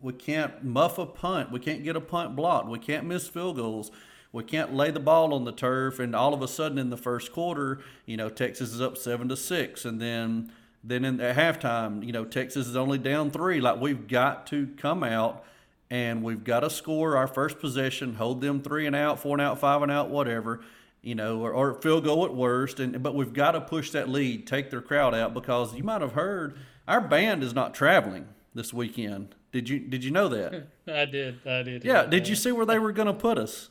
we 0.00 0.12
can't 0.12 0.64
muff 0.64 0.98
a 0.98 1.06
punt. 1.06 1.52
We 1.52 1.60
can't 1.60 1.84
get 1.84 1.94
a 1.94 2.00
punt 2.00 2.34
blocked. 2.34 2.68
We 2.68 2.80
can't 2.80 3.06
miss 3.06 3.28
field 3.28 3.56
goals 3.56 3.92
we 4.32 4.44
can't 4.44 4.74
lay 4.74 4.90
the 4.90 5.00
ball 5.00 5.32
on 5.32 5.44
the 5.44 5.52
turf 5.52 5.98
and 5.98 6.14
all 6.14 6.34
of 6.34 6.42
a 6.42 6.48
sudden 6.48 6.78
in 6.78 6.90
the 6.90 6.96
first 6.96 7.32
quarter 7.32 7.80
you 8.06 8.16
know 8.16 8.28
texas 8.28 8.72
is 8.72 8.80
up 8.80 8.96
seven 8.96 9.28
to 9.28 9.36
six 9.36 9.84
and 9.84 10.00
then 10.00 10.52
then 10.84 11.04
in, 11.04 11.20
at 11.20 11.36
halftime 11.36 12.04
you 12.04 12.12
know 12.12 12.24
texas 12.24 12.66
is 12.66 12.76
only 12.76 12.98
down 12.98 13.30
three 13.30 13.60
like 13.60 13.80
we've 13.80 14.08
got 14.08 14.46
to 14.46 14.68
come 14.76 15.02
out 15.02 15.44
and 15.90 16.22
we've 16.22 16.44
got 16.44 16.60
to 16.60 16.70
score 16.70 17.16
our 17.16 17.26
first 17.26 17.58
possession 17.58 18.14
hold 18.14 18.40
them 18.40 18.62
three 18.62 18.86
and 18.86 18.94
out 18.94 19.18
four 19.18 19.34
and 19.34 19.42
out 19.42 19.58
five 19.58 19.82
and 19.82 19.90
out 19.90 20.10
whatever 20.10 20.60
you 21.02 21.14
know, 21.14 21.40
or, 21.40 21.52
or 21.52 21.74
field 21.74 22.04
goal 22.04 22.24
at 22.24 22.34
worst. 22.34 22.80
And 22.80 23.02
but 23.02 23.14
we've 23.14 23.32
got 23.32 23.52
to 23.52 23.60
push 23.60 23.90
that 23.92 24.08
lead, 24.08 24.46
take 24.46 24.70
their 24.70 24.80
crowd 24.80 25.14
out 25.14 25.34
because 25.34 25.74
you 25.74 25.82
might 25.82 26.00
have 26.00 26.12
heard 26.12 26.58
our 26.86 27.00
band 27.00 27.42
is 27.42 27.54
not 27.54 27.74
traveling 27.74 28.28
this 28.54 28.72
weekend. 28.72 29.34
Did 29.52 29.68
you 29.68 29.78
did 29.78 30.04
you 30.04 30.10
know 30.10 30.28
that? 30.28 30.66
I 30.88 31.04
did. 31.04 31.46
I 31.46 31.62
did. 31.62 31.84
Yeah. 31.84 32.04
Did 32.04 32.28
you 32.28 32.34
see 32.34 32.52
where 32.52 32.66
they 32.66 32.78
were 32.78 32.92
going 32.92 33.06
to 33.06 33.14
put 33.14 33.38
us? 33.38 33.70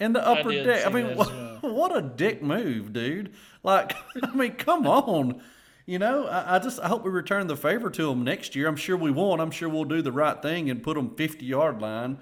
In 0.00 0.14
the 0.14 0.26
upper 0.26 0.50
did 0.50 0.64
deck. 0.64 0.86
I 0.86 0.90
mean, 0.90 1.14
what, 1.16 1.30
as 1.30 1.58
what 1.62 1.96
a 1.96 2.00
dick 2.00 2.42
move, 2.42 2.92
dude. 2.92 3.32
Like, 3.62 3.94
I 4.22 4.34
mean, 4.34 4.52
come 4.52 4.86
on. 4.86 5.42
You 5.86 5.98
know, 5.98 6.26
I, 6.26 6.56
I 6.56 6.58
just 6.58 6.80
I 6.80 6.88
hope 6.88 7.04
we 7.04 7.10
return 7.10 7.46
the 7.46 7.56
favor 7.56 7.90
to 7.90 8.06
them 8.06 8.24
next 8.24 8.56
year. 8.56 8.66
I'm 8.66 8.76
sure 8.76 8.96
we 8.96 9.10
won't. 9.10 9.40
I'm 9.40 9.50
sure 9.50 9.68
we'll 9.68 9.84
do 9.84 10.02
the 10.02 10.12
right 10.12 10.40
thing 10.40 10.70
and 10.70 10.82
put 10.82 10.96
them 10.96 11.14
50 11.14 11.44
yard 11.44 11.80
line. 11.80 12.18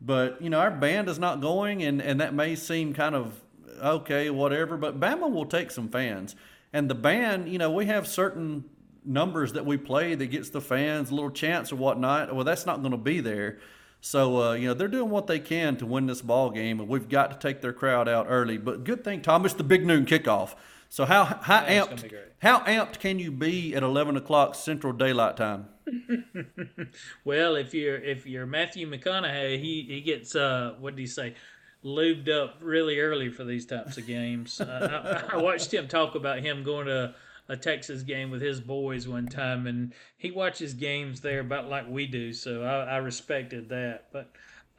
But 0.00 0.40
you 0.40 0.50
know, 0.50 0.60
our 0.60 0.70
band 0.70 1.08
is 1.08 1.18
not 1.18 1.40
going, 1.40 1.82
and 1.82 2.00
and 2.00 2.20
that 2.20 2.32
may 2.32 2.54
seem 2.54 2.94
kind 2.94 3.14
of 3.14 3.40
okay, 3.82 4.30
whatever. 4.30 4.76
But 4.76 5.00
Bama 5.00 5.30
will 5.30 5.46
take 5.46 5.70
some 5.70 5.88
fans, 5.88 6.36
and 6.72 6.88
the 6.88 6.94
band, 6.94 7.48
you 7.48 7.58
know, 7.58 7.70
we 7.70 7.86
have 7.86 8.06
certain 8.06 8.64
numbers 9.04 9.52
that 9.54 9.64
we 9.64 9.76
play 9.76 10.14
that 10.14 10.26
gets 10.26 10.50
the 10.50 10.60
fans 10.60 11.10
a 11.10 11.14
little 11.14 11.30
chance 11.30 11.72
or 11.72 11.76
whatnot. 11.76 12.34
Well, 12.34 12.44
that's 12.44 12.66
not 12.66 12.80
going 12.80 12.90
to 12.90 12.98
be 12.98 13.20
there. 13.20 13.58
So 14.00 14.42
uh, 14.42 14.52
you 14.54 14.68
know 14.68 14.74
they're 14.74 14.88
doing 14.88 15.10
what 15.10 15.26
they 15.26 15.40
can 15.40 15.76
to 15.78 15.86
win 15.86 16.06
this 16.06 16.22
ball 16.22 16.50
game, 16.50 16.80
and 16.80 16.88
we've 16.88 17.08
got 17.08 17.30
to 17.32 17.38
take 17.38 17.60
their 17.60 17.72
crowd 17.72 18.08
out 18.08 18.26
early. 18.28 18.56
But 18.58 18.84
good 18.84 19.02
thing, 19.02 19.22
Tom, 19.22 19.44
it's 19.44 19.54
the 19.54 19.64
big 19.64 19.84
noon 19.84 20.06
kickoff. 20.06 20.54
So 20.88 21.04
how 21.04 21.24
how 21.24 21.60
That's 21.60 21.88
gonna 21.88 22.00
amped 22.02 22.18
how 22.38 22.60
amped 22.60 23.00
can 23.00 23.18
you 23.18 23.30
be 23.32 23.74
at 23.74 23.82
eleven 23.82 24.16
o'clock 24.16 24.54
Central 24.54 24.92
Daylight 24.92 25.36
Time? 25.36 25.66
Well, 27.24 27.56
if 27.56 27.74
you're 27.74 27.96
if 27.96 28.26
you're 28.26 28.46
Matthew 28.46 28.88
McConaughey, 28.88 29.60
he 29.60 29.82
he 29.88 30.00
gets 30.00 30.36
uh 30.36 30.74
what 30.78 30.94
did 30.94 31.00
he 31.00 31.06
say? 31.06 31.34
Lubed 31.84 32.28
up 32.28 32.58
really 32.60 32.98
early 33.00 33.28
for 33.30 33.44
these 33.44 33.66
types 33.66 33.96
of 33.96 34.06
games. 34.06 34.60
uh, 34.60 35.24
I, 35.30 35.36
I 35.36 35.42
watched 35.42 35.72
him 35.72 35.86
talk 35.86 36.14
about 36.14 36.40
him 36.40 36.64
going 36.64 36.86
to 36.86 37.14
a 37.48 37.56
Texas 37.56 38.02
game 38.02 38.30
with 38.30 38.42
his 38.42 38.60
boys 38.60 39.06
one 39.06 39.26
time, 39.26 39.66
and 39.66 39.92
he 40.16 40.30
watches 40.30 40.74
games 40.74 41.20
there 41.20 41.40
about 41.40 41.68
like 41.68 41.88
we 41.88 42.06
do. 42.06 42.32
So 42.32 42.62
I, 42.62 42.94
I 42.94 42.96
respected 42.98 43.68
that. 43.68 44.08
But 44.12 44.32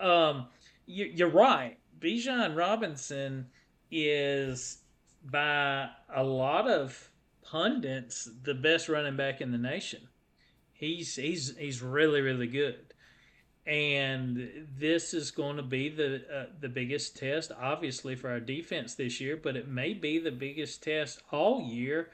um, 0.05 0.47
you, 0.85 1.05
you're 1.05 1.29
right. 1.29 1.77
Bijan 1.99 2.55
Robinson 2.55 3.47
is 3.89 4.79
by 5.23 5.89
a 6.13 6.23
lot 6.23 6.69
of 6.69 7.09
pundits 7.41 8.29
the 8.43 8.53
best 8.53 8.89
running 8.89 9.15
back 9.15 9.41
in 9.41 9.51
the 9.51 9.57
nation. 9.57 10.07
He's 10.73 11.15
he's 11.15 11.57
he's 11.57 11.81
really 11.81 12.21
really 12.21 12.47
good 12.47 12.87
and 13.67 14.49
this 14.77 15.13
is 15.13 15.29
going 15.29 15.57
to 15.57 15.63
be 15.63 15.89
the 15.89 16.23
uh, 16.33 16.45
the 16.61 16.69
biggest 16.69 17.17
test, 17.17 17.51
obviously, 17.59 18.15
for 18.15 18.29
our 18.29 18.39
defense 18.39 18.95
this 18.95 19.19
year. 19.19 19.35
But 19.35 19.57
it 19.57 19.67
may 19.67 19.93
be 19.93 20.19
the 20.19 20.31
biggest 20.31 20.81
test 20.81 21.21
all 21.31 21.61
year 21.61 22.09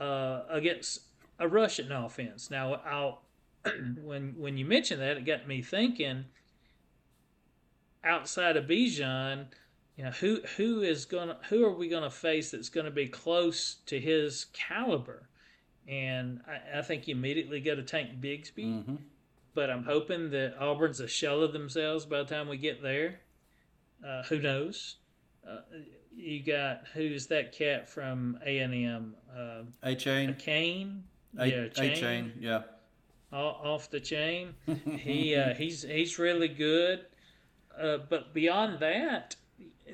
uh, 0.00 0.42
against 0.48 1.02
a 1.38 1.48
rushing 1.48 1.90
offense. 1.90 2.50
Now, 2.50 2.74
I'll 2.84 3.22
when 4.02 4.34
when 4.36 4.56
you 4.56 4.64
mention 4.64 4.98
that, 5.00 5.16
it 5.16 5.24
got 5.24 5.46
me 5.48 5.62
thinking. 5.62 6.24
Outside 8.04 8.56
of 8.56 8.66
Bijan, 8.66 9.46
you 9.96 10.04
know, 10.04 10.10
who 10.10 10.40
who 10.56 10.82
is 10.82 11.04
gonna 11.04 11.36
who 11.48 11.64
are 11.64 11.72
we 11.74 11.88
gonna 11.88 12.10
face 12.10 12.52
that's 12.52 12.68
gonna 12.68 12.92
be 12.92 13.08
close 13.08 13.76
to 13.86 13.98
his 13.98 14.46
caliber? 14.52 15.28
And 15.88 16.40
I, 16.46 16.78
I 16.78 16.82
think 16.82 17.08
you 17.08 17.14
immediately 17.16 17.60
go 17.60 17.74
to 17.74 17.82
Tank 17.82 18.20
Bigsby 18.20 18.64
Mm-hmm. 18.64 18.96
but 19.54 19.70
I'm 19.70 19.82
hoping 19.84 20.30
that 20.30 20.54
Auburn's 20.60 21.00
a 21.00 21.08
shell 21.08 21.42
of 21.42 21.52
themselves 21.52 22.04
by 22.06 22.18
the 22.18 22.24
time 22.24 22.48
we 22.48 22.56
get 22.56 22.82
there. 22.82 23.20
Uh, 24.06 24.22
who 24.24 24.38
knows? 24.38 24.96
Uh, 25.48 25.60
you 26.18 26.42
got 26.42 26.82
who's 26.94 27.26
that 27.28 27.52
cat 27.52 27.88
from 27.88 28.38
A 28.44 28.58
and 28.58 28.74
M? 28.74 29.14
Uh, 29.36 29.62
A 29.82 29.94
chain, 29.94 30.34
Kane. 30.38 31.04
A, 31.38 31.46
yeah, 31.46 31.66
A 31.76 31.94
chain, 31.94 32.32
yeah. 32.40 32.62
off 33.32 33.90
the 33.90 34.00
chain. 34.00 34.54
he 34.98 35.34
uh, 35.34 35.54
he's 35.54 35.82
he's 35.82 36.18
really 36.18 36.48
good. 36.48 37.06
Uh, 37.80 37.98
but 38.08 38.34
beyond 38.34 38.80
that, 38.80 39.36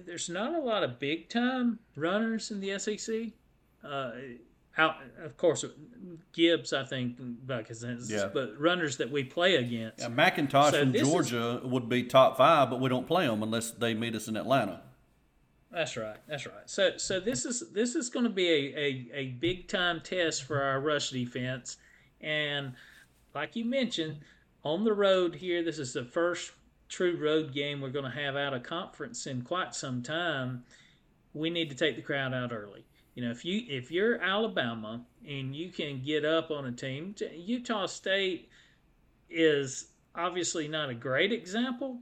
there's 0.06 0.30
not 0.30 0.54
a 0.54 0.58
lot 0.58 0.82
of 0.82 0.98
big 0.98 1.28
time 1.28 1.78
runners 1.96 2.50
in 2.50 2.60
the 2.60 2.78
SEC. 2.78 3.32
Uh, 3.86 4.12
out, 4.78 4.96
of 5.22 5.36
course, 5.36 5.64
Gibbs, 6.32 6.72
I 6.72 6.84
think, 6.84 7.16
by 7.46 7.62
consensus, 7.62 8.10
Yeah. 8.10 8.28
but 8.32 8.58
runners 8.58 8.96
that 8.96 9.10
we 9.10 9.22
play 9.22 9.56
against. 9.56 10.00
Yeah, 10.00 10.08
McIntosh 10.08 10.70
So 10.72 10.80
from 10.80 10.92
this 10.92 11.02
is- 11.02 11.08
Georgia 11.08 11.60
would 11.62 11.88
be 11.88 12.02
top 12.04 12.36
five, 12.38 12.70
but 12.70 12.80
we 12.80 12.88
don't 12.88 13.06
play 13.06 13.26
them 13.26 13.42
unless 13.42 13.70
they 13.70 13.94
meet 13.94 14.14
us 14.16 14.26
in 14.26 14.36
Atlanta. 14.36 14.80
That's 15.74 15.96
right. 15.96 16.16
That's 16.28 16.46
right. 16.46 16.70
So 16.70 16.96
so 16.98 17.18
this 17.18 17.44
is 17.44 17.64
this 17.72 17.96
is 17.96 18.08
going 18.08 18.24
to 18.24 18.30
be 18.30 18.48
a, 18.48 18.78
a, 18.78 19.08
a 19.12 19.26
big 19.40 19.66
time 19.66 20.00
test 20.00 20.44
for 20.44 20.62
our 20.62 20.80
rush 20.80 21.10
defense, 21.10 21.78
and 22.20 22.74
like 23.34 23.56
you 23.56 23.64
mentioned, 23.64 24.18
on 24.62 24.84
the 24.84 24.92
road 24.92 25.34
here, 25.34 25.64
this 25.64 25.80
is 25.80 25.92
the 25.92 26.04
first 26.04 26.52
true 26.88 27.18
road 27.20 27.52
game 27.52 27.80
we're 27.80 27.88
going 27.90 28.04
to 28.04 28.18
have 28.18 28.36
out 28.36 28.54
of 28.54 28.62
conference 28.62 29.26
in 29.26 29.42
quite 29.42 29.74
some 29.74 30.00
time. 30.00 30.62
We 31.32 31.50
need 31.50 31.70
to 31.70 31.74
take 31.74 31.96
the 31.96 32.02
crowd 32.02 32.32
out 32.32 32.52
early. 32.52 32.84
You 33.16 33.24
know, 33.24 33.32
if 33.32 33.44
you 33.44 33.64
if 33.68 33.90
you're 33.90 34.22
Alabama 34.22 35.04
and 35.26 35.56
you 35.56 35.70
can 35.70 36.02
get 36.04 36.24
up 36.24 36.52
on 36.52 36.66
a 36.66 36.72
team, 36.72 37.16
Utah 37.34 37.86
State 37.86 38.48
is 39.28 39.88
obviously 40.14 40.68
not 40.68 40.88
a 40.88 40.94
great 40.94 41.32
example, 41.32 41.98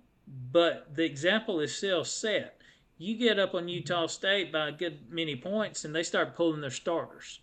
but 0.52 0.94
the 0.94 1.04
example 1.04 1.58
is 1.60 1.74
still 1.74 2.04
set 2.04 2.58
you 3.02 3.16
get 3.16 3.38
up 3.38 3.54
on 3.54 3.68
Utah 3.68 4.06
State 4.06 4.52
by 4.52 4.68
a 4.68 4.72
good 4.72 5.10
many 5.10 5.34
points, 5.36 5.84
and 5.84 5.94
they 5.94 6.02
start 6.02 6.36
pulling 6.36 6.60
their 6.60 6.70
starters. 6.70 7.40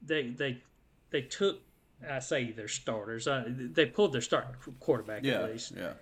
They 0.00 0.28
they 0.28 0.62
they 1.10 1.22
took 1.22 1.60
I 2.08 2.20
say 2.20 2.52
their 2.52 2.68
starters. 2.68 3.26
Uh, 3.26 3.44
they 3.48 3.86
pulled 3.86 4.12
their 4.12 4.20
starting 4.20 4.54
quarterback 4.80 5.24
Yeah, 5.24 5.42
at 5.42 5.52
least. 5.52 5.72
yeah. 5.76 5.92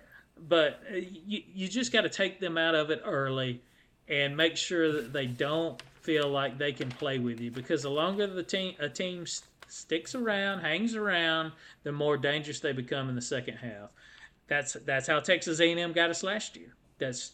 But 0.47 0.81
uh, 0.91 0.95
you 0.95 1.43
you 1.53 1.67
just 1.67 1.91
got 1.91 2.01
to 2.01 2.09
take 2.09 2.39
them 2.39 2.57
out 2.57 2.75
of 2.75 2.89
it 2.91 3.01
early, 3.03 3.61
and 4.07 4.37
make 4.37 4.55
sure 4.55 4.91
that 4.91 5.13
they 5.13 5.25
don't 5.25 5.81
feel 6.01 6.29
like 6.29 6.57
they 6.57 6.73
can 6.73 6.89
play 6.89 7.19
with 7.19 7.39
you 7.39 7.51
because 7.51 7.83
the 7.83 7.89
longer 7.89 8.27
the 8.27 8.43
team 8.43 8.75
a 8.79 8.89
team 8.89 9.25
sticks 9.67 10.15
around, 10.15 10.59
hangs 10.59 10.95
around, 10.95 11.53
the 11.83 11.91
more 11.91 12.17
dangerous 12.17 12.59
they 12.59 12.73
become 12.73 13.09
in 13.09 13.15
the 13.15 13.21
second 13.21 13.57
half. 13.57 13.89
That's 14.47 14.73
that's 14.85 15.07
how 15.07 15.19
Texas 15.19 15.59
A&M 15.59 15.93
got 15.93 16.09
us 16.09 16.23
last 16.23 16.55
year. 16.55 16.75
That's 17.01 17.33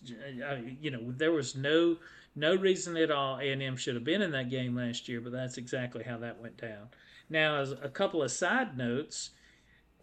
uh, 0.49 0.57
you 0.81 0.89
know 0.89 1.11
there 1.15 1.31
was 1.31 1.55
no 1.55 1.97
no 2.35 2.55
reason 2.55 2.97
at 2.97 3.11
all 3.11 3.37
A&M 3.37 3.75
should 3.75 3.95
have 3.95 4.03
been 4.03 4.21
in 4.21 4.31
that 4.31 4.49
game 4.49 4.75
last 4.75 5.07
year, 5.07 5.21
but 5.21 5.31
that's 5.31 5.57
exactly 5.57 6.03
how 6.03 6.17
that 6.19 6.41
went 6.41 6.57
down. 6.57 6.89
Now, 7.29 7.57
as 7.57 7.71
a 7.71 7.89
couple 7.89 8.23
of 8.23 8.31
side 8.31 8.77
notes, 8.77 9.31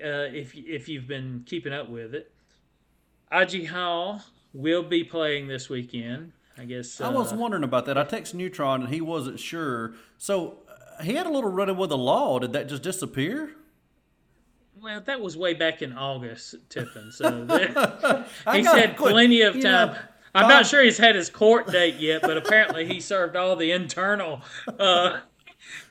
uh, 0.01 0.29
if 0.33 0.55
if 0.55 0.89
you've 0.89 1.09
been 1.09 1.43
keeping 1.47 1.73
up 1.73 1.89
with 1.89 2.15
it, 2.15 2.33
Agiye 3.33 3.69
Hall 3.69 4.21
will 4.53 4.83
be 4.83 5.03
playing 5.03 5.49
this 5.49 5.69
weekend. 5.69 6.33
I 6.57 6.65
guess 6.65 7.01
uh, 7.01 7.07
I 7.07 7.09
was 7.11 7.33
wondering 7.33 7.65
about 7.65 7.87
that. 7.87 7.99
I 7.99 8.05
texted 8.05 8.35
Neutron 8.35 8.83
and 8.83 8.95
he 8.95 9.01
wasn't 9.01 9.41
sure. 9.41 9.95
So 10.19 10.59
uh, 10.69 11.03
he 11.03 11.15
had 11.15 11.27
a 11.27 11.31
little 11.31 11.51
run 11.51 11.77
with 11.77 11.91
the 11.91 11.99
law. 11.99 12.39
Did 12.39 12.53
that 12.53 12.69
just 12.69 12.83
disappear? 12.83 13.57
Well, 14.85 15.01
that 15.01 15.19
was 15.23 15.35
way 15.35 15.55
back 15.55 15.81
in 15.81 15.95
August, 15.95 16.57
Tiffin. 16.69 17.11
So 17.11 17.45
there- 17.47 18.27
he's 18.53 18.67
had 18.67 18.99
quit. 18.99 19.13
plenty 19.13 19.41
of 19.41 19.55
time. 19.55 19.63
know, 19.63 19.97
I'm 20.35 20.47
not 20.49 20.67
sure 20.67 20.83
he's 20.85 20.99
had 20.99 21.15
his 21.15 21.31
court 21.31 21.69
date 21.73 21.95
yet, 21.97 22.21
but 22.21 22.37
apparently 22.37 22.85
he 22.87 23.01
served 23.01 23.35
all 23.35 23.57
the 23.57 23.73
internal. 23.73 24.43
Uh, 24.79 25.21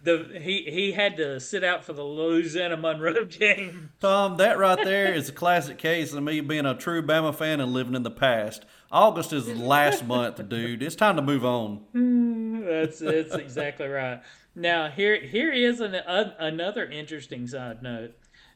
the 0.04 0.40
he 0.40 0.62
he 0.70 0.92
had 0.92 1.18
to 1.18 1.40
sit 1.40 1.64
out 1.64 1.84
for 1.84 1.94
the 1.94 2.04
Louisiana 2.04 2.78
Monroe 2.78 3.26
game. 3.30 3.90
Tom, 4.00 4.38
that 4.38 4.60
right 4.60 4.78
there 4.84 5.12
is 5.12 5.28
a 5.30 5.32
classic 5.32 5.80
case 5.80 6.14
of 6.14 6.22
me 6.22 6.40
being 6.42 6.68
a 6.68 6.76
true 6.76 7.02
Bama 7.02 7.34
fan 7.34 7.60
and 7.60 7.74
living 7.74 7.96
in 7.96 8.04
the 8.04 8.12
past. 8.12 8.64
August 8.92 9.34
is 9.34 9.48
the 9.48 9.56
last 9.56 10.06
month, 10.06 10.48
dude. 10.50 10.84
It's 10.84 10.96
time 10.96 11.16
to 11.16 11.24
move 11.24 11.44
on. 11.44 11.82
That's 12.64 13.00
that's 13.00 13.34
exactly 13.34 13.88
right. 13.88 14.22
Now 14.56 14.90
here 14.90 15.20
here 15.20 15.52
is 15.52 15.80
an, 15.80 15.96
another 15.96 16.86
interesting 16.86 17.48
side 17.48 17.82
note. 17.82 18.14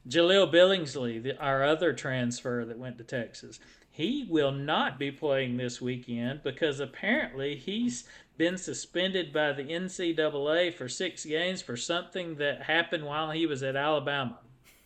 Jahleel 0.07 0.51
Billingsley, 0.51 1.21
the, 1.21 1.37
our 1.39 1.63
other 1.63 1.93
transfer 1.93 2.63
that 2.65 2.77
went 2.77 2.97
to 2.97 3.03
Texas, 3.03 3.59
he 3.89 4.25
will 4.29 4.51
not 4.51 4.99
be 4.99 5.11
playing 5.11 5.57
this 5.57 5.81
weekend 5.81 6.43
because 6.43 6.79
apparently 6.79 7.55
he's 7.55 8.05
been 8.37 8.57
suspended 8.57 9.33
by 9.33 9.51
the 9.51 9.63
NCAA 9.63 10.73
for 10.73 10.87
six 10.87 11.25
games 11.25 11.61
for 11.61 11.75
something 11.75 12.35
that 12.35 12.61
happened 12.63 13.03
while 13.05 13.31
he 13.31 13.45
was 13.47 13.63
at 13.63 13.75
Alabama. 13.75 14.37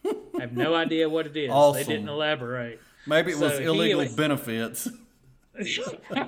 I 0.05 0.13
have 0.41 0.53
no 0.53 0.73
idea 0.73 1.09
what 1.09 1.27
it 1.27 1.35
is. 1.37 1.51
Awesome. 1.51 1.81
They 1.83 1.93
didn't 1.93 2.09
elaborate. 2.09 2.79
Maybe 3.05 3.31
it 3.33 3.37
was 3.39 3.53
So 3.53 3.59
he 3.59 3.65
illegal 3.65 3.99
was- 4.01 4.15
benefits. 4.15 4.87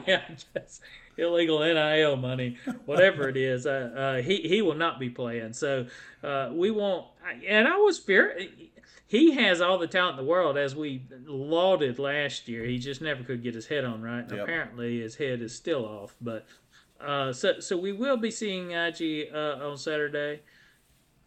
yeah, 0.06 0.22
just 0.54 0.82
illegal 1.18 1.60
NIL 1.60 2.18
money, 2.18 2.58
whatever 2.86 3.30
it 3.30 3.38
is. 3.38 3.66
Uh, 3.66 4.18
uh, 4.20 4.22
he 4.22 4.42
he 4.42 4.62
will 4.62 4.76
not 4.76 5.00
be 5.00 5.10
playing. 5.10 5.54
So 5.54 5.88
uh, 6.24 6.50
we 6.52 6.72
won't. 6.72 7.08
And 7.48 7.68
I 7.68 7.78
was 7.78 7.98
fear. 7.98 8.38
He 9.14 9.30
has 9.36 9.62
all 9.62 9.78
the 9.78 9.86
talent 9.86 10.18
in 10.18 10.26
the 10.26 10.30
world, 10.32 10.58
as 10.58 10.76
we 10.76 11.04
lauded 11.28 12.00
last 12.00 12.48
year. 12.48 12.66
He 12.66 12.80
just 12.80 13.00
never 13.00 13.24
could 13.24 13.44
get 13.44 13.54
his 13.54 13.68
head 13.68 13.86
on 13.86 14.02
right. 14.02 14.22
And 14.22 14.32
Yep. 14.32 14.40
apparently, 14.42 15.02
his 15.02 15.16
head 15.18 15.40
is 15.44 15.54
still 15.56 15.86
off. 15.86 16.16
But 16.20 16.48
Uh, 17.00 17.32
so 17.32 17.60
so 17.60 17.78
we 17.78 17.92
will 17.92 18.18
be 18.18 18.32
seeing 18.32 18.70
Agiye 18.70 19.32
uh, 19.32 19.68
on 19.70 19.78
Saturday. 19.78 20.42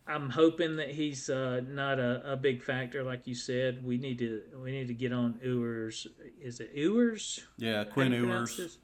I'm 0.09 0.31
hoping 0.31 0.77
that 0.77 0.91
he's 0.91 1.31
uh, 1.31 1.61
not 1.69 2.01
a, 2.01 2.33
a 2.33 2.37
big 2.37 2.63
factor, 2.65 3.05
like 3.05 3.27
you 3.29 3.37
said. 3.37 3.85
We 3.85 3.99
need 3.99 4.19
to 4.19 4.43
we 4.65 4.73
need 4.73 4.89
to 4.89 4.95
get 4.95 5.13
on 5.13 5.39
Ewers. 5.45 6.09
Is 6.41 6.59
it 6.59 6.73
Ewers? 6.75 7.45
Yeah, 7.57 7.85
Quinn 7.85 8.13
Ewers. 8.13 8.79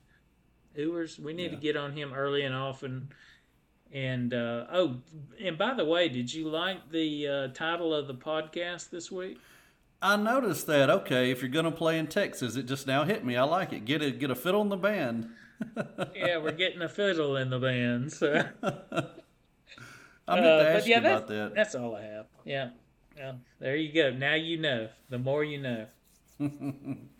Ewers. 0.76 1.18
We 1.18 1.32
need 1.32 1.50
to 1.50 1.56
get 1.56 1.76
on 1.76 1.90
him 1.92 2.12
early 2.14 2.42
and 2.42 2.54
often. 2.54 3.08
And 3.92 4.32
uh, 4.32 4.66
oh, 4.72 4.96
and 5.40 5.58
by 5.58 5.74
the 5.74 5.84
way, 5.84 6.08
did 6.08 6.32
you 6.32 6.48
like 6.48 6.90
the 6.90 7.28
uh, 7.28 7.48
title 7.48 7.94
of 7.94 8.06
the 8.06 8.14
podcast 8.14 8.88
this 8.90 9.12
week? 9.12 9.38
I 10.00 10.16
noticed 10.16 10.66
that. 10.68 10.88
Okay, 10.90 11.30
if 11.30 11.42
you're 11.42 11.50
gonna 11.50 11.70
play 11.70 11.98
in 11.98 12.06
Texas, 12.06 12.56
it 12.56 12.64
just 12.64 12.86
now 12.86 13.04
hit 13.04 13.24
me. 13.24 13.36
I 13.36 13.42
like 13.44 13.72
it. 13.72 13.84
Get 13.84 14.00
a 14.02 14.10
get 14.10 14.30
a 14.30 14.34
fiddle 14.34 14.62
in 14.62 14.70
the 14.70 14.76
band. 14.78 15.28
yeah, 16.16 16.38
we're 16.38 16.52
getting 16.52 16.80
a 16.82 16.88
fiddle 16.88 17.36
in 17.36 17.50
the 17.50 17.58
band. 17.58 18.12
So. 18.12 18.42
I 20.28 20.34
meant 20.36 20.44
to 20.46 20.50
Uh, 20.50 20.76
ask 20.78 20.86
yeah, 20.86 21.00
you 21.00 21.06
about 21.06 21.28
that. 21.28 21.52
that's 21.54 21.74
all 21.74 21.94
I 21.96 22.02
have. 22.02 22.26
Yeah. 22.44 22.70
yeah. 23.16 23.32
There 23.58 23.76
you 23.76 23.92
go. 23.92 24.10
Now 24.16 24.34
you 24.34 24.56
know. 24.56 24.88
The 25.10 25.18
more 25.18 25.44
you 25.44 25.60
know. 25.60 25.86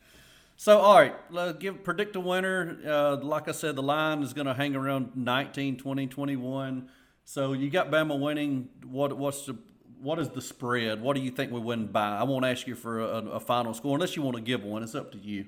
So, 0.63 0.79
all 0.79 0.95
right, 0.95 1.17
let's 1.29 1.59
give 1.59 1.83
predict 1.83 2.15
a 2.15 2.21
winner. 2.21 2.79
Uh, 2.87 3.17
like 3.17 3.49
I 3.49 3.51
said, 3.51 3.75
the 3.75 3.83
line 3.83 4.23
is 4.23 4.33
going 4.33 4.47
to 4.47 4.55
hang 4.55 4.77
around 4.77 5.17
19, 5.17 5.77
20, 5.77 6.07
21. 6.07 6.89
So 7.25 7.53
you 7.53 7.69
got 7.69 7.91
Bama 7.91 8.17
winning. 8.17 8.69
What 8.87 9.19
what's 9.19 9.45
the 9.47 9.59
what 10.01 10.21
is 10.21 10.29
the 10.29 10.41
spread? 10.41 11.03
What 11.03 11.17
do 11.17 11.21
you 11.21 11.33
think 11.33 11.51
we 11.51 11.59
win 11.59 11.89
by? 11.89 12.17
I 12.17 12.23
won't 12.23 12.45
ask 12.45 12.69
you 12.69 12.77
for 12.77 13.01
a, 13.01 13.31
a 13.31 13.41
final 13.41 13.75
score 13.75 13.97
unless 13.97 14.15
you 14.15 14.23
want 14.23 14.37
to 14.37 14.41
give 14.41 14.63
one. 14.63 14.85
It's 14.85 14.95
up 14.95 15.11
to 15.11 15.19
you. 15.19 15.47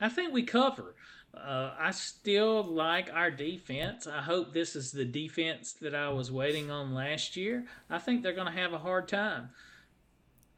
I 0.00 0.08
think 0.08 0.32
we 0.32 0.42
cover. 0.42 0.96
Uh, 1.32 1.70
I 1.78 1.92
still 1.92 2.64
like 2.64 3.08
our 3.12 3.30
defense. 3.30 4.08
I 4.08 4.20
hope 4.20 4.52
this 4.52 4.74
is 4.74 4.90
the 4.90 5.04
defense 5.04 5.74
that 5.74 5.94
I 5.94 6.08
was 6.08 6.32
waiting 6.32 6.72
on 6.72 6.92
last 6.92 7.36
year. 7.36 7.66
I 7.88 7.98
think 7.98 8.24
they're 8.24 8.32
going 8.32 8.52
to 8.52 8.60
have 8.60 8.72
a 8.72 8.78
hard 8.78 9.06
time. 9.06 9.50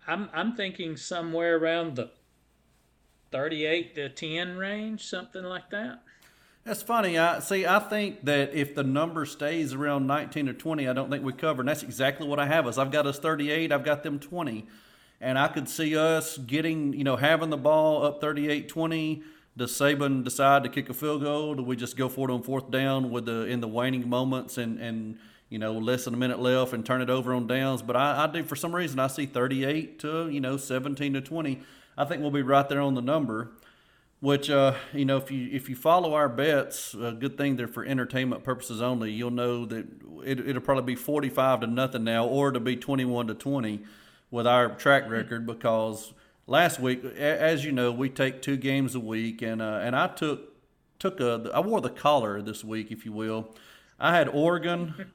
I'm 0.07 0.31
I'm 0.33 0.57
thinking 0.57 0.97
somewhere 0.97 1.59
around 1.59 1.97
the 1.97 2.11
38 3.31 3.95
to 3.95 4.09
10 4.09 4.57
range, 4.57 5.05
something 5.05 5.45
like 5.45 5.70
that. 5.70 6.03
That's 6.64 6.83
funny. 6.83 7.16
I 7.16 7.39
see. 7.41 7.64
I 7.64 7.79
think 7.79 8.26
that 8.26 8.53
if 8.53 8.74
the 8.74 8.83
number 8.83 9.24
stays 9.24 9.72
around 9.72 10.07
19 10.07 10.51
or 10.51 10.53
20, 10.53 10.87
I 10.87 10.93
don't 10.93 11.11
think 11.11 11.24
we 11.24 11.33
cover. 11.33 11.62
And 11.62 11.68
that's 11.68 11.83
exactly 11.83 12.29
what 12.29 12.39
I 12.39 12.47
have 12.47 12.66
us. 12.66 12.76
I've 12.76 12.91
got 12.91 13.07
us 13.07 13.18
38. 13.18 13.72
I've 13.72 13.85
got 13.85 14.03
them 14.03 14.18
20. 14.18 14.66
And 15.20 15.39
I 15.39 15.49
could 15.49 15.68
see 15.68 15.97
us 15.97 16.37
getting, 16.37 16.93
you 16.93 17.05
know, 17.05 17.16
having 17.16 17.51
the 17.51 17.57
ball 17.57 18.05
up 18.05 18.20
38 18.20 18.68
20. 18.68 19.22
Does 19.57 19.72
Saban 19.72 20.22
decide 20.22 20.62
to 20.62 20.68
kick 20.68 20.89
a 20.89 20.95
field 20.95 21.22
goal? 21.22 21.55
Do 21.55 21.62
we 21.64 21.74
just 21.74 21.97
go 21.97 22.09
for 22.09 22.29
it 22.29 22.33
on 22.33 22.43
fourth 22.43 22.70
down 22.70 23.11
with 23.11 23.24
the 23.24 23.47
in 23.47 23.61
the 23.61 23.66
waning 23.66 24.09
moments 24.09 24.57
and 24.57 24.79
and 24.79 25.18
you 25.49 25.59
know 25.59 25.72
less 25.72 26.05
than 26.05 26.14
a 26.14 26.16
minute 26.16 26.39
left 26.39 26.74
and 26.74 26.87
turn 26.87 27.03
it 27.03 27.11
over 27.11 27.35
on 27.35 27.49
downs? 27.49 27.83
But 27.83 27.97
I, 27.97 28.24
I 28.24 28.26
do 28.29 28.45
for 28.45 28.55
some 28.55 28.72
reason 28.72 29.01
I 29.01 29.09
see 29.09 29.26
38 29.26 29.99
to 30.01 30.29
you 30.29 30.41
know 30.41 30.59
17 30.59 31.14
to 31.14 31.20
20. 31.20 31.61
I 31.99 32.05
think 32.05 32.22
we'll 32.22 32.30
be 32.30 32.42
right 32.42 32.66
there 32.68 32.80
on 32.80 32.94
the 32.94 33.03
number. 33.03 33.51
Which 34.20 34.51
uh, 34.51 34.74
you 34.92 35.05
know, 35.05 35.16
if 35.16 35.30
you 35.30 35.49
if 35.53 35.68
you 35.68 35.76
follow 35.76 36.14
our 36.14 36.28
bets, 36.28 36.94
a 36.94 37.12
good 37.12 37.36
thing 37.36 37.57
they're 37.57 37.68
for 37.68 37.84
entertainment 37.84 38.42
purposes 38.42 38.82
only. 38.82 39.12
You'll 39.12 39.30
know 39.30 39.64
that 39.66 39.86
it, 40.24 40.40
it'll 40.40 40.62
probably 40.62 40.94
be 40.94 40.96
forty 40.96 41.28
five 41.28 41.61
to 41.61 41.68
nothing 41.68 42.03
now, 42.03 42.26
or 42.26 42.49
it'll 42.49 42.61
be 42.61 42.74
twenty 42.76 43.05
one 43.05 43.28
to 43.28 43.34
twenty 43.34 43.82
with 44.30 44.44
our 44.44 44.70
track 44.74 45.09
record. 45.09 45.46
Because 45.46 46.14
last 46.49 46.80
week, 46.80 47.05
as 47.05 47.64
you 47.64 47.70
know, 47.70 47.92
we 47.92 48.09
take 48.09 48.42
two 48.42 48.57
games 48.57 48.96
a 48.96 49.01
week, 49.01 49.40
and 49.40 49.62
uh, 49.62 49.80
and 49.82 49.94
I 49.94 50.09
took 50.09 50.53
took 50.99 51.20
a 51.20 51.49
I 51.55 51.61
wore 51.61 51.80
the 51.80 51.90
collar 51.90 52.42
this 52.42 52.64
week, 52.64 52.90
if 52.90 53.05
you 53.05 53.12
will. 53.12 53.55
I 54.01 54.16
had 54.16 54.28
Oregon 54.28 55.12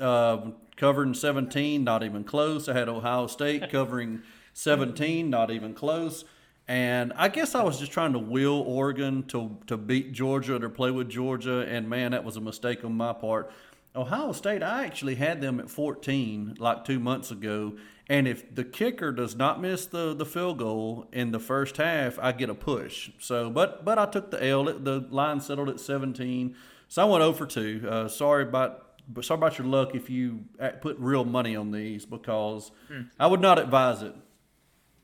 uh, 0.00 0.50
covering 0.76 1.14
17, 1.14 1.84
not 1.84 2.02
even 2.02 2.24
close. 2.24 2.68
I 2.68 2.74
had 2.74 2.88
Ohio 2.88 3.26
State 3.26 3.70
covering 3.70 4.22
17, 4.56 5.28
not 5.28 5.50
even 5.50 5.74
close. 5.74 6.24
And 6.66 7.12
I 7.14 7.28
guess 7.28 7.54
I 7.54 7.62
was 7.62 7.78
just 7.78 7.92
trying 7.92 8.14
to 8.14 8.18
will 8.18 8.62
Oregon 8.66 9.22
to 9.24 9.58
to 9.66 9.76
beat 9.76 10.12
Georgia 10.12 10.60
or 10.60 10.68
play 10.68 10.90
with 10.90 11.08
Georgia, 11.08 11.60
and 11.60 11.88
man, 11.88 12.10
that 12.10 12.24
was 12.24 12.36
a 12.36 12.40
mistake 12.40 12.82
on 12.84 12.94
my 12.94 13.12
part. 13.12 13.52
Ohio 13.94 14.32
State, 14.32 14.62
I 14.62 14.84
actually 14.84 15.14
had 15.14 15.40
them 15.40 15.60
at 15.60 15.70
14 15.70 16.56
like 16.58 16.84
two 16.84 16.98
months 16.98 17.30
ago, 17.30 17.74
and 18.08 18.26
if 18.26 18.52
the 18.52 18.64
kicker 18.64 19.12
does 19.12 19.36
not 19.36 19.60
miss 19.60 19.86
the, 19.86 20.12
the 20.14 20.26
field 20.26 20.58
goal 20.58 21.06
in 21.12 21.30
the 21.30 21.38
first 21.38 21.76
half, 21.76 22.18
I 22.18 22.32
get 22.32 22.50
a 22.50 22.54
push. 22.54 23.10
So, 23.20 23.48
but 23.50 23.84
but 23.84 23.98
I 23.98 24.06
took 24.06 24.30
the 24.30 24.44
L. 24.44 24.64
The 24.64 25.06
line 25.10 25.40
settled 25.40 25.68
at 25.68 25.78
17, 25.78 26.56
so 26.88 27.02
I 27.02 27.04
went 27.04 27.22
over 27.22 27.46
two. 27.46 27.86
Uh, 27.88 28.08
sorry 28.08 28.42
about 28.42 28.86
sorry 29.20 29.38
about 29.38 29.58
your 29.58 29.68
luck 29.68 29.94
if 29.94 30.10
you 30.10 30.40
uh, 30.58 30.70
put 30.80 30.98
real 30.98 31.24
money 31.24 31.54
on 31.54 31.70
these 31.70 32.04
because 32.06 32.72
I 33.20 33.28
would 33.28 33.40
not 33.40 33.60
advise 33.60 34.02
it. 34.02 34.16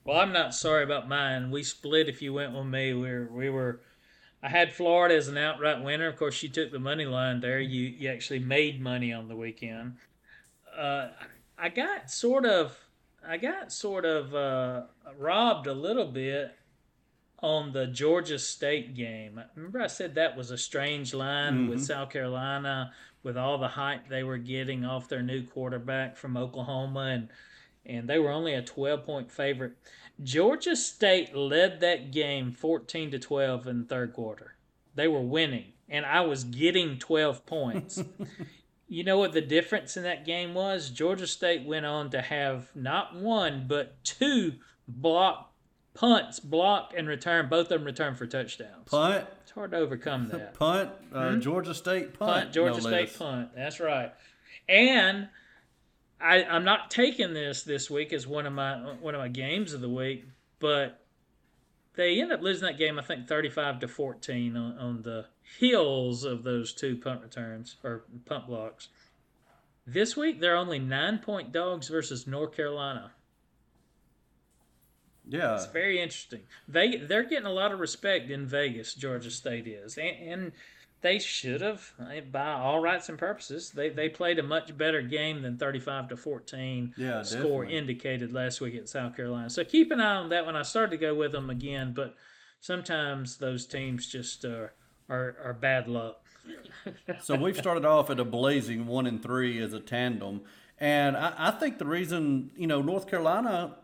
Well, 0.05 0.19
I'm 0.19 0.33
not 0.33 0.53
sorry 0.53 0.83
about 0.83 1.07
mine. 1.07 1.51
We 1.51 1.63
split 1.63 2.09
if 2.09 2.21
you 2.21 2.33
went 2.33 2.53
with 2.53 2.65
me. 2.65 2.93
We 2.93 3.09
were, 3.09 3.29
we 3.31 3.49
were 3.49 3.81
I 4.43 4.49
had 4.49 4.73
Florida 4.73 5.15
as 5.15 5.29
an 5.29 5.37
outright 5.37 5.81
winner. 5.81 6.07
Of 6.07 6.17
course, 6.17 6.43
you 6.43 6.49
took 6.49 6.69
the 6.71 6.79
money 6.79 7.05
line 7.05 7.39
there. 7.39 7.61
You 7.61 7.83
you 7.83 8.09
actually 8.09 8.39
made 8.39 8.81
money 8.81 9.13
on 9.13 9.29
the 9.29 9.35
weekend. 9.37 9.95
Uh, 10.77 11.09
I 11.57 11.69
got 11.69 12.11
sort 12.11 12.45
of 12.45 12.77
I 13.25 13.37
got 13.37 13.71
sort 13.71 14.03
of 14.03 14.35
uh, 14.35 14.83
robbed 15.17 15.67
a 15.67 15.73
little 15.73 16.07
bit 16.07 16.53
on 17.39 17.71
the 17.71 17.87
Georgia 17.87 18.37
State 18.37 18.95
game. 18.95 19.39
Remember, 19.55 19.81
I 19.81 19.87
said 19.87 20.15
that 20.15 20.35
was 20.35 20.51
a 20.51 20.57
strange 20.57 21.13
line 21.13 21.67
with 21.69 21.83
South 21.85 22.09
Carolina, 22.09 22.91
with 23.21 23.37
all 23.37 23.57
the 23.57 23.67
hype 23.67 24.09
they 24.09 24.23
were 24.23 24.37
getting 24.37 24.83
off 24.83 25.07
their 25.07 25.21
new 25.21 25.43
quarterback 25.43 26.17
from 26.17 26.35
Oklahoma, 26.35 27.11
and 27.13 27.29
and 27.85 28.07
they 28.07 28.19
were 28.19 28.31
only 28.31 28.53
a 28.53 28.61
12 28.61 29.05
point 29.05 29.31
favorite. 29.31 29.73
Georgia 30.21 30.75
State 30.75 31.35
led 31.35 31.79
that 31.79 32.11
game 32.11 32.51
14 32.51 33.11
to 33.11 33.19
12 33.19 33.67
in 33.67 33.79
the 33.79 33.85
third 33.85 34.13
quarter. 34.13 34.55
They 34.95 35.07
were 35.07 35.21
winning, 35.21 35.73
and 35.89 36.05
I 36.05 36.21
was 36.21 36.43
getting 36.43 36.99
12 36.99 37.45
points. 37.45 38.03
you 38.87 39.03
know 39.03 39.17
what 39.17 39.33
the 39.33 39.41
difference 39.41 39.97
in 39.97 40.03
that 40.03 40.25
game 40.25 40.53
was? 40.53 40.89
Georgia 40.89 41.25
State 41.27 41.65
went 41.65 41.85
on 41.85 42.11
to 42.11 42.21
have 42.21 42.69
not 42.75 43.15
one, 43.15 43.65
but 43.67 44.03
two 44.03 44.53
block 44.87 45.51
punts, 45.93 46.39
blocked 46.39 46.93
and 46.93 47.07
returned, 47.07 47.49
both 47.49 47.65
of 47.65 47.69
them 47.69 47.83
returned 47.83 48.17
for 48.17 48.27
touchdowns. 48.27 48.89
Punt, 48.89 49.25
It's 49.41 49.51
hard 49.51 49.71
to 49.71 49.77
overcome 49.77 50.29
that. 50.29 50.53
punt, 50.53 50.91
uh, 51.13 51.35
Georgia 51.37 51.73
State 51.73 52.17
punt, 52.17 52.31
punt, 52.31 52.53
Georgia 52.53 52.75
no 52.75 52.79
State 52.79 53.07
less. 53.09 53.17
punt. 53.17 53.49
That's 53.55 53.79
right. 53.79 54.11
And 54.69 55.29
I, 56.23 56.43
I'm 56.45 56.63
not 56.63 56.89
taking 56.89 57.33
this 57.33 57.63
this 57.63 57.89
week 57.89 58.13
as 58.13 58.25
one 58.25 58.45
of 58.45 58.53
my 58.53 58.77
one 59.01 59.13
of 59.13 59.19
my 59.19 59.27
games 59.27 59.73
of 59.73 59.81
the 59.81 59.89
week, 59.89 60.25
but 60.59 61.01
they 61.95 62.21
end 62.21 62.31
up 62.31 62.41
losing 62.41 62.65
that 62.65 62.77
game. 62.77 62.97
I 62.97 63.03
think 63.03 63.27
35 63.27 63.81
to 63.81 63.87
14 63.87 64.55
on, 64.55 64.77
on 64.77 65.01
the 65.01 65.25
heels 65.59 66.23
of 66.23 66.43
those 66.43 66.73
two 66.73 66.95
punt 66.95 67.21
returns 67.21 67.75
or 67.83 68.05
punt 68.25 68.47
blocks. 68.47 68.87
This 69.85 70.15
week 70.15 70.39
they're 70.39 70.55
only 70.55 70.79
nine 70.79 71.19
point 71.19 71.51
dogs 71.51 71.89
versus 71.89 72.25
North 72.25 72.55
Carolina. 72.55 73.11
Yeah, 75.27 75.55
It's 75.55 75.67
very 75.67 76.01
interesting. 76.01 76.41
They 76.67 76.97
they're 76.97 77.23
getting 77.23 77.45
a 77.45 77.53
lot 77.53 77.71
of 77.71 77.79
respect 77.79 78.29
in 78.29 78.45
Vegas. 78.45 78.93
Georgia 78.93 79.31
State 79.31 79.67
is, 79.67 79.97
and, 79.97 80.17
and 80.17 80.51
they 81.03 81.19
should 81.19 81.61
have, 81.61 81.93
eh, 82.11 82.21
by 82.21 82.53
all 82.53 82.79
rights 82.79 83.09
and 83.09 83.17
purposes, 83.19 83.69
they 83.69 83.89
they 83.89 84.09
played 84.09 84.39
a 84.39 84.43
much 84.43 84.75
better 84.75 85.01
game 85.01 85.41
than 85.43 85.57
thirty 85.57 85.79
five 85.79 86.07
to 86.09 86.17
fourteen. 86.17 86.93
Yeah, 86.97 87.21
score 87.21 87.65
definitely. 87.65 87.77
indicated 87.77 88.33
last 88.33 88.61
week 88.61 88.75
at 88.75 88.89
South 88.89 89.15
Carolina. 89.15 89.49
So 89.49 89.63
keep 89.63 89.91
an 89.91 90.01
eye 90.01 90.15
on 90.15 90.29
that 90.29 90.45
one. 90.45 90.55
I 90.55 90.63
started 90.63 90.91
to 90.91 90.97
go 90.97 91.13
with 91.13 91.33
them 91.33 91.49
again, 91.49 91.93
but 91.93 92.15
sometimes 92.61 93.37
those 93.37 93.65
teams 93.67 94.07
just 94.07 94.45
uh, 94.45 94.67
are 95.09 95.35
are 95.43 95.53
bad 95.53 95.87
luck. 95.87 96.21
So 97.21 97.35
we've 97.35 97.57
started 97.57 97.85
off 97.85 98.09
at 98.09 98.19
a 98.19 98.25
blazing 98.25 98.87
one 98.87 99.05
and 99.05 99.21
three 99.21 99.61
as 99.61 99.73
a 99.73 99.79
tandem, 99.79 100.41
and 100.79 101.15
I, 101.15 101.33
I 101.37 101.51
think 101.51 101.77
the 101.77 101.85
reason 101.85 102.51
you 102.57 102.67
know 102.67 102.81
North 102.81 103.07
Carolina, 103.07 103.75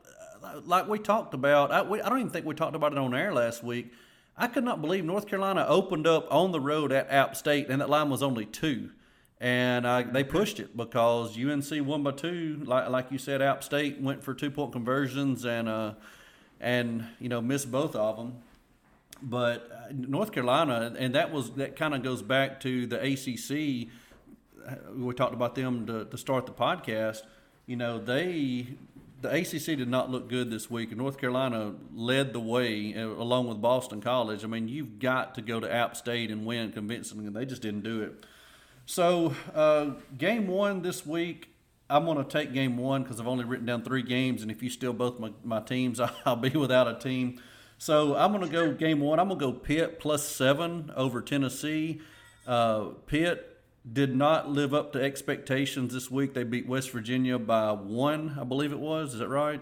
uh, 0.44 0.62
like 0.66 0.88
we 0.88 1.00
talked 1.00 1.34
about, 1.34 1.72
I, 1.72 1.82
we, 1.84 2.02
I 2.02 2.10
don't 2.10 2.20
even 2.20 2.32
think 2.32 2.46
we 2.46 2.56
talked 2.56 2.76
about 2.76 2.92
it 2.92 2.98
on 2.98 3.14
air 3.14 3.34
last 3.34 3.64
week. 3.64 3.92
I 4.40 4.48
could 4.48 4.64
not 4.64 4.82
believe 4.82 5.06
North 5.06 5.28
Carolina 5.28 5.66
opened 5.68 6.08
up 6.08 6.26
on 6.34 6.52
the 6.52 6.60
road 6.60 6.92
at 6.92 7.12
App 7.12 7.36
State, 7.36 7.70
and 7.70 7.82
that 7.82 7.90
line 7.90 8.10
was 8.10 8.24
only 8.24 8.46
two, 8.46 8.90
and 9.40 9.86
uh, 9.86 10.04
they 10.12 10.24
pushed 10.24 10.60
it 10.60 10.76
because 10.76 11.38
UNC 11.38 11.86
won 11.86 12.02
by 12.02 12.12
two. 12.12 12.62
Like 12.64 12.90
like 12.90 13.12
you 13.12 13.18
said, 13.18 13.42
App 13.42 13.64
State 13.64 14.00
went 14.02 14.24
for 14.24 14.34
two 14.34 14.50
point 14.50 14.72
conversions 14.72 15.46
and 15.46 15.70
uh, 15.70 15.94
and 16.60 17.06
you 17.20 17.30
know 17.30 17.42
missed 17.42 17.70
both 17.72 17.96
of 17.96 18.18
them 18.18 18.42
but 19.22 19.70
uh, 19.72 19.94
North 19.94 20.32
Carolina, 20.32 20.94
and 20.98 21.16
that 21.16 21.32
was 21.32 21.52
that 21.52 21.76
kind 21.76 21.94
of 21.94 22.04
goes 22.04 22.22
back 22.22 22.60
to 22.62 22.88
the 22.88 22.98
ACC. 23.02 23.90
uh, 24.66 24.76
We 24.96 25.14
talked 25.14 25.34
about 25.34 25.56
them 25.56 25.86
to, 25.88 26.06
to 26.06 26.18
start 26.18 26.46
the 26.46 26.52
podcast. 26.52 27.24
You 27.66 27.76
know, 27.76 28.00
they 28.00 28.68
the 29.22 29.30
ACC 29.30 29.78
did 29.78 29.90
not 29.90 30.10
look 30.10 30.30
good 30.30 30.50
this 30.50 30.70
week, 30.70 30.90
and 30.90 30.98
North 30.98 31.18
Carolina 31.18 31.74
led 31.94 32.34
the 32.34 32.40
way 32.40 32.96
uh, 32.96 33.08
along 33.08 33.48
with 33.48 33.62
Boston 33.62 34.02
College. 34.02 34.44
I 34.44 34.48
mean, 34.48 34.68
you've 34.68 35.00
got 35.00 35.36
to 35.36 35.42
go 35.42 35.60
to 35.60 35.72
App 35.72 35.98
State 35.98 36.32
and 36.32 36.46
win 36.46 36.72
convincingly, 36.72 37.26
and 37.26 37.36
they 37.36 37.46
just 37.46 37.62
didn't 37.62 37.84
do 37.84 38.02
it. 38.02 38.26
So, 38.86 39.36
uh, 39.54 39.92
game 40.18 40.48
one 40.48 40.82
this 40.82 41.06
week, 41.06 41.50
I'm 41.90 42.06
going 42.06 42.18
to 42.18 42.24
take 42.24 42.54
game 42.54 42.78
one 42.78 43.04
because 43.04 43.20
I've 43.20 43.28
only 43.28 43.46
written 43.46 43.66
down 43.66 43.84
three 43.84 44.04
games, 44.04 44.42
and 44.42 44.50
if 44.50 44.64
you 44.64 44.70
steal 44.70 44.94
both 44.94 45.20
my, 45.20 45.32
my 45.44 45.60
teams, 45.60 46.00
I'll 46.26 46.36
be 46.36 46.50
without 46.50 46.88
a 46.88 46.98
team. 46.98 47.42
So 47.78 48.16
I'm 48.16 48.32
going 48.32 48.46
to 48.46 48.52
go 48.52 48.74
game 48.74 49.00
one. 49.00 49.20
I'm 49.20 49.28
going 49.28 49.40
to 49.40 49.46
go 49.46 49.54
Pitt 49.54 50.00
plus 50.00 50.28
seven 50.28 50.92
over 50.96 51.22
Tennessee. 51.22 52.02
Uh, 52.46 52.90
Pitt 53.06 53.59
did 53.92 54.16
not 54.16 54.50
live 54.50 54.74
up 54.74 54.94
to 54.94 55.02
expectations 55.02 55.94
this 55.94 56.12
week. 56.12 56.34
They 56.34 56.44
beat 56.44 56.68
West 56.68 56.92
Virginia 56.92 57.40
by 57.40 57.72
one, 57.72 58.38
I 58.40 58.44
believe 58.44 58.72
it 58.72 58.80
was. 58.80 59.14
Is 59.14 59.20
that 59.20 59.30
right? 59.30 59.62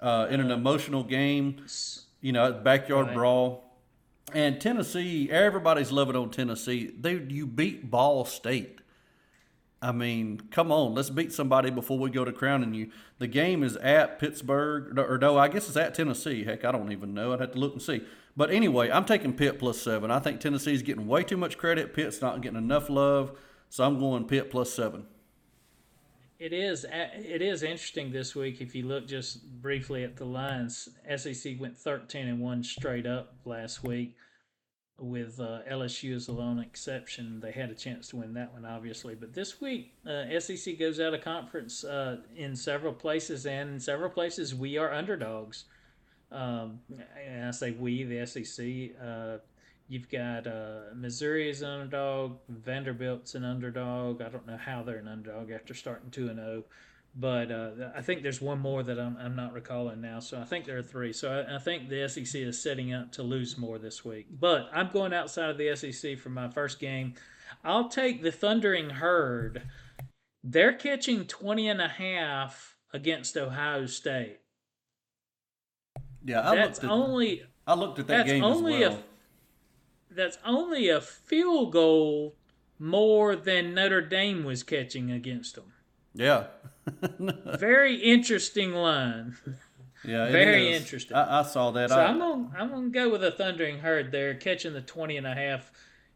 Uh, 0.00 0.26
in 0.30 0.40
an 0.40 0.50
emotional 0.50 1.02
game, 1.02 1.64
you 2.20 2.32
know, 2.32 2.52
backyard 2.52 3.06
Right. 3.08 3.14
brawl. 3.14 3.64
And 4.32 4.60
Tennessee, 4.60 5.30
everybody's 5.30 5.92
loving 5.92 6.16
on 6.16 6.30
Tennessee. 6.30 6.92
They 6.98 7.14
you 7.28 7.46
beat 7.46 7.90
Ball 7.90 8.24
State. 8.24 8.80
I 9.80 9.92
mean, 9.92 10.40
come 10.50 10.72
on, 10.72 10.94
let's 10.94 11.10
beat 11.10 11.30
somebody 11.32 11.70
before 11.70 11.98
we 11.98 12.08
go 12.08 12.24
to 12.24 12.32
crowning 12.32 12.72
you. 12.72 12.90
The 13.18 13.26
game 13.26 13.62
is 13.62 13.76
at 13.76 14.18
Pittsburgh, 14.18 14.98
or 14.98 15.18
no, 15.18 15.36
I 15.36 15.48
guess 15.48 15.68
it's 15.68 15.76
at 15.76 15.94
Tennessee. 15.94 16.44
Heck, 16.44 16.64
I 16.64 16.72
don't 16.72 16.90
even 16.90 17.12
know. 17.12 17.34
I'd 17.34 17.40
have 17.40 17.52
to 17.52 17.58
look 17.58 17.74
and 17.74 17.82
see. 17.82 18.02
But 18.36 18.50
anyway, 18.50 18.90
I'm 18.90 19.04
taking 19.04 19.32
Pitt 19.32 19.58
plus 19.58 19.80
seven. 19.80 20.10
I 20.10 20.18
think 20.18 20.40
Tennessee's 20.40 20.82
getting 20.82 21.06
way 21.06 21.22
too 21.22 21.36
much 21.36 21.56
credit. 21.56 21.94
Pitt's 21.94 22.20
not 22.20 22.40
getting 22.40 22.58
enough 22.58 22.90
love, 22.90 23.38
so 23.68 23.84
I'm 23.84 23.98
going 23.98 24.26
Pitt 24.26 24.50
plus 24.50 24.72
seven. 24.72 25.06
It 26.38 26.52
is 26.52 26.84
it 26.90 27.42
is 27.42 27.62
interesting 27.62 28.10
this 28.10 28.34
week 28.34 28.60
if 28.60 28.74
you 28.74 28.86
look 28.86 29.06
just 29.06 29.46
briefly 29.62 30.02
at 30.02 30.16
the 30.16 30.24
lines. 30.24 30.88
SEC 31.16 31.60
went 31.60 31.78
13 31.78 32.26
and 32.26 32.40
1 32.40 32.64
straight 32.64 33.06
up 33.06 33.36
last 33.44 33.84
week 33.84 34.16
with 34.98 35.40
uh, 35.40 35.60
LSU 35.70 36.14
as 36.14 36.26
the 36.26 36.32
lone 36.32 36.58
exception. 36.58 37.40
They 37.40 37.52
had 37.52 37.70
a 37.70 37.74
chance 37.74 38.08
to 38.08 38.16
win 38.16 38.34
that 38.34 38.52
one 38.52 38.64
obviously, 38.64 39.14
but 39.14 39.32
this 39.32 39.60
week 39.60 39.94
uh, 40.06 40.38
SEC 40.40 40.76
goes 40.76 40.98
out 40.98 41.14
of 41.14 41.22
conference 41.22 41.84
uh, 41.84 42.18
in 42.36 42.56
several 42.56 42.92
places 42.92 43.46
and 43.46 43.70
in 43.70 43.80
several 43.80 44.10
places 44.10 44.56
we 44.56 44.76
are 44.76 44.92
underdogs. 44.92 45.64
Um, 46.34 46.80
and 47.26 47.46
I 47.46 47.50
say 47.52 47.70
we, 47.70 48.04
the 48.04 48.26
SEC. 48.26 49.00
Uh, 49.02 49.38
You've 49.86 50.08
got 50.08 50.46
uh, 50.46 50.94
Missouri 50.94 51.50
is 51.50 51.60
an 51.60 51.68
underdog. 51.68 52.38
Vanderbilt's 52.48 53.34
an 53.34 53.44
underdog. 53.44 54.22
I 54.22 54.30
don't 54.30 54.46
know 54.46 54.56
how 54.56 54.82
they're 54.82 54.96
an 54.96 55.08
underdog 55.08 55.50
after 55.50 55.74
starting 55.74 56.10
two 56.10 56.28
and 56.28 56.38
zero, 56.38 56.64
but 57.14 57.52
uh, 57.52 57.70
I 57.94 58.00
think 58.00 58.22
there's 58.22 58.40
one 58.40 58.60
more 58.60 58.82
that 58.82 58.98
I'm, 58.98 59.16
I'm 59.18 59.36
not 59.36 59.52
recalling 59.52 60.00
now. 60.00 60.20
So 60.20 60.40
I 60.40 60.44
think 60.44 60.64
there 60.64 60.78
are 60.78 60.82
three. 60.82 61.12
So 61.12 61.30
I, 61.30 61.56
I 61.56 61.58
think 61.58 61.90
the 61.90 62.08
SEC 62.08 62.40
is 62.40 62.62
setting 62.62 62.94
up 62.94 63.12
to 63.12 63.22
lose 63.22 63.58
more 63.58 63.78
this 63.78 64.04
week. 64.04 64.26
But 64.40 64.70
I'm 64.72 64.88
going 64.88 65.12
outside 65.12 65.50
of 65.50 65.58
the 65.58 65.76
SEC 65.76 66.18
for 66.18 66.30
my 66.30 66.48
first 66.48 66.80
game. 66.80 67.14
I'll 67.62 67.90
take 67.90 68.22
the 68.22 68.32
Thundering 68.32 68.88
Herd. 68.88 69.62
They're 70.42 70.72
catching 70.72 71.26
20 71.26 71.68
and 71.68 71.82
a 71.82 71.88
half 71.88 72.76
against 72.94 73.36
Ohio 73.36 73.84
State. 73.84 74.38
Yeah, 76.24 76.48
I 76.48 76.54
That's 76.54 76.82
looked 76.82 76.84
at 76.84 76.90
only 76.90 77.42
I 77.66 77.74
looked 77.74 77.98
at 77.98 78.06
that 78.08 78.16
that's 78.18 78.30
game 78.30 78.44
only 78.44 78.82
as 78.82 78.90
well. 78.92 78.98
a 80.10 80.14
that's 80.14 80.38
only 80.44 80.88
a 80.88 81.00
field 81.00 81.72
goal 81.72 82.34
more 82.78 83.36
than 83.36 83.74
Notre 83.74 84.00
Dame 84.00 84.44
was 84.44 84.62
catching 84.62 85.10
against 85.10 85.54
them. 85.54 85.72
yeah, 86.14 86.46
Very 87.58 87.96
interesting 87.96 88.72
line. 88.72 89.36
yeah, 90.04 90.26
it 90.26 90.32
Very 90.32 90.70
is. 90.72 90.80
interesting. 90.82 91.16
I, 91.16 91.40
I 91.40 91.42
saw 91.42 91.70
that. 91.72 91.90
So 91.90 91.98
I, 91.98 92.06
I'm 92.06 92.18
gonna 92.18 92.50
I'm 92.56 92.70
gonna 92.70 92.88
go 92.90 93.10
with 93.10 93.24
a 93.24 93.30
thundering 93.30 93.78
herd 93.80 94.12
there, 94.12 94.34
catching 94.34 94.72
the 94.72 94.80
20 94.80 95.16
and 95.16 95.26
a 95.26 95.34
half. 95.34 95.70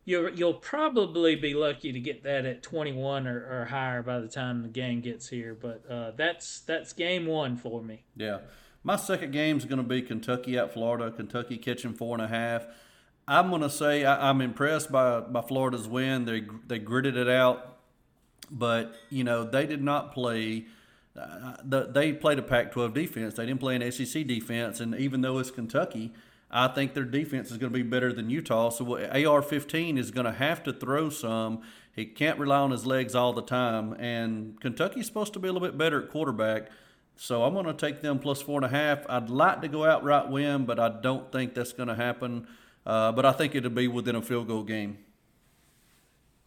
You'll 0.04 0.30
you'll 0.30 0.54
probably 0.54 1.36
be 1.36 1.52
lucky 1.54 1.92
to 1.92 2.00
get 2.00 2.22
that 2.22 2.46
at 2.46 2.62
21 2.62 3.26
or, 3.26 3.60
or 3.60 3.64
higher 3.66 4.02
by 4.02 4.20
the 4.20 4.28
time 4.28 4.62
the 4.62 4.68
game 4.68 5.00
gets 5.02 5.28
here. 5.28 5.54
But 5.54 5.84
uh, 5.90 6.12
that's 6.16 6.60
that's 6.60 6.92
game 6.94 7.26
one 7.26 7.56
for 7.56 7.82
me. 7.82 8.04
Yeah. 8.16 8.38
My 8.82 8.96
second 8.96 9.32
game 9.32 9.56
is 9.56 9.64
going 9.64 9.78
to 9.78 9.82
be 9.82 10.02
Kentucky 10.02 10.56
at 10.56 10.72
Florida. 10.72 11.10
Kentucky 11.10 11.58
catching 11.58 11.94
four 11.94 12.14
and 12.14 12.22
a 12.22 12.28
half. 12.28 12.66
I'm 13.26 13.50
going 13.50 13.62
to 13.62 13.70
say 13.70 14.04
I, 14.04 14.30
I'm 14.30 14.40
impressed 14.40 14.90
by, 14.90 15.20
by 15.20 15.42
Florida's 15.42 15.86
win. 15.86 16.24
They 16.24 16.44
they 16.66 16.78
gritted 16.78 17.16
it 17.16 17.28
out, 17.28 17.78
but 18.50 18.94
you 19.10 19.22
know 19.24 19.44
they 19.44 19.66
did 19.66 19.82
not 19.82 20.12
play. 20.12 20.66
Uh, 21.14 21.56
the, 21.64 21.86
they 21.86 22.12
played 22.12 22.38
a 22.38 22.42
Pac-12 22.42 22.94
defense. 22.94 23.34
They 23.34 23.44
didn't 23.44 23.60
play 23.60 23.76
an 23.76 23.92
SEC 23.92 24.26
defense, 24.26 24.80
and 24.80 24.94
even 24.94 25.20
though 25.20 25.38
it's 25.38 25.50
Kentucky, 25.50 26.12
I 26.50 26.68
think 26.68 26.94
their 26.94 27.04
defense 27.04 27.50
is 27.50 27.58
going 27.58 27.72
to 27.72 27.76
be 27.76 27.82
better 27.82 28.12
than 28.12 28.30
Utah. 28.30 28.70
So 28.70 28.96
AR-15 28.96 29.98
is 29.98 30.12
going 30.12 30.26
to 30.26 30.32
have 30.32 30.62
to 30.62 30.72
throw 30.72 31.10
some. 31.10 31.62
He 31.94 32.06
can't 32.06 32.38
rely 32.38 32.60
on 32.60 32.70
his 32.70 32.86
legs 32.86 33.16
all 33.16 33.32
the 33.32 33.42
time, 33.42 33.94
and 33.94 34.58
Kentucky's 34.60 35.06
supposed 35.06 35.32
to 35.32 35.40
be 35.40 35.48
a 35.48 35.52
little 35.52 35.66
bit 35.66 35.76
better 35.76 36.02
at 36.04 36.08
quarterback. 36.08 36.70
So 37.20 37.42
I'm 37.42 37.52
going 37.52 37.66
to 37.66 37.74
take 37.74 38.00
them 38.00 38.20
plus 38.20 38.40
four 38.40 38.62
and 38.62 38.64
a 38.64 38.68
half. 38.68 39.04
I'd 39.08 39.28
like 39.28 39.60
to 39.62 39.68
go 39.68 39.84
outright 39.84 40.28
win, 40.28 40.66
but 40.66 40.78
I 40.78 40.88
don't 40.88 41.32
think 41.32 41.52
that's 41.52 41.72
going 41.72 41.88
to 41.88 41.96
happen. 41.96 42.46
Uh, 42.86 43.10
but 43.10 43.26
I 43.26 43.32
think 43.32 43.56
it'll 43.56 43.70
be 43.70 43.88
within 43.88 44.14
a 44.14 44.22
field 44.22 44.46
goal 44.46 44.62
game. 44.62 44.98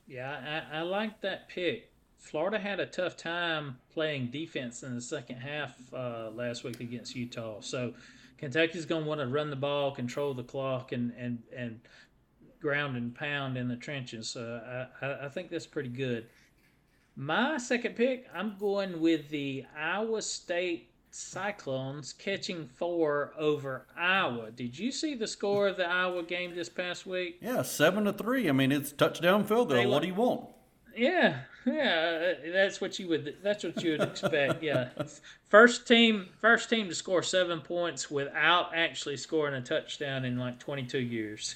Yeah, 0.08 0.64
I, 0.72 0.80
I 0.80 0.82
like 0.84 1.20
that 1.22 1.50
pick. 1.50 1.92
Florida 2.18 2.58
had 2.58 2.80
a 2.80 2.86
tough 2.86 3.18
time 3.18 3.80
playing 3.94 4.28
defense 4.28 4.82
in 4.82 4.96
the 4.96 5.02
second 5.02 5.38
half 5.38 5.76
uh, 5.94 6.30
last 6.34 6.64
week 6.64 6.80
against 6.80 7.16
Utah. 7.18 7.60
So 7.60 7.94
Kentucky's 8.38 8.86
going 8.86 9.04
to 9.04 9.10
want 9.10 9.20
to 9.20 9.28
run 9.28 9.50
the 9.50 9.56
ball, 9.58 9.92
control 9.92 10.34
the 10.34 10.44
clock, 10.44 10.94
and 10.94 11.12
and 11.18 11.40
and 11.56 11.82
ground 12.62 12.96
and 12.96 13.14
pound 13.14 13.58
in 13.58 13.68
the 13.68 13.76
trenches. 13.76 14.30
So 14.30 14.88
I, 15.02 15.06
I, 15.06 15.26
I 15.26 15.30
think 15.30 15.50
that's 15.50 15.68
pretty 15.68 15.90
good. 15.90 16.28
My 17.16 17.58
second 17.58 17.96
pick, 17.96 18.28
I'm 18.34 18.56
going 18.58 19.02
with 19.02 19.30
the 19.30 19.66
Iowa 19.78 20.22
State 20.22 20.90
Cyclones 21.12 22.14
catching 22.14 22.68
four 22.68 23.34
over 23.38 23.86
Iowa. 23.98 24.52
Did 24.52 24.80
you 24.80 24.92
see 24.92 25.16
the 25.16 25.28
score 25.28 25.68
of 25.68 25.78
the 25.78 25.88
Iowa 25.88 26.24
game 26.24 26.56
this 26.56 26.70
past 26.70 27.06
week? 27.06 27.38
Yeah, 27.42 27.64
seven 27.64 28.06
to 28.06 28.14
three. 28.14 28.48
I 28.48 28.54
mean, 28.54 28.72
it's 28.72 28.94
touchdown 28.94 29.44
field 29.44 29.70
goal. 29.70 29.78
They 29.78 29.86
what 29.86 30.02
do 30.02 30.08
you 30.08 30.16
want? 30.16 30.46
Yeah, 30.96 31.42
yeah, 31.66 32.34
that's 32.52 32.82
what 32.82 32.98
you 32.98 33.08
would. 33.10 33.38
That's 33.44 33.64
what 33.64 33.82
you 33.84 33.92
would 33.92 34.02
expect. 34.02 34.64
Yeah, 34.64 34.90
first 35.50 35.88
team, 35.88 36.30
first 36.40 36.70
team 36.70 36.88
to 36.90 36.96
score 36.96 37.24
seven 37.24 37.62
points 37.62 38.10
without 38.10 38.74
actually 38.76 39.18
scoring 39.18 39.54
a 39.54 39.62
touchdown 39.62 40.26
in 40.26 40.38
like 40.38 40.60
22 40.60 41.00
years. 41.00 41.56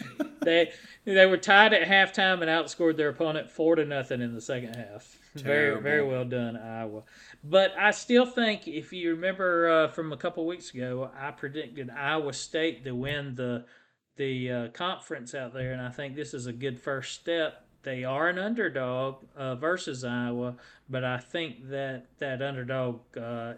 they 0.42 0.72
they 1.04 1.26
were 1.26 1.36
tied 1.36 1.72
at 1.72 1.88
halftime 1.88 2.40
and 2.40 2.44
outscored 2.44 2.96
their 2.96 3.08
opponent 3.08 3.50
four 3.50 3.76
to 3.76 3.84
nothing 3.84 4.20
in 4.20 4.34
the 4.34 4.40
second 4.40 4.74
half. 4.74 5.18
Very 5.34 5.80
very 5.80 6.06
well 6.06 6.24
done, 6.24 6.56
Iowa. 6.56 7.02
But 7.44 7.72
I 7.78 7.90
still 7.90 8.26
think 8.26 8.68
if 8.68 8.92
you 8.92 9.10
remember 9.10 9.68
uh, 9.68 9.88
from 9.88 10.12
a 10.12 10.16
couple 10.16 10.46
weeks 10.46 10.72
ago, 10.72 11.10
I 11.18 11.30
predicted 11.30 11.90
Iowa 11.90 12.32
State 12.32 12.84
to 12.84 12.94
win 12.94 13.34
the 13.34 13.64
the 14.16 14.50
uh, 14.50 14.68
conference 14.68 15.34
out 15.34 15.54
there, 15.54 15.72
and 15.72 15.80
I 15.80 15.90
think 15.90 16.14
this 16.14 16.34
is 16.34 16.46
a 16.46 16.52
good 16.52 16.78
first 16.78 17.14
step. 17.14 17.64
They 17.82 18.04
are 18.04 18.28
an 18.28 18.38
underdog 18.38 19.24
uh, 19.34 19.56
versus 19.56 20.04
Iowa, 20.04 20.54
but 20.88 21.02
I 21.02 21.18
think 21.18 21.68
that 21.70 22.06
that 22.18 22.40
underdog 22.40 23.00
uh, 23.16 23.54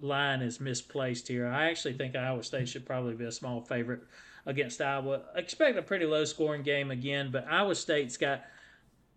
line 0.00 0.40
is 0.42 0.60
misplaced 0.60 1.28
here. 1.28 1.46
I 1.46 1.70
actually 1.70 1.94
think 1.94 2.16
Iowa 2.16 2.42
State 2.42 2.68
should 2.68 2.86
probably 2.86 3.14
be 3.14 3.24
a 3.24 3.32
small 3.32 3.60
favorite 3.60 4.00
against 4.46 4.80
Iowa. 4.80 5.22
Expect 5.34 5.78
a 5.78 5.82
pretty 5.82 6.06
low 6.06 6.24
scoring 6.24 6.62
game 6.62 6.90
again, 6.90 7.30
but 7.30 7.46
Iowa 7.48 7.74
State's 7.74 8.16
got 8.16 8.44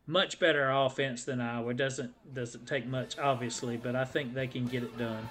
much 0.08 0.40
better 0.40 0.70
offense 0.70 1.24
than 1.24 1.42
Iowa. 1.42 1.74
Doesn't 1.74 2.14
doesn't 2.34 2.68
take 2.68 2.86
much, 2.86 3.18
obviously, 3.18 3.78
but 3.78 3.96
I 3.96 4.06
think 4.06 4.34
they 4.34 4.48
can 4.48 4.68
get 4.68 4.84
it 4.84 4.98
done. 4.98 5.28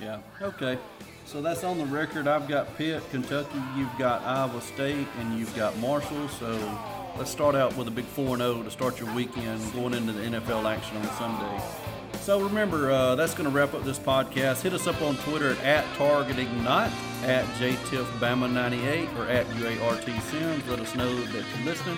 Yeah. 0.00 0.20
Okay. 0.40 0.78
So 1.24 1.40
that's 1.40 1.64
on 1.64 1.78
the 1.78 1.86
record. 1.86 2.26
I've 2.26 2.48
got 2.48 2.76
Pitt, 2.76 3.02
Kentucky. 3.10 3.60
You've 3.76 3.96
got 3.98 4.22
Iowa 4.22 4.60
State, 4.60 5.06
and 5.18 5.38
you've 5.38 5.54
got 5.54 5.76
Marshall. 5.78 6.28
So 6.28 6.78
let's 7.16 7.30
start 7.30 7.54
out 7.54 7.76
with 7.76 7.88
a 7.88 7.90
big 7.90 8.04
four 8.04 8.28
and 8.28 8.38
zero 8.38 8.62
to 8.62 8.70
start 8.70 8.98
your 8.98 9.12
weekend, 9.14 9.72
going 9.72 9.94
into 9.94 10.12
the 10.12 10.22
NFL 10.22 10.70
action 10.70 10.96
on 10.96 11.08
Sunday. 11.16 12.01
So 12.22 12.40
remember, 12.40 12.92
uh, 12.92 13.16
that's 13.16 13.34
going 13.34 13.50
to 13.50 13.54
wrap 13.54 13.74
up 13.74 13.82
this 13.82 13.98
podcast. 13.98 14.62
Hit 14.62 14.72
us 14.72 14.86
up 14.86 15.02
on 15.02 15.16
Twitter 15.16 15.56
at, 15.64 15.84
@targetignot, 15.96 16.92
at 17.24 17.44
JTIFBama98, 17.58 19.18
or 19.18 19.26
at 19.26 19.44
UARTSims. 19.48 20.68
Let 20.68 20.78
us 20.78 20.94
know 20.94 21.12
that 21.12 21.44
you're 21.56 21.66
listening. 21.66 21.96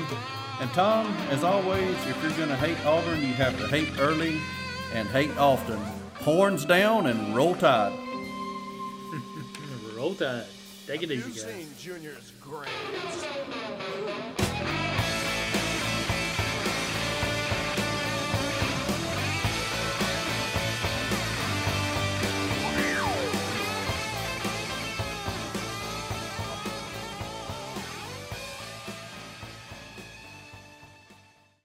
And 0.61 0.73
Tom, 0.73 1.15
as 1.29 1.45
always, 1.45 1.91
if 2.07 2.19
you're 2.23 2.33
going 2.33 2.49
to 2.49 2.57
hate 2.57 2.79
Auburn, 2.87 3.21
you 3.21 3.35
have 3.35 3.59
to 3.59 3.69
hate 3.69 3.91
early 4.01 4.41
and 4.95 5.07
hate 5.09 5.37
often. 5.37 5.79
Horns 6.15 6.65
down 6.65 7.07
and 7.07 7.37
roll 7.37 7.55
tide. 7.55 7.93
Roll 9.95 10.15
Tide. 10.15 10.45
Take 10.87 11.03
it 11.05 11.13
easy, 11.13 11.31
guys. 11.31 11.43
seen 11.43 11.69
Junior's 11.79 12.33
grades. 12.43 13.25